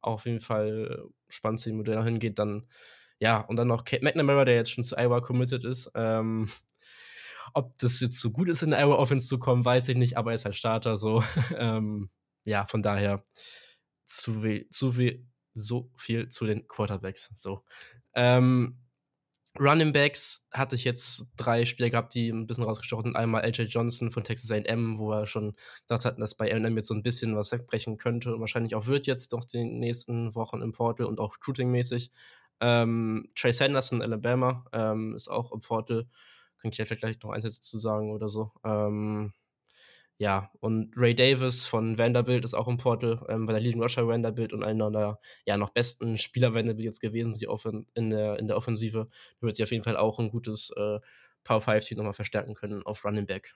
[0.00, 2.38] Auch auf jeden Fall spannend zu sehen, wo der noch hingeht.
[2.38, 2.66] Dann,
[3.18, 5.90] ja, und dann noch Kate McNamara, der jetzt schon zu Iowa committed ist.
[5.94, 6.48] Ähm,
[7.54, 10.32] ob das jetzt so gut ist, in Iowa Offense zu kommen, weiß ich nicht, aber
[10.32, 11.22] er ist halt Starter so.
[11.56, 12.10] ähm,
[12.44, 13.24] ja, von daher
[14.04, 17.30] zu viel, zu viel, so viel zu den Quarterbacks.
[17.34, 17.64] So.
[18.14, 18.78] Ähm,
[19.58, 23.16] Running Backs hatte ich jetzt drei Spieler gehabt, die ein bisschen rausgestochen sind.
[23.16, 25.54] Einmal LJ Johnson von Texas AM, wo wir schon
[25.86, 28.86] gedacht hatten, dass bei AM jetzt so ein bisschen was wegbrechen könnte und wahrscheinlich auch
[28.86, 32.10] wird jetzt noch die nächsten Wochen im Portal und auch Recruiting-mäßig.
[32.60, 36.06] Ähm, Trey Sanders von Alabama ähm, ist auch im Portal.
[36.62, 38.52] Kann ich ja vielleicht noch eins dazu sagen oder so.
[38.64, 39.32] Ähm,
[40.18, 44.06] ja, und Ray Davis von Vanderbilt ist auch im Portal, ähm, weil der Leading Rusher
[44.06, 48.38] Vanderbilt und einer der ja, noch besten Spieler Vanderbilt jetzt gewesen die Offen in, der,
[48.38, 49.08] in der Offensive.
[49.40, 51.00] Da wird sich auf jeden Fall auch ein gutes äh,
[51.44, 53.54] Power 5 Team nochmal verstärken können auf Running Back.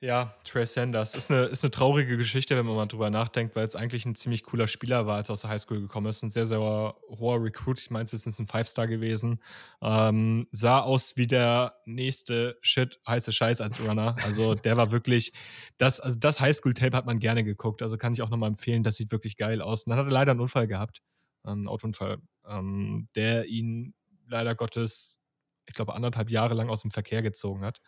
[0.00, 1.16] Ja, Trey Sanders.
[1.16, 4.14] Ist eine, ist eine traurige Geschichte, wenn man mal drüber nachdenkt, weil es eigentlich ein
[4.14, 6.22] ziemlich cooler Spieler war, als er aus der Highschool gekommen ist.
[6.22, 7.80] Ein sehr, sehr hoher Recruit.
[7.80, 9.42] Ich meine, es ist ein Five-Star gewesen.
[9.82, 14.14] Ähm, sah aus wie der nächste Shit, heiße Scheiß als Runner.
[14.24, 15.32] Also der war wirklich,
[15.78, 17.82] das, also das Highschool-Tape hat man gerne geguckt.
[17.82, 19.82] Also kann ich auch nochmal empfehlen, das sieht wirklich geil aus.
[19.84, 21.00] Und dann hat er leider einen Unfall gehabt.
[21.42, 22.18] Einen Autounfall,
[22.48, 23.94] ähm, der ihn
[24.28, 25.18] leider Gottes,
[25.66, 27.80] ich glaube, anderthalb Jahre lang aus dem Verkehr gezogen hat.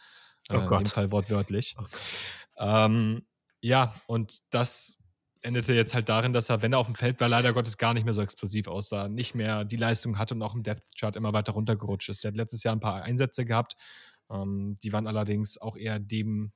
[0.50, 0.78] Oh äh, Gott.
[0.78, 1.76] In dem Fall wortwörtlich.
[1.78, 1.84] Oh
[2.58, 3.26] ähm,
[3.60, 4.98] ja, und das
[5.42, 7.94] endete jetzt halt darin, dass er, wenn er auf dem Feld war, leider Gottes gar
[7.94, 11.16] nicht mehr so explosiv aussah, nicht mehr die Leistung hatte und auch im Depth Chart
[11.16, 12.24] immer weiter runtergerutscht ist.
[12.24, 13.76] Er hat letztes Jahr ein paar Einsätze gehabt,
[14.30, 16.52] ähm, die waren allerdings auch eher dem,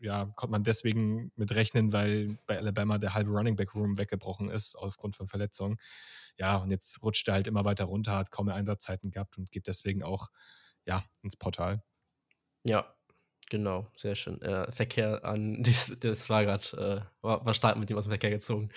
[0.00, 4.50] ja, konnte man deswegen mit rechnen, weil bei Alabama der halbe Running Back Room weggebrochen
[4.50, 5.78] ist aufgrund von Verletzungen.
[6.36, 9.50] Ja, und jetzt rutscht er halt immer weiter runter, hat kaum mehr Einsatzzeiten gehabt und
[9.52, 10.28] geht deswegen auch
[10.84, 11.82] ja ins Portal.
[12.64, 12.93] Ja,
[13.50, 14.40] Genau, sehr schön.
[14.42, 18.10] Äh, Verkehr an, das, das war gerade, äh, war, war stark mit dem aus dem
[18.10, 18.70] Verkehr gezogen.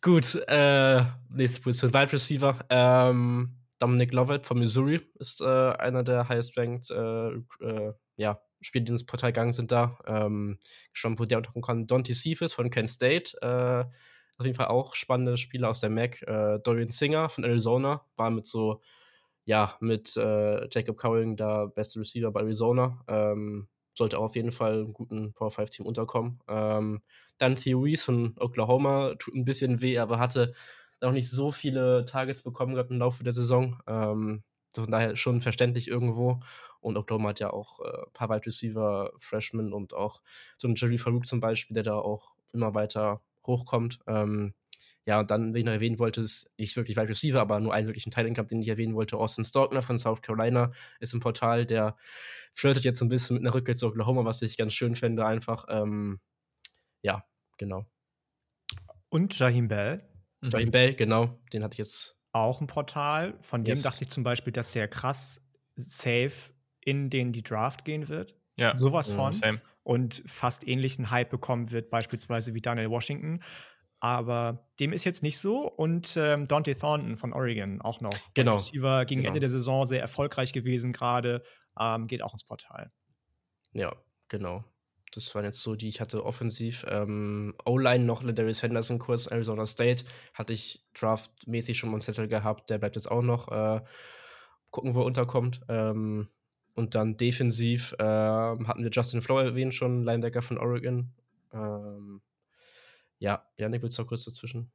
[0.00, 2.58] Gut, äh, nächste Position, Wide Receiver.
[2.68, 7.28] Ähm, Dominic Lovett von Missouri ist äh, einer der highest-ranked äh,
[7.64, 9.98] äh, ja, Spieler, die ins Portal gegangen sind da.
[10.06, 10.58] Ähm,
[10.92, 11.86] gespannt, wo der unterkommen kann.
[11.86, 13.36] Dante Cephas von Kent State.
[14.36, 16.24] Auf jeden Fall auch spannende Spieler aus der MAC.
[16.64, 18.80] Dorian Singer von Arizona war mit so
[19.44, 23.04] ja, mit Jacob Cowling, da beste Receiver bei Arizona.
[23.06, 26.40] Ähm, sollte auch auf jeden Fall einem guten Power 5 Team unterkommen.
[26.48, 27.02] Ähm,
[27.38, 30.52] dann Theories von Oklahoma, tut ein bisschen weh, aber hatte
[31.00, 33.80] noch nicht so viele Targets bekommen gehabt im Laufe der Saison.
[33.86, 34.42] Ähm,
[34.74, 36.40] von daher schon verständlich irgendwo.
[36.80, 40.20] Und Oklahoma hat ja auch äh, ein paar Wide Receiver, Freshmen und auch
[40.58, 44.00] so einen Jerry Farouk zum Beispiel, der da auch immer weiter hochkommt.
[44.06, 44.54] Ähm,
[45.06, 47.74] ja, und dann, wen ich noch erwähnen wollte, ist nicht wirklich Wide Receiver, aber nur
[47.74, 49.18] einen wirklichen Titan Cup, den ich erwähnen wollte.
[49.18, 51.96] Austin Stockner von South Carolina ist im Portal, der
[52.52, 55.66] flirtet jetzt ein bisschen mit einer Rückkehr zu Oklahoma, was ich ganz schön finde, einfach.
[55.68, 56.20] Ähm,
[57.02, 57.24] ja,
[57.58, 57.86] genau.
[59.10, 59.98] Und Jahim Bell.
[60.42, 62.18] Jahim Bell, genau, den hatte ich jetzt.
[62.32, 63.82] Auch ein Portal, von dem yes.
[63.82, 65.46] dachte ich zum Beispiel, dass der krass
[65.76, 68.34] safe in den die Draft gehen wird.
[68.56, 68.74] Ja.
[68.74, 69.36] Sowas von.
[69.36, 69.60] Same.
[69.84, 73.40] Und fast ähnlichen Hype bekommen wird, beispielsweise wie Daniel Washington.
[74.04, 75.66] Aber dem ist jetzt nicht so.
[75.66, 78.12] Und ähm, Dante Thornton von Oregon auch noch.
[78.34, 78.56] Genau.
[78.56, 79.28] Receiver gegen genau.
[79.28, 81.42] Ende der Saison sehr erfolgreich gewesen gerade.
[81.80, 82.92] Ähm, geht auch ins Portal.
[83.72, 83.96] Ja,
[84.28, 84.62] genau.
[85.14, 86.84] Das waren jetzt so die ich hatte offensiv.
[86.86, 90.04] Ähm, O-Line noch Darius Henderson kurz, Arizona State.
[90.34, 92.68] Hatte ich draftmäßig schon mal einen Zettel gehabt.
[92.68, 93.48] Der bleibt jetzt auch noch.
[93.48, 93.80] Äh,
[94.70, 95.62] gucken, wo er unterkommt.
[95.70, 96.28] Ähm,
[96.74, 101.14] und dann defensiv äh, hatten wir Justin Flow erwähnt schon, Linebacker von Oregon.
[101.54, 102.20] Ähm,
[103.18, 104.70] ja, Janik, willst du noch kurz dazwischen?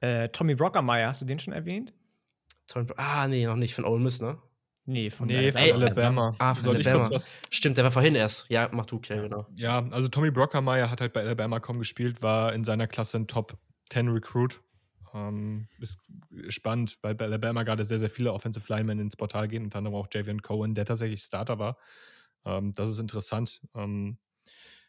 [0.00, 1.92] Äh, Tommy Brockermeyer, hast du den schon erwähnt?
[2.66, 4.38] Tommy, ah, nee, noch nicht, von Ole Miss, ne?
[4.88, 6.34] Nee, von, nee, von Alabama.
[6.38, 7.04] Ah, von Soll Alabama.
[7.04, 8.48] Ich kurz was Stimmt, der war vorhin erst.
[8.48, 9.46] Ja, mach du, okay, genau.
[9.56, 13.26] Ja, also Tommy Brockermeyer hat halt bei Alabama kaum gespielt, war in seiner Klasse ein
[13.26, 13.58] Top
[13.90, 14.60] 10 Recruit.
[15.12, 15.98] Ähm, ist
[16.48, 19.96] spannend, weil bei Alabama gerade sehr, sehr viele Offensive Linemen ins Portal gehen, unter anderem
[19.96, 21.78] auch Javian Cohen, der tatsächlich Starter war.
[22.44, 23.62] Ähm, das ist interessant.
[23.74, 24.18] Ähm,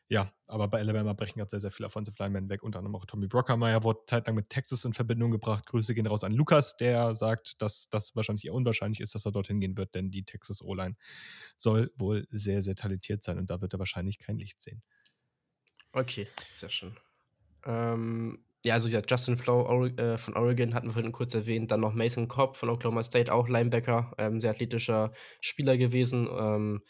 [0.09, 3.05] ja, aber bei Alabama brechen gerade sehr, sehr viele Offensive Linemen weg, unter anderem auch
[3.05, 5.65] Tommy Brockermeyer wurde zeitlang mit Texas in Verbindung gebracht.
[5.65, 9.33] Grüße gehen raus an Lukas, der sagt, dass das wahrscheinlich eher unwahrscheinlich ist, dass er
[9.33, 10.95] dorthin gehen wird, denn die Texas O-Line
[11.57, 14.81] soll wohl sehr, sehr talentiert sein und da wird er wahrscheinlich kein Licht sehen.
[15.91, 16.95] Okay, sehr schön.
[17.65, 21.71] Ähm, ja, also ja, Justin Flow äh, von Oregon hatten wir vorhin kurz erwähnt.
[21.71, 25.11] Dann noch Mason Cobb von Oklahoma State, auch Linebacker, ähm, sehr athletischer
[25.41, 26.27] Spieler gewesen.
[26.37, 26.81] Ähm,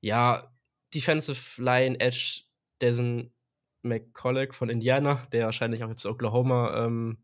[0.00, 0.42] ja,
[0.94, 2.42] Defensive Line Edge
[2.80, 3.32] Dessen
[3.82, 7.18] McCulloch von Indiana, der wahrscheinlich auch jetzt zu Oklahoma ähm,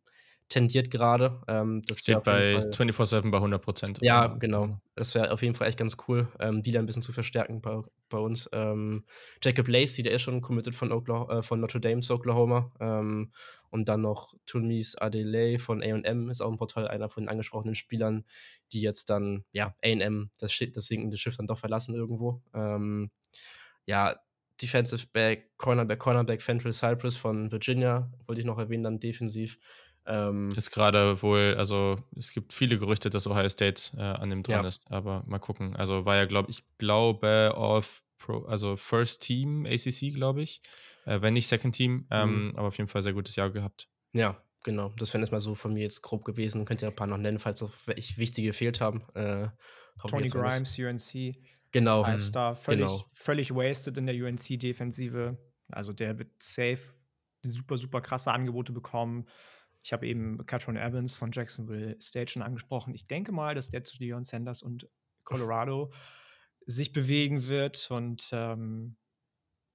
[0.53, 1.41] tendiert gerade.
[1.49, 3.99] Ähm, das Steht bei 24-7 bei 100 Prozent.
[4.03, 4.79] Ja, genau.
[4.95, 7.63] Das wäre auf jeden Fall echt ganz cool, ähm, die da ein bisschen zu verstärken
[7.63, 7.81] bei,
[8.11, 8.51] bei uns.
[8.53, 9.05] Ähm,
[9.43, 12.71] Jacob Lacey, der ist schon committed von, Oklahoma, äh, von Notre Dame zu Oklahoma.
[12.81, 13.33] Ähm,
[13.71, 17.75] und dann noch Tunis Adelay von AM ist auch ein Portal, einer von den angesprochenen
[17.75, 18.25] Spielern,
[18.73, 22.43] die jetzt dann, ja, AM, das, das sinkende Schiff dann doch verlassen irgendwo.
[22.53, 23.11] Ähm,
[23.87, 24.15] ja,
[24.63, 29.59] Defensive Back, Cornerback, Cornerback, Fentrell Cypress von Virginia, wollte ich noch erwähnen, dann defensiv.
[30.05, 34.43] Ähm, ist gerade wohl, also es gibt viele Gerüchte, dass Ohio State äh, an dem
[34.43, 34.69] dran ja.
[34.69, 35.77] ist, aber mal gucken.
[35.77, 40.61] Also war ja, glaube ich, glaube auf Pro, also First Team ACC, glaube ich,
[41.07, 42.57] äh, wenn nicht Second Team, ähm, mhm.
[42.57, 43.89] aber auf jeden Fall sehr gutes Jahr gehabt.
[44.13, 44.93] Ja, genau.
[44.99, 46.65] Das wäre jetzt mal so von mir jetzt grob gewesen.
[46.65, 49.03] Könnt ihr ein paar noch nennen, falls noch wichtige gefehlt haben.
[49.15, 49.49] Äh,
[50.09, 51.37] Tony Grimes, UNC.
[51.73, 52.05] Genau.
[52.05, 53.05] Five Star, völlig, genau.
[53.15, 55.39] völlig wasted in der UNC-Defensive.
[55.71, 56.83] Also der wird safe
[57.43, 59.27] super, super krasse Angebote bekommen.
[59.83, 62.95] Ich habe eben Catron Evans von Jacksonville State schon angesprochen.
[62.95, 64.89] Ich denke mal, dass der zu Leon Sanders und
[65.25, 65.93] Colorado
[66.67, 67.91] sich bewegen wird.
[67.91, 68.97] Und ähm,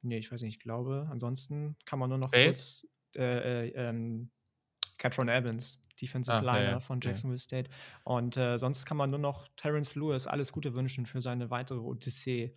[0.01, 2.87] nee, ich weiß nicht, ich glaube, ansonsten kann man nur noch Bates?
[3.11, 4.31] kurz äh, äh, ähm,
[4.97, 7.43] Catron Evans Defensive ah, Liner ja, von Jacksonville ja.
[7.43, 7.69] State.
[8.03, 11.79] Und äh, sonst kann man nur noch Terrence Lewis alles Gute wünschen für seine weitere
[11.79, 12.55] Odyssee.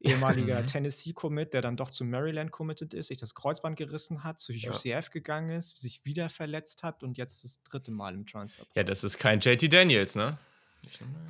[0.00, 4.52] Ehemaliger Tennessee-Commit, der dann doch zu Maryland committed ist, sich das Kreuzband gerissen hat, zu
[4.52, 5.00] UCF ja.
[5.00, 8.66] gegangen ist, sich wieder verletzt hat und jetzt das dritte Mal im Transfer.
[8.74, 10.38] Ja, das ist kein JT Daniels, ne?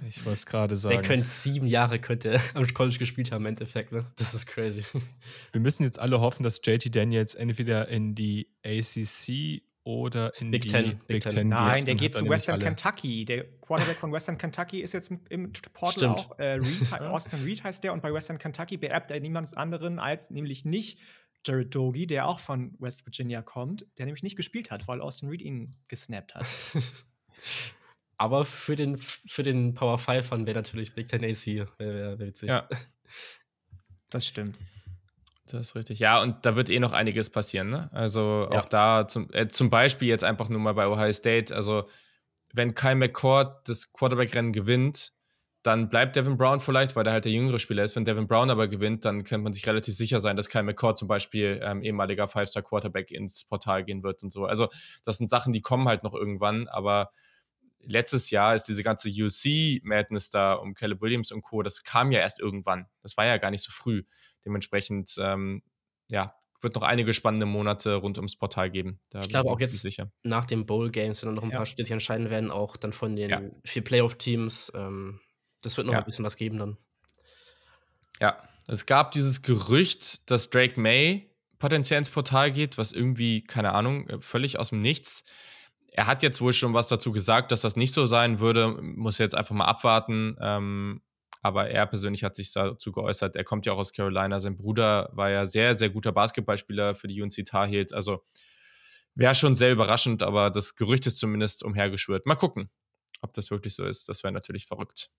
[0.06, 0.96] Ich wollte es gerade sagen.
[0.96, 3.92] Der könnte sieben Jahre könnte am College gespielt haben, im Endeffekt.
[3.92, 4.04] Ne?
[4.16, 4.84] Das ist crazy.
[5.52, 10.62] Wir müssen jetzt alle hoffen, dass JT Daniels entweder in die ACC oder in Big
[10.62, 11.00] die Ten.
[11.06, 11.32] Big, Ten.
[11.32, 11.48] Ten.
[11.48, 13.24] Nein, der geht zu Western Kentucky.
[13.24, 16.18] Der Quarterback von Western Kentucky ist jetzt im Portal Stimmt.
[16.18, 16.38] auch.
[16.40, 20.30] Äh, Reed, Austin Reed heißt der und bei Western Kentucky beerbt er niemand anderen als
[20.30, 20.98] nämlich nicht
[21.46, 25.28] Jared Dogie, der auch von West Virginia kommt, der nämlich nicht gespielt hat, weil Austin
[25.28, 26.46] Reed ihn gesnappt hat.
[28.18, 32.48] Aber für den, für den Power 5 wäre natürlich Big Ten AC wär, wär witzig.
[32.48, 32.68] Ja.
[34.08, 34.56] Das stimmt.
[35.50, 35.98] Das ist richtig.
[35.98, 37.68] Ja, und da wird eh noch einiges passieren.
[37.68, 37.88] Ne?
[37.92, 38.58] Also ja.
[38.58, 41.54] auch da zum, äh, zum Beispiel jetzt einfach nur mal bei Ohio State.
[41.54, 41.88] Also
[42.52, 45.12] wenn Kyle McCord das Quarterback-Rennen gewinnt,
[45.62, 47.96] dann bleibt Devin Brown vielleicht, weil der halt der jüngere Spieler ist.
[47.96, 50.96] Wenn Devin Brown aber gewinnt, dann kann man sich relativ sicher sein, dass Kyle McCord
[50.96, 54.44] zum Beispiel ähm, ehemaliger Five-Star-Quarterback ins Portal gehen wird und so.
[54.46, 54.68] Also
[55.04, 57.10] das sind Sachen, die kommen halt noch irgendwann, aber
[57.80, 62.20] letztes Jahr ist diese ganze UC-Madness da um Caleb Williams und Co., das kam ja
[62.20, 62.86] erst irgendwann.
[63.02, 64.04] Das war ja gar nicht so früh.
[64.46, 65.62] Dementsprechend, ähm,
[66.10, 69.00] ja, wird noch einige spannende Monate rund ums Portal geben.
[69.10, 70.10] Da ich glaube auch jetzt sicher.
[70.22, 71.58] nach den Bowl Games, wenn dann noch ein ja.
[71.58, 73.42] paar Spiele sich entscheiden werden, auch dann von den ja.
[73.64, 74.72] vier Playoff-Teams.
[74.74, 75.20] Ähm,
[75.62, 76.00] das wird noch ja.
[76.00, 76.76] ein bisschen was geben dann.
[78.20, 83.72] Ja, es gab dieses Gerücht, dass Drake May potenziell ins Portal geht, was irgendwie, keine
[83.72, 85.24] Ahnung, äh, völlig aus dem Nichts.
[85.92, 88.68] Er hat jetzt wohl schon was dazu gesagt, dass das nicht so sein würde.
[88.82, 90.36] Muss jetzt einfach mal abwarten.
[90.40, 91.00] Ähm,
[91.46, 93.36] aber er persönlich hat sich dazu geäußert.
[93.36, 94.40] Er kommt ja auch aus Carolina.
[94.40, 97.92] Sein Bruder war ja sehr, sehr guter Basketballspieler für die UNC Tar Heels.
[97.92, 98.24] Also
[99.14, 102.26] wäre schon sehr überraschend, aber das Gerücht ist zumindest umhergeschwört.
[102.26, 102.68] Mal gucken,
[103.20, 104.08] ob das wirklich so ist.
[104.08, 105.10] Das wäre natürlich verrückt.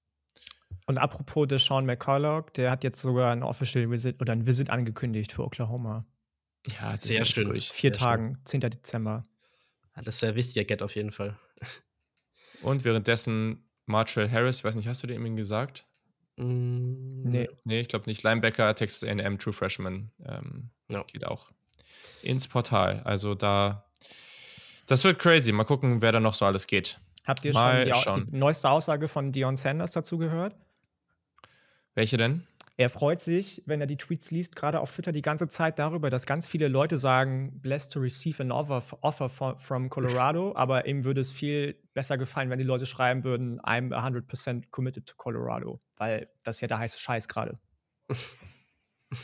[0.86, 4.70] Und apropos des Sean McCulloch, der hat jetzt sogar ein Official Visit oder ein Visit
[4.70, 6.06] angekündigt für Oklahoma.
[6.68, 7.48] Ja, sehr schön.
[7.48, 7.70] Durch.
[7.70, 8.62] Vier sehr Tagen, schön.
[8.62, 8.62] 10.
[8.62, 9.24] Dezember.
[9.96, 11.40] Ja, das ja wichtiger Get auf jeden Fall.
[12.62, 15.88] Und währenddessen Marshall Harris, weiß nicht, hast du dir eben gesagt?
[16.38, 17.50] Mm, nee.
[17.66, 18.24] Nee, ich glaube nicht.
[18.24, 21.04] Linebacker, Texas AM, True Freshman ähm, no.
[21.04, 21.52] geht auch
[22.22, 23.02] ins Portal.
[23.04, 23.86] Also da,
[24.86, 25.52] das wird crazy.
[25.52, 27.00] Mal gucken, wer da noch so alles geht.
[27.26, 30.56] Habt ihr schon die, die, neueste Aussage von Dion Sanders dazu gehört?
[31.94, 32.48] Welche denn?
[32.80, 36.12] Er freut sich, wenn er die Tweets liest, gerade auf Twitter die ganze Zeit darüber,
[36.12, 38.82] dass ganz viele Leute sagen, blessed to receive an offer,
[39.58, 43.92] from Colorado, aber ihm würde es viel besser gefallen, wenn die Leute schreiben würden, I'm
[43.92, 47.58] 100% committed to Colorado, weil das ist ja der heiße Scheiß gerade.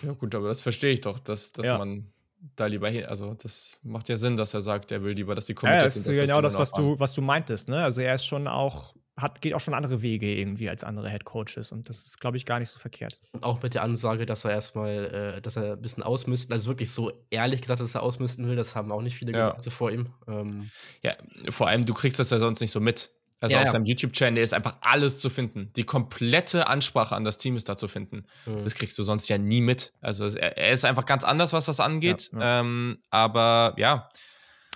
[0.01, 1.77] Ja gut, aber das verstehe ich doch, dass, dass ja.
[1.77, 2.11] man
[2.55, 5.45] da lieber hin, also das macht ja Sinn, dass er sagt, er will lieber, dass
[5.45, 7.83] die committed ja, das ist genau das, was du, was du meintest, ne?
[7.83, 11.25] Also er ist schon auch hat, geht auch schon andere Wege irgendwie als andere Head
[11.25, 13.19] Coaches und das ist, glaube ich, gar nicht so verkehrt.
[13.31, 16.67] Und auch mit der Ansage, dass er erstmal, äh, dass er ein bisschen ausmisst, also
[16.67, 19.39] wirklich so ehrlich gesagt, dass er ausmisten will, das haben auch nicht viele ja.
[19.39, 20.07] gesagt so vor ihm.
[20.27, 20.69] Ähm
[21.01, 21.15] ja,
[21.49, 23.11] vor allem, du kriegst das ja sonst nicht so mit.
[23.39, 23.71] Also ja, auf ja.
[23.73, 25.69] seinem YouTube-Channel ist einfach alles zu finden.
[25.75, 28.23] Die komplette Ansprache an das Team ist da zu finden.
[28.45, 28.63] Mhm.
[28.63, 29.91] Das kriegst du sonst ja nie mit.
[29.99, 32.31] Also er, er, ist einfach ganz anders, was das angeht.
[32.39, 34.09] Ähm, aber ja,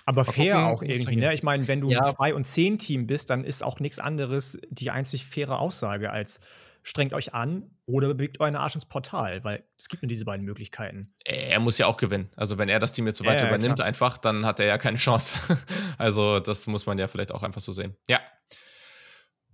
[0.08, 1.34] aber Mal fair gucken, auch irgendwie, ne?
[1.34, 1.98] Ich meine, wenn du ja.
[1.98, 6.10] ein 2 und 10 Team bist, dann ist auch nichts anderes die einzig faire Aussage
[6.10, 6.40] als
[6.82, 10.46] strengt euch an oder bewegt euren Arsch ins Portal, weil es gibt nur diese beiden
[10.46, 11.12] Möglichkeiten.
[11.26, 12.30] Er muss ja auch gewinnen.
[12.36, 13.86] Also wenn er das Team jetzt so weiter ja, übernimmt, klar.
[13.86, 15.58] einfach, dann hat er ja keine Chance.
[15.98, 17.94] also das muss man ja vielleicht auch einfach so sehen.
[18.08, 18.18] Ja.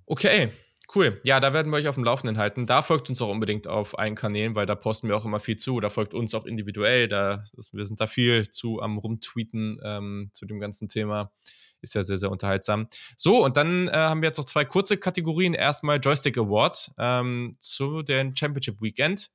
[0.06, 0.50] Okay.
[0.94, 1.20] Cool.
[1.24, 2.66] Ja, da werden wir euch auf dem Laufenden halten.
[2.66, 5.56] Da folgt uns auch unbedingt auf allen Kanälen, weil da posten wir auch immer viel
[5.56, 5.80] zu.
[5.80, 7.08] Da folgt uns auch individuell.
[7.08, 7.42] Da,
[7.72, 11.32] wir sind da viel zu am Rumtweeten ähm, zu dem ganzen Thema.
[11.80, 12.88] Ist ja sehr, sehr unterhaltsam.
[13.16, 15.54] So, und dann äh, haben wir jetzt noch zwei kurze Kategorien.
[15.54, 19.30] Erstmal Joystick Award ähm, zu den Championship Weekend.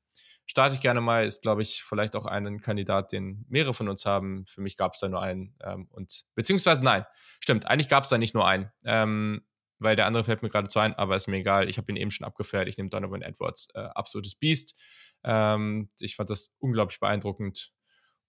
[0.45, 4.05] Starte ich gerne mal, ist, glaube ich, vielleicht auch ein Kandidat, den mehrere von uns
[4.05, 4.45] haben.
[4.47, 5.53] Für mich gab es da nur einen.
[5.61, 7.05] Ähm, und beziehungsweise nein,
[7.41, 8.71] stimmt, eigentlich gab es da nicht nur einen.
[8.85, 9.41] Ähm,
[9.79, 11.69] weil der andere fällt mir gerade zu ein, aber ist mir egal.
[11.69, 12.67] Ich habe ihn eben schon abgefeiert.
[12.67, 13.69] Ich nehme Donovan Edwards.
[13.73, 14.77] Äh, absolutes Biest.
[15.23, 17.73] Ähm, ich fand das unglaublich beeindruckend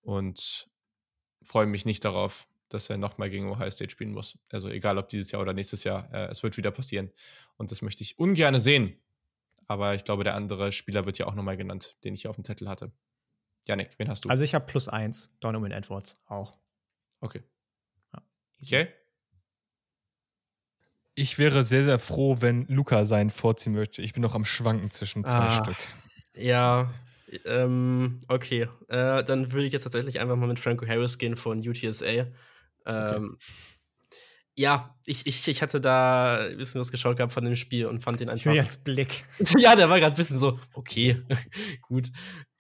[0.03, 0.69] und
[1.43, 4.39] freue mich nicht darauf, dass er nochmal gegen Ohio State spielen muss.
[4.51, 7.11] Also egal ob dieses Jahr oder nächstes Jahr, äh, es wird wieder passieren.
[7.57, 8.97] Und das möchte ich ungern sehen.
[9.67, 12.37] Aber ich glaube, der andere Spieler wird ja auch nochmal genannt, den ich hier auf
[12.37, 12.93] dem Zettel hatte.
[13.67, 14.29] Janik, wen hast du?
[14.29, 16.57] Also ich habe plus eins, Donovan Edwards auch.
[17.21, 17.43] Okay.
[18.13, 18.23] Ja,
[18.63, 18.89] okay.
[21.21, 24.01] Ich wäre sehr, sehr froh, wenn Luca seinen vorziehen möchte.
[24.01, 25.77] Ich bin noch am Schwanken zwischen zwei ah, Stück.
[26.35, 26.95] Ja,
[27.45, 28.69] ähm, okay.
[28.89, 32.07] Äh, dann würde ich jetzt tatsächlich einfach mal mit Franco Harris gehen von UTSA.
[32.07, 32.27] Ähm,
[32.87, 33.29] okay.
[34.57, 38.01] Ja, ich, ich, ich hatte da ein bisschen was geschaut gehabt von dem Spiel und
[38.03, 38.47] fand den einfach.
[38.47, 39.25] Julians Blick.
[39.59, 41.23] ja, der war gerade ein bisschen so, okay,
[41.83, 42.11] gut,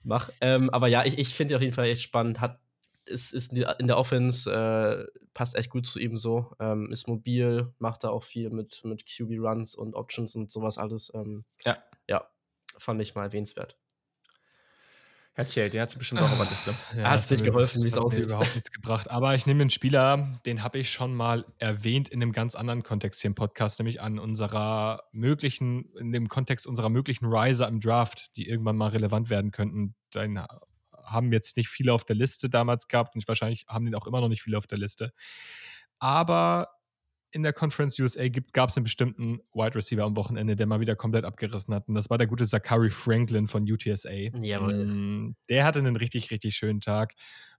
[0.05, 0.29] mach.
[0.43, 2.41] Ähm, aber ja, ich, ich finde ihn auf jeden Fall echt spannend.
[2.41, 2.61] Hat
[3.05, 6.53] ist, ist in der Offense, äh, passt echt gut zu ihm so.
[6.61, 11.13] Ähm, ist mobil, macht da auch viel mit, mit QB-Runs und Options und sowas alles.
[11.15, 11.79] Ähm, ja.
[12.09, 12.29] Ja,
[12.79, 13.77] fand ich mal erwähnenswert.
[15.37, 16.75] Okay, der hat es bestimmt auch auf der Liste.
[16.97, 18.25] Ja, es nicht geholfen, wie es aussieht.
[18.25, 19.11] überhaupt nichts gebracht.
[19.11, 22.83] Aber ich nehme einen Spieler, den habe ich schon mal erwähnt in einem ganz anderen
[22.83, 27.81] Kontext hier im Podcast, nämlich an unserer möglichen, in dem Kontext unserer möglichen Riser im
[27.81, 29.95] Draft, die irgendwann mal relevant werden könnten.
[30.15, 30.41] Den
[31.05, 34.21] haben jetzt nicht viele auf der Liste damals gehabt und wahrscheinlich haben den auch immer
[34.21, 35.13] noch nicht viele auf der Liste.
[35.99, 36.69] Aber
[37.33, 40.97] in der Conference USA gab es einen bestimmten Wide Receiver am Wochenende, der mal wieder
[40.97, 41.87] komplett abgerissen hat.
[41.89, 44.11] Und das war der gute Zachary Franklin von UTSA.
[44.41, 44.87] Jawohl.
[44.87, 47.15] Mm, der hatte einen richtig, richtig schönen Tag.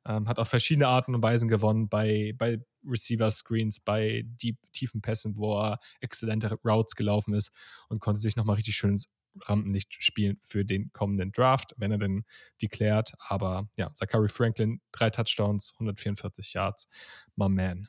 [0.06, 5.38] Ähm, hat auf verschiedene Arten und Weisen gewonnen, bei, bei Receiver-Screens, bei deep, tiefen Pässen,
[5.38, 7.52] wo er exzellente Routes gelaufen ist
[7.88, 9.10] und konnte sich nochmal richtig schön ins
[9.42, 12.26] Rampenlicht spielen für den kommenden Draft, wenn er denn
[12.62, 13.14] deklärt.
[13.20, 16.88] Aber ja, Zachary Franklin, drei Touchdowns, 144 Yards,
[17.36, 17.88] my man.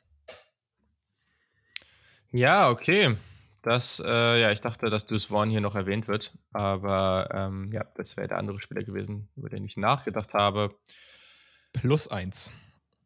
[2.31, 3.15] Ja, okay.
[3.61, 7.85] Das, äh, ja, ich dachte, dass Deuce Vaughn hier noch erwähnt wird, aber ähm, ja,
[7.95, 10.75] das wäre der andere Spieler gewesen, über den ich nachgedacht habe.
[11.71, 12.51] Plus eins.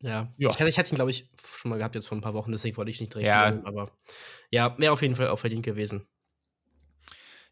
[0.02, 0.50] Ja, ja.
[0.50, 2.52] Ich, hatte, ich hatte ihn, glaube ich, schon mal gehabt jetzt vor ein paar Wochen,
[2.52, 3.52] deswegen wollte ich nicht direkt ja.
[3.52, 3.92] Nehmen, aber
[4.50, 6.08] ja, wäre auf jeden Fall auch verdient gewesen.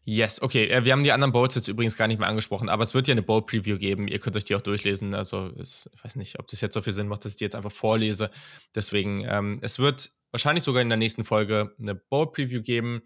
[0.08, 0.68] Yes, okay.
[0.68, 3.08] Äh, wir haben die anderen Bowls jetzt übrigens gar nicht mehr angesprochen, aber es wird
[3.08, 4.06] ja eine Bowl-Preview geben.
[4.06, 5.14] Ihr könnt euch die auch durchlesen.
[5.14, 7.56] Also, ich weiß nicht, ob das jetzt so viel Sinn macht, dass ich die jetzt
[7.56, 8.30] einfach vorlese.
[8.72, 13.02] Deswegen, ähm, es wird wahrscheinlich sogar in der nächsten Folge eine Bowl-Preview geben.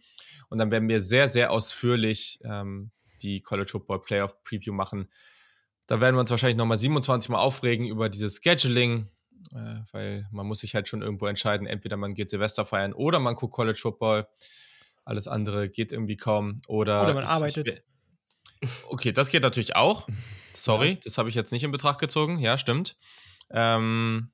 [0.51, 2.91] Und dann werden wir sehr, sehr ausführlich ähm,
[3.23, 5.09] die College Football Playoff Preview machen.
[5.87, 9.09] Da werden wir uns wahrscheinlich nochmal 27 Mal aufregen über dieses Scheduling,
[9.55, 13.21] äh, weil man muss sich halt schon irgendwo entscheiden, entweder man geht Silvester feiern oder
[13.21, 14.27] man guckt College Football.
[15.05, 16.61] Alles andere geht irgendwie kaum.
[16.69, 17.83] Oder, oder man arbeitet.
[18.89, 20.07] Okay, das geht natürlich auch.
[20.55, 20.99] Sorry, ja.
[21.03, 22.39] das habe ich jetzt nicht in Betracht gezogen.
[22.39, 22.97] Ja, stimmt.
[23.51, 24.31] Ähm,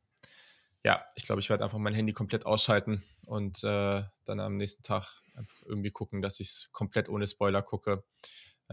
[0.84, 4.82] ja, ich glaube, ich werde einfach mein Handy komplett ausschalten und äh, dann am nächsten
[4.82, 5.20] Tag
[5.64, 8.04] irgendwie gucken, dass ich es komplett ohne Spoiler gucke.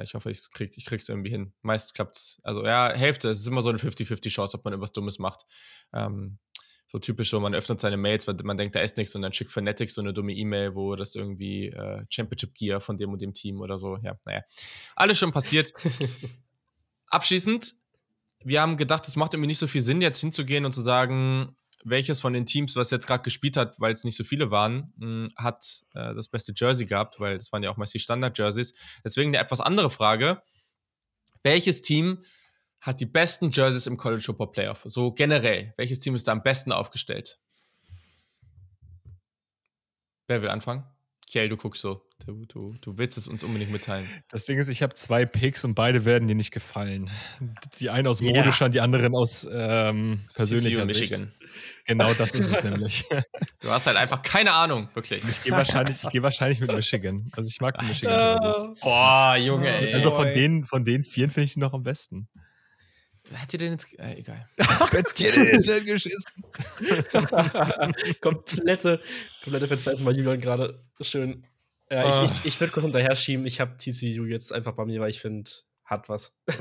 [0.02, 1.54] Ich hoffe, ich krieg, ich krieg's irgendwie hin.
[1.62, 2.40] Meist klappt's.
[2.44, 3.30] Also ja, Hälfte.
[3.30, 5.46] Es ist immer so eine 50-50 Chance, ob man irgendwas Dummes macht.
[5.94, 6.40] Ähm,
[6.88, 9.34] so typisch so, man öffnet seine Mails, weil man denkt, da ist nichts und dann
[9.34, 13.22] schickt Fanatics so eine dumme E-Mail, wo das irgendwie äh, Championship Gear von dem und
[13.22, 13.98] dem Team oder so.
[14.04, 14.42] Ja, naja.
[14.96, 15.74] Alles schon passiert.
[17.08, 17.74] Abschließend,
[18.44, 21.56] wir haben gedacht, es macht irgendwie nicht so viel Sinn, jetzt hinzugehen und zu sagen,
[21.86, 24.94] welches von den Teams, was jetzt gerade gespielt hat, weil es nicht so viele waren,
[24.98, 28.00] mh, hm, hat äh, das beste Jersey gehabt, weil das waren ja auch meist die
[28.00, 28.74] Standard-Jerseys.
[29.04, 30.42] Deswegen eine etwas andere Frage.
[31.44, 32.24] Welches Team
[32.84, 34.82] hat die besten Jerseys im College Football Playoff?
[34.86, 35.74] So generell.
[35.78, 37.40] Welches Team ist da am besten aufgestellt?
[40.28, 40.84] Wer will anfangen?
[41.26, 42.06] Kiel, du guckst so.
[42.26, 44.08] Du, du, du willst es uns unbedingt mitteilen.
[44.30, 47.10] Das Ding ist, ich habe zwei Picks und beide werden dir nicht gefallen.
[47.80, 48.70] Die einen aus modischer, yeah.
[48.70, 51.00] die anderen aus ähm, persönlicher Sicht.
[51.00, 51.34] Michigan.
[51.86, 53.06] Genau das ist es nämlich.
[53.60, 55.24] Du hast halt einfach keine Ahnung, wirklich.
[55.24, 57.30] Ich gehe wahrscheinlich, geh wahrscheinlich mit Michigan.
[57.32, 58.78] Also ich mag die Michigan Jerseys.
[58.82, 59.94] Boah, Junge, ey.
[59.94, 62.28] Also von den, von den vieren finde ich die noch am besten.
[63.34, 64.00] Hat ihr denn jetzt.
[64.00, 64.50] Äh, egal.
[64.60, 66.44] Hat ihr denn jetzt geschissen?
[68.22, 69.02] komplette,
[69.44, 70.84] komplette Verzweiflung bei Julian gerade.
[71.02, 71.46] Schön.
[71.90, 73.46] Ja, ich, ich, ich würde kurz hinterher schieben.
[73.46, 75.52] Ich habe TCU jetzt einfach bei mir, weil ich finde,
[75.84, 76.36] hat was.
[76.46, 76.54] da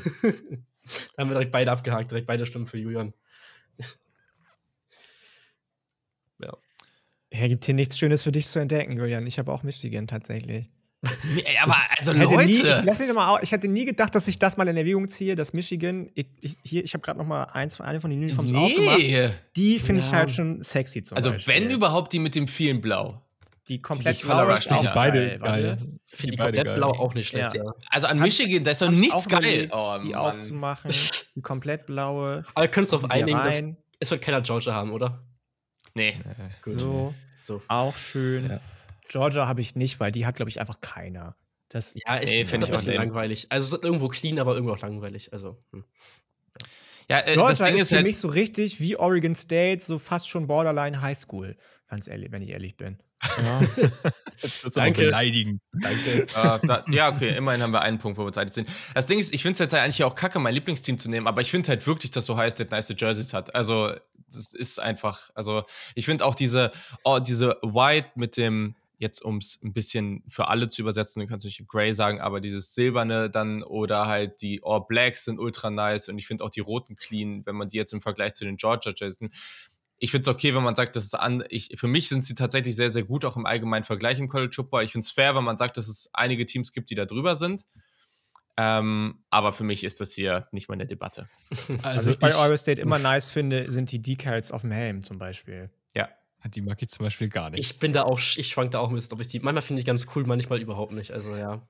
[1.18, 3.14] haben wir direkt beide abgehakt, direkt beide Stimmen für Julian.
[6.40, 6.56] ja.
[7.32, 9.26] Ja, gibt hier nichts Schönes für dich zu entdecken, Julian.
[9.26, 10.70] Ich habe auch Michigan tatsächlich.
[11.34, 12.46] Nee, aber also Leute.
[12.46, 14.76] Nie, ich, lass mich doch mal, ich hätte nie gedacht, dass ich das mal in
[14.76, 18.10] Erwägung ziehe, dass Michigan, ich, ich hier, ich habe gerade noch mal eins, eine von
[18.10, 18.58] den Uniforms nee.
[18.58, 19.32] aufgemacht.
[19.56, 20.06] Die finde ja.
[20.06, 21.54] ich halt schon sexy zum Also Beispiel.
[21.54, 23.20] wenn überhaupt die mit dem vielen Blau.
[23.68, 25.78] Die komplett die blau ist auch beide geil.
[26.08, 26.76] Ich finde die, die komplett geil.
[26.76, 27.54] blau auch nicht schlecht.
[27.54, 27.64] Ja.
[27.64, 27.72] Ja.
[27.90, 29.70] Also an Michigan, da ist doch nichts geil.
[29.72, 30.20] Oh, die Mann.
[30.20, 30.90] aufzumachen,
[31.34, 32.44] die komplett blaue.
[32.54, 33.62] Aber wir können uns darauf einigen, dass
[34.00, 35.24] es wird keiner Georgia haben, oder?
[35.94, 36.16] Nee.
[36.64, 38.60] so, so, auch schön.
[39.12, 41.36] Georgia habe ich nicht, weil die hat, glaube ich, einfach keiner.
[41.68, 43.46] Das, ja, ist nee, finde ich auch langweilig.
[43.50, 45.32] Also es ist irgendwo clean, aber irgendwo auch langweilig.
[45.32, 45.62] Also.
[45.72, 45.84] Hm.
[47.10, 49.82] Ja, äh, Georgia das Ding ist, ist für halt mich so richtig wie Oregon State,
[49.82, 51.56] so fast schon Borderline High School.
[51.88, 53.02] Ganz ehrlich, wenn ich ehrlich bin.
[53.38, 53.60] Ja.
[54.74, 55.02] Danke.
[55.02, 55.60] Beleidigen.
[55.72, 56.26] Danke.
[56.34, 58.68] Uh, da, ja, okay, immerhin haben wir einen Punkt, wo wir uns einig sind.
[58.94, 61.26] Das Ding ist, ich finde es jetzt halt eigentlich auch kacke, mein Lieblingsteam zu nehmen,
[61.26, 63.54] aber ich finde halt wirklich, dass so High State nice Jerseys hat.
[63.54, 63.92] Also,
[64.28, 65.64] das ist einfach, also,
[65.94, 66.72] ich finde auch diese,
[67.04, 71.26] oh, diese White mit dem, jetzt um es ein bisschen für alle zu übersetzen, du
[71.26, 75.70] kannst nicht Grey sagen, aber dieses Silberne dann oder halt die All Blacks sind ultra
[75.70, 78.44] nice und ich finde auch die roten clean, wenn man die jetzt im Vergleich zu
[78.44, 79.30] den Georgia Jason.
[79.98, 81.44] Ich finde es okay, wenn man sagt, das ist an.
[81.48, 84.52] Ich, für mich sind sie tatsächlich sehr, sehr gut, auch im allgemeinen Vergleich im College
[84.54, 84.84] Football.
[84.84, 87.36] Ich finde es fair, wenn man sagt, dass es einige Teams gibt, die da drüber
[87.36, 87.66] sind.
[88.56, 91.28] Ähm, aber für mich ist das hier nicht mal eine Debatte.
[91.82, 95.02] Also, Was ich bei Oregon State immer nice finde, sind die Decals auf dem Helm
[95.02, 95.70] zum Beispiel.
[95.94, 96.08] Ja.
[96.48, 97.60] Die mag ich zum Beispiel gar nicht.
[97.60, 99.40] Ich bin da auch, ich schwank da auch ein bisschen, ob ich die.
[99.40, 101.12] Manchmal finde ich ganz cool, manchmal überhaupt nicht.
[101.12, 101.66] Also ja.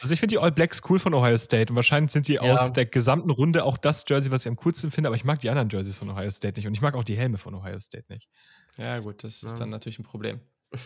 [0.00, 2.40] Also ich finde die All Blacks cool von Ohio State und wahrscheinlich sind die ja.
[2.40, 5.38] aus der gesamten Runde auch das Jersey, was ich am coolsten finde, aber ich mag
[5.40, 7.78] die anderen Jerseys von Ohio State nicht und ich mag auch die Helme von Ohio
[7.78, 8.28] State nicht.
[8.78, 9.58] Ja, gut, das ist ja.
[9.58, 10.40] dann natürlich ein Problem.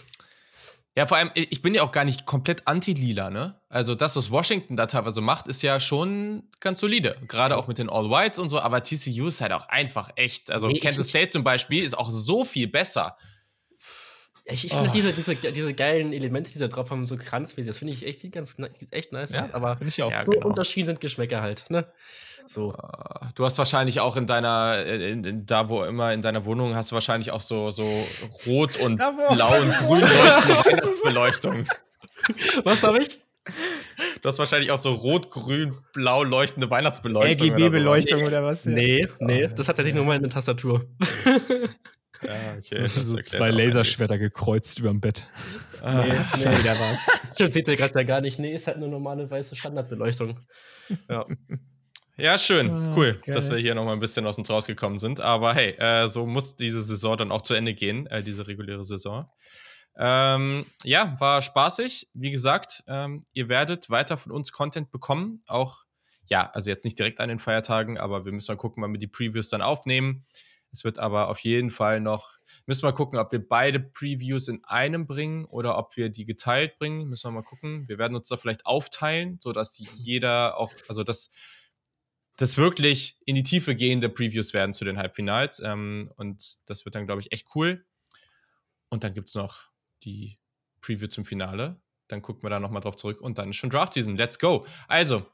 [0.96, 3.60] Ja, vor allem, ich bin ja auch gar nicht komplett anti-lila, ne?
[3.68, 7.16] Also das, was Washington da teilweise macht, ist ja schon ganz solide.
[7.28, 10.50] Gerade auch mit den All-Whites und so, aber TCU ist halt auch einfach echt.
[10.50, 13.16] Also nee, Kansas State zum Beispiel ist auch so viel besser.
[14.50, 14.92] Ich, ich finde oh.
[14.92, 18.30] diese, diese, diese geilen Elemente, die da drauf haben, so kranzmäßig, das finde ich echt,
[18.32, 18.56] ganz,
[18.90, 19.32] echt nice.
[19.32, 20.12] Ja, aber ich auch.
[20.20, 20.46] so genau.
[20.46, 21.86] unterschieden sind Geschmäcker halt, ne?
[22.46, 22.72] So.
[22.72, 26.74] Ah, du hast wahrscheinlich auch in deiner, in, in, da wo immer in deiner Wohnung
[26.74, 27.84] hast du wahrscheinlich auch so, so
[28.46, 31.66] rot und blau und grün leuchtende Weihnachtsbeleuchtung.
[32.64, 33.20] Was habe ich?
[34.22, 37.50] Du hast wahrscheinlich auch so rot, grün, blau leuchtende Weihnachtsbeleuchtung.
[37.50, 38.64] RGB-Beleuchtung oder, was?
[38.66, 40.86] Nee, nee, das hat tatsächlich nur mal eine Tastatur.
[42.22, 42.86] Ja, okay.
[42.86, 45.26] So, so zwei Laserschwerter gekreuzt über dem Bett.
[45.82, 46.02] Ah.
[46.02, 46.68] Nee, nee.
[46.68, 47.08] Was.
[47.32, 48.38] Stimmt, seht ihr gerade ja gar nicht.
[48.38, 50.38] Nee, ist halt eine normale weiße Standardbeleuchtung.
[51.08, 51.24] Ja.
[52.18, 52.70] Ja, schön.
[52.70, 53.34] Ah, cool, geil.
[53.34, 55.22] dass wir hier nochmal ein bisschen aus uns rausgekommen sind.
[55.22, 58.84] Aber hey, äh, so muss diese Saison dann auch zu Ende gehen, äh, diese reguläre
[58.84, 59.30] Saison.
[59.96, 62.10] Ähm, ja, war spaßig.
[62.12, 65.42] Wie gesagt, ähm, ihr werdet weiter von uns Content bekommen.
[65.46, 65.84] Auch,
[66.26, 68.98] ja, also jetzt nicht direkt an den Feiertagen, aber wir müssen mal gucken, wann wir
[68.98, 70.26] die Previews dann aufnehmen.
[70.72, 72.36] Es wird aber auf jeden Fall noch,
[72.66, 76.24] müssen wir mal gucken, ob wir beide Previews in einem bringen oder ob wir die
[76.24, 77.08] geteilt bringen.
[77.08, 77.88] Müssen wir mal gucken.
[77.88, 81.30] Wir werden uns da vielleicht aufteilen, sodass jeder auch, also das
[82.40, 85.60] das wirklich in die Tiefe gehende Previews werden zu den Halbfinals.
[85.60, 87.84] Ähm, und das wird dann, glaube ich, echt cool.
[88.88, 89.68] Und dann gibt es noch
[90.04, 90.38] die
[90.80, 91.82] Preview zum Finale.
[92.08, 94.16] Dann gucken wir da nochmal drauf zurück und dann ist schon Draft Season.
[94.16, 94.66] Let's go.
[94.88, 95.26] Also,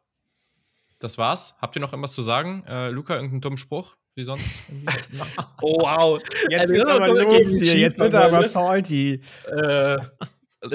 [0.98, 1.54] das war's.
[1.60, 2.64] Habt ihr noch irgendwas zu sagen?
[2.66, 3.96] Äh, Luca, irgendeinen dummen Spruch?
[4.16, 4.70] Wie sonst?
[5.60, 6.18] oh, wow.
[6.48, 7.76] Jetzt also, ist aber los hier.
[7.76, 9.20] Jetzt wird er aber salty.
[9.47, 9.98] Äh,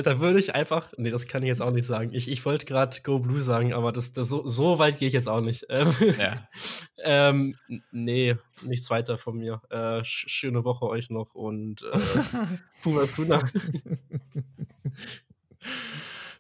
[0.03, 2.11] da würde ich einfach, nee, das kann ich jetzt auch nicht sagen.
[2.13, 5.15] Ich, ich wollte gerade Go Blue sagen, aber das, das so, so weit gehe ich
[5.15, 5.65] jetzt auch nicht.
[5.69, 6.33] Ähm, ja.
[7.03, 7.55] ähm,
[7.91, 9.59] nee, nichts weiter von mir.
[9.71, 11.97] Äh, schöne Woche euch noch und äh,
[12.83, 13.43] Pumas Tuna.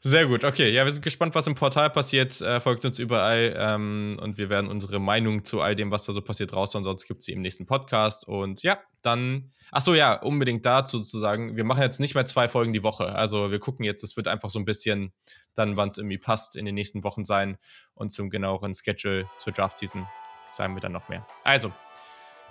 [0.03, 0.71] Sehr gut, okay.
[0.71, 2.41] Ja, wir sind gespannt, was im Portal passiert.
[2.41, 6.13] Äh, folgt uns überall ähm, und wir werden unsere Meinung zu all dem, was da
[6.13, 6.83] so passiert, raushauen.
[6.83, 8.27] Sonst gibt es sie im nächsten Podcast.
[8.27, 12.25] Und ja, dann, ach so, ja, unbedingt dazu zu sagen, wir machen jetzt nicht mehr
[12.25, 13.13] zwei Folgen die Woche.
[13.13, 15.13] Also wir gucken jetzt, es wird einfach so ein bisschen
[15.53, 17.57] dann, wann es irgendwie passt, in den nächsten Wochen sein.
[17.93, 20.07] Und zum genaueren Schedule zur Draft-Season
[20.49, 21.27] sagen wir dann noch mehr.
[21.43, 21.71] Also,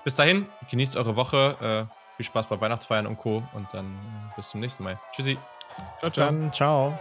[0.05, 1.89] bis dahin, genießt eure Woche.
[1.91, 3.43] Äh, viel Spaß bei Weihnachtsfeiern und Co.
[3.55, 5.01] Und dann äh, bis zum nächsten Mal.
[5.13, 5.37] Tschüssi.
[5.99, 6.27] Ciao, ciao.
[6.27, 7.01] Dann, ciao.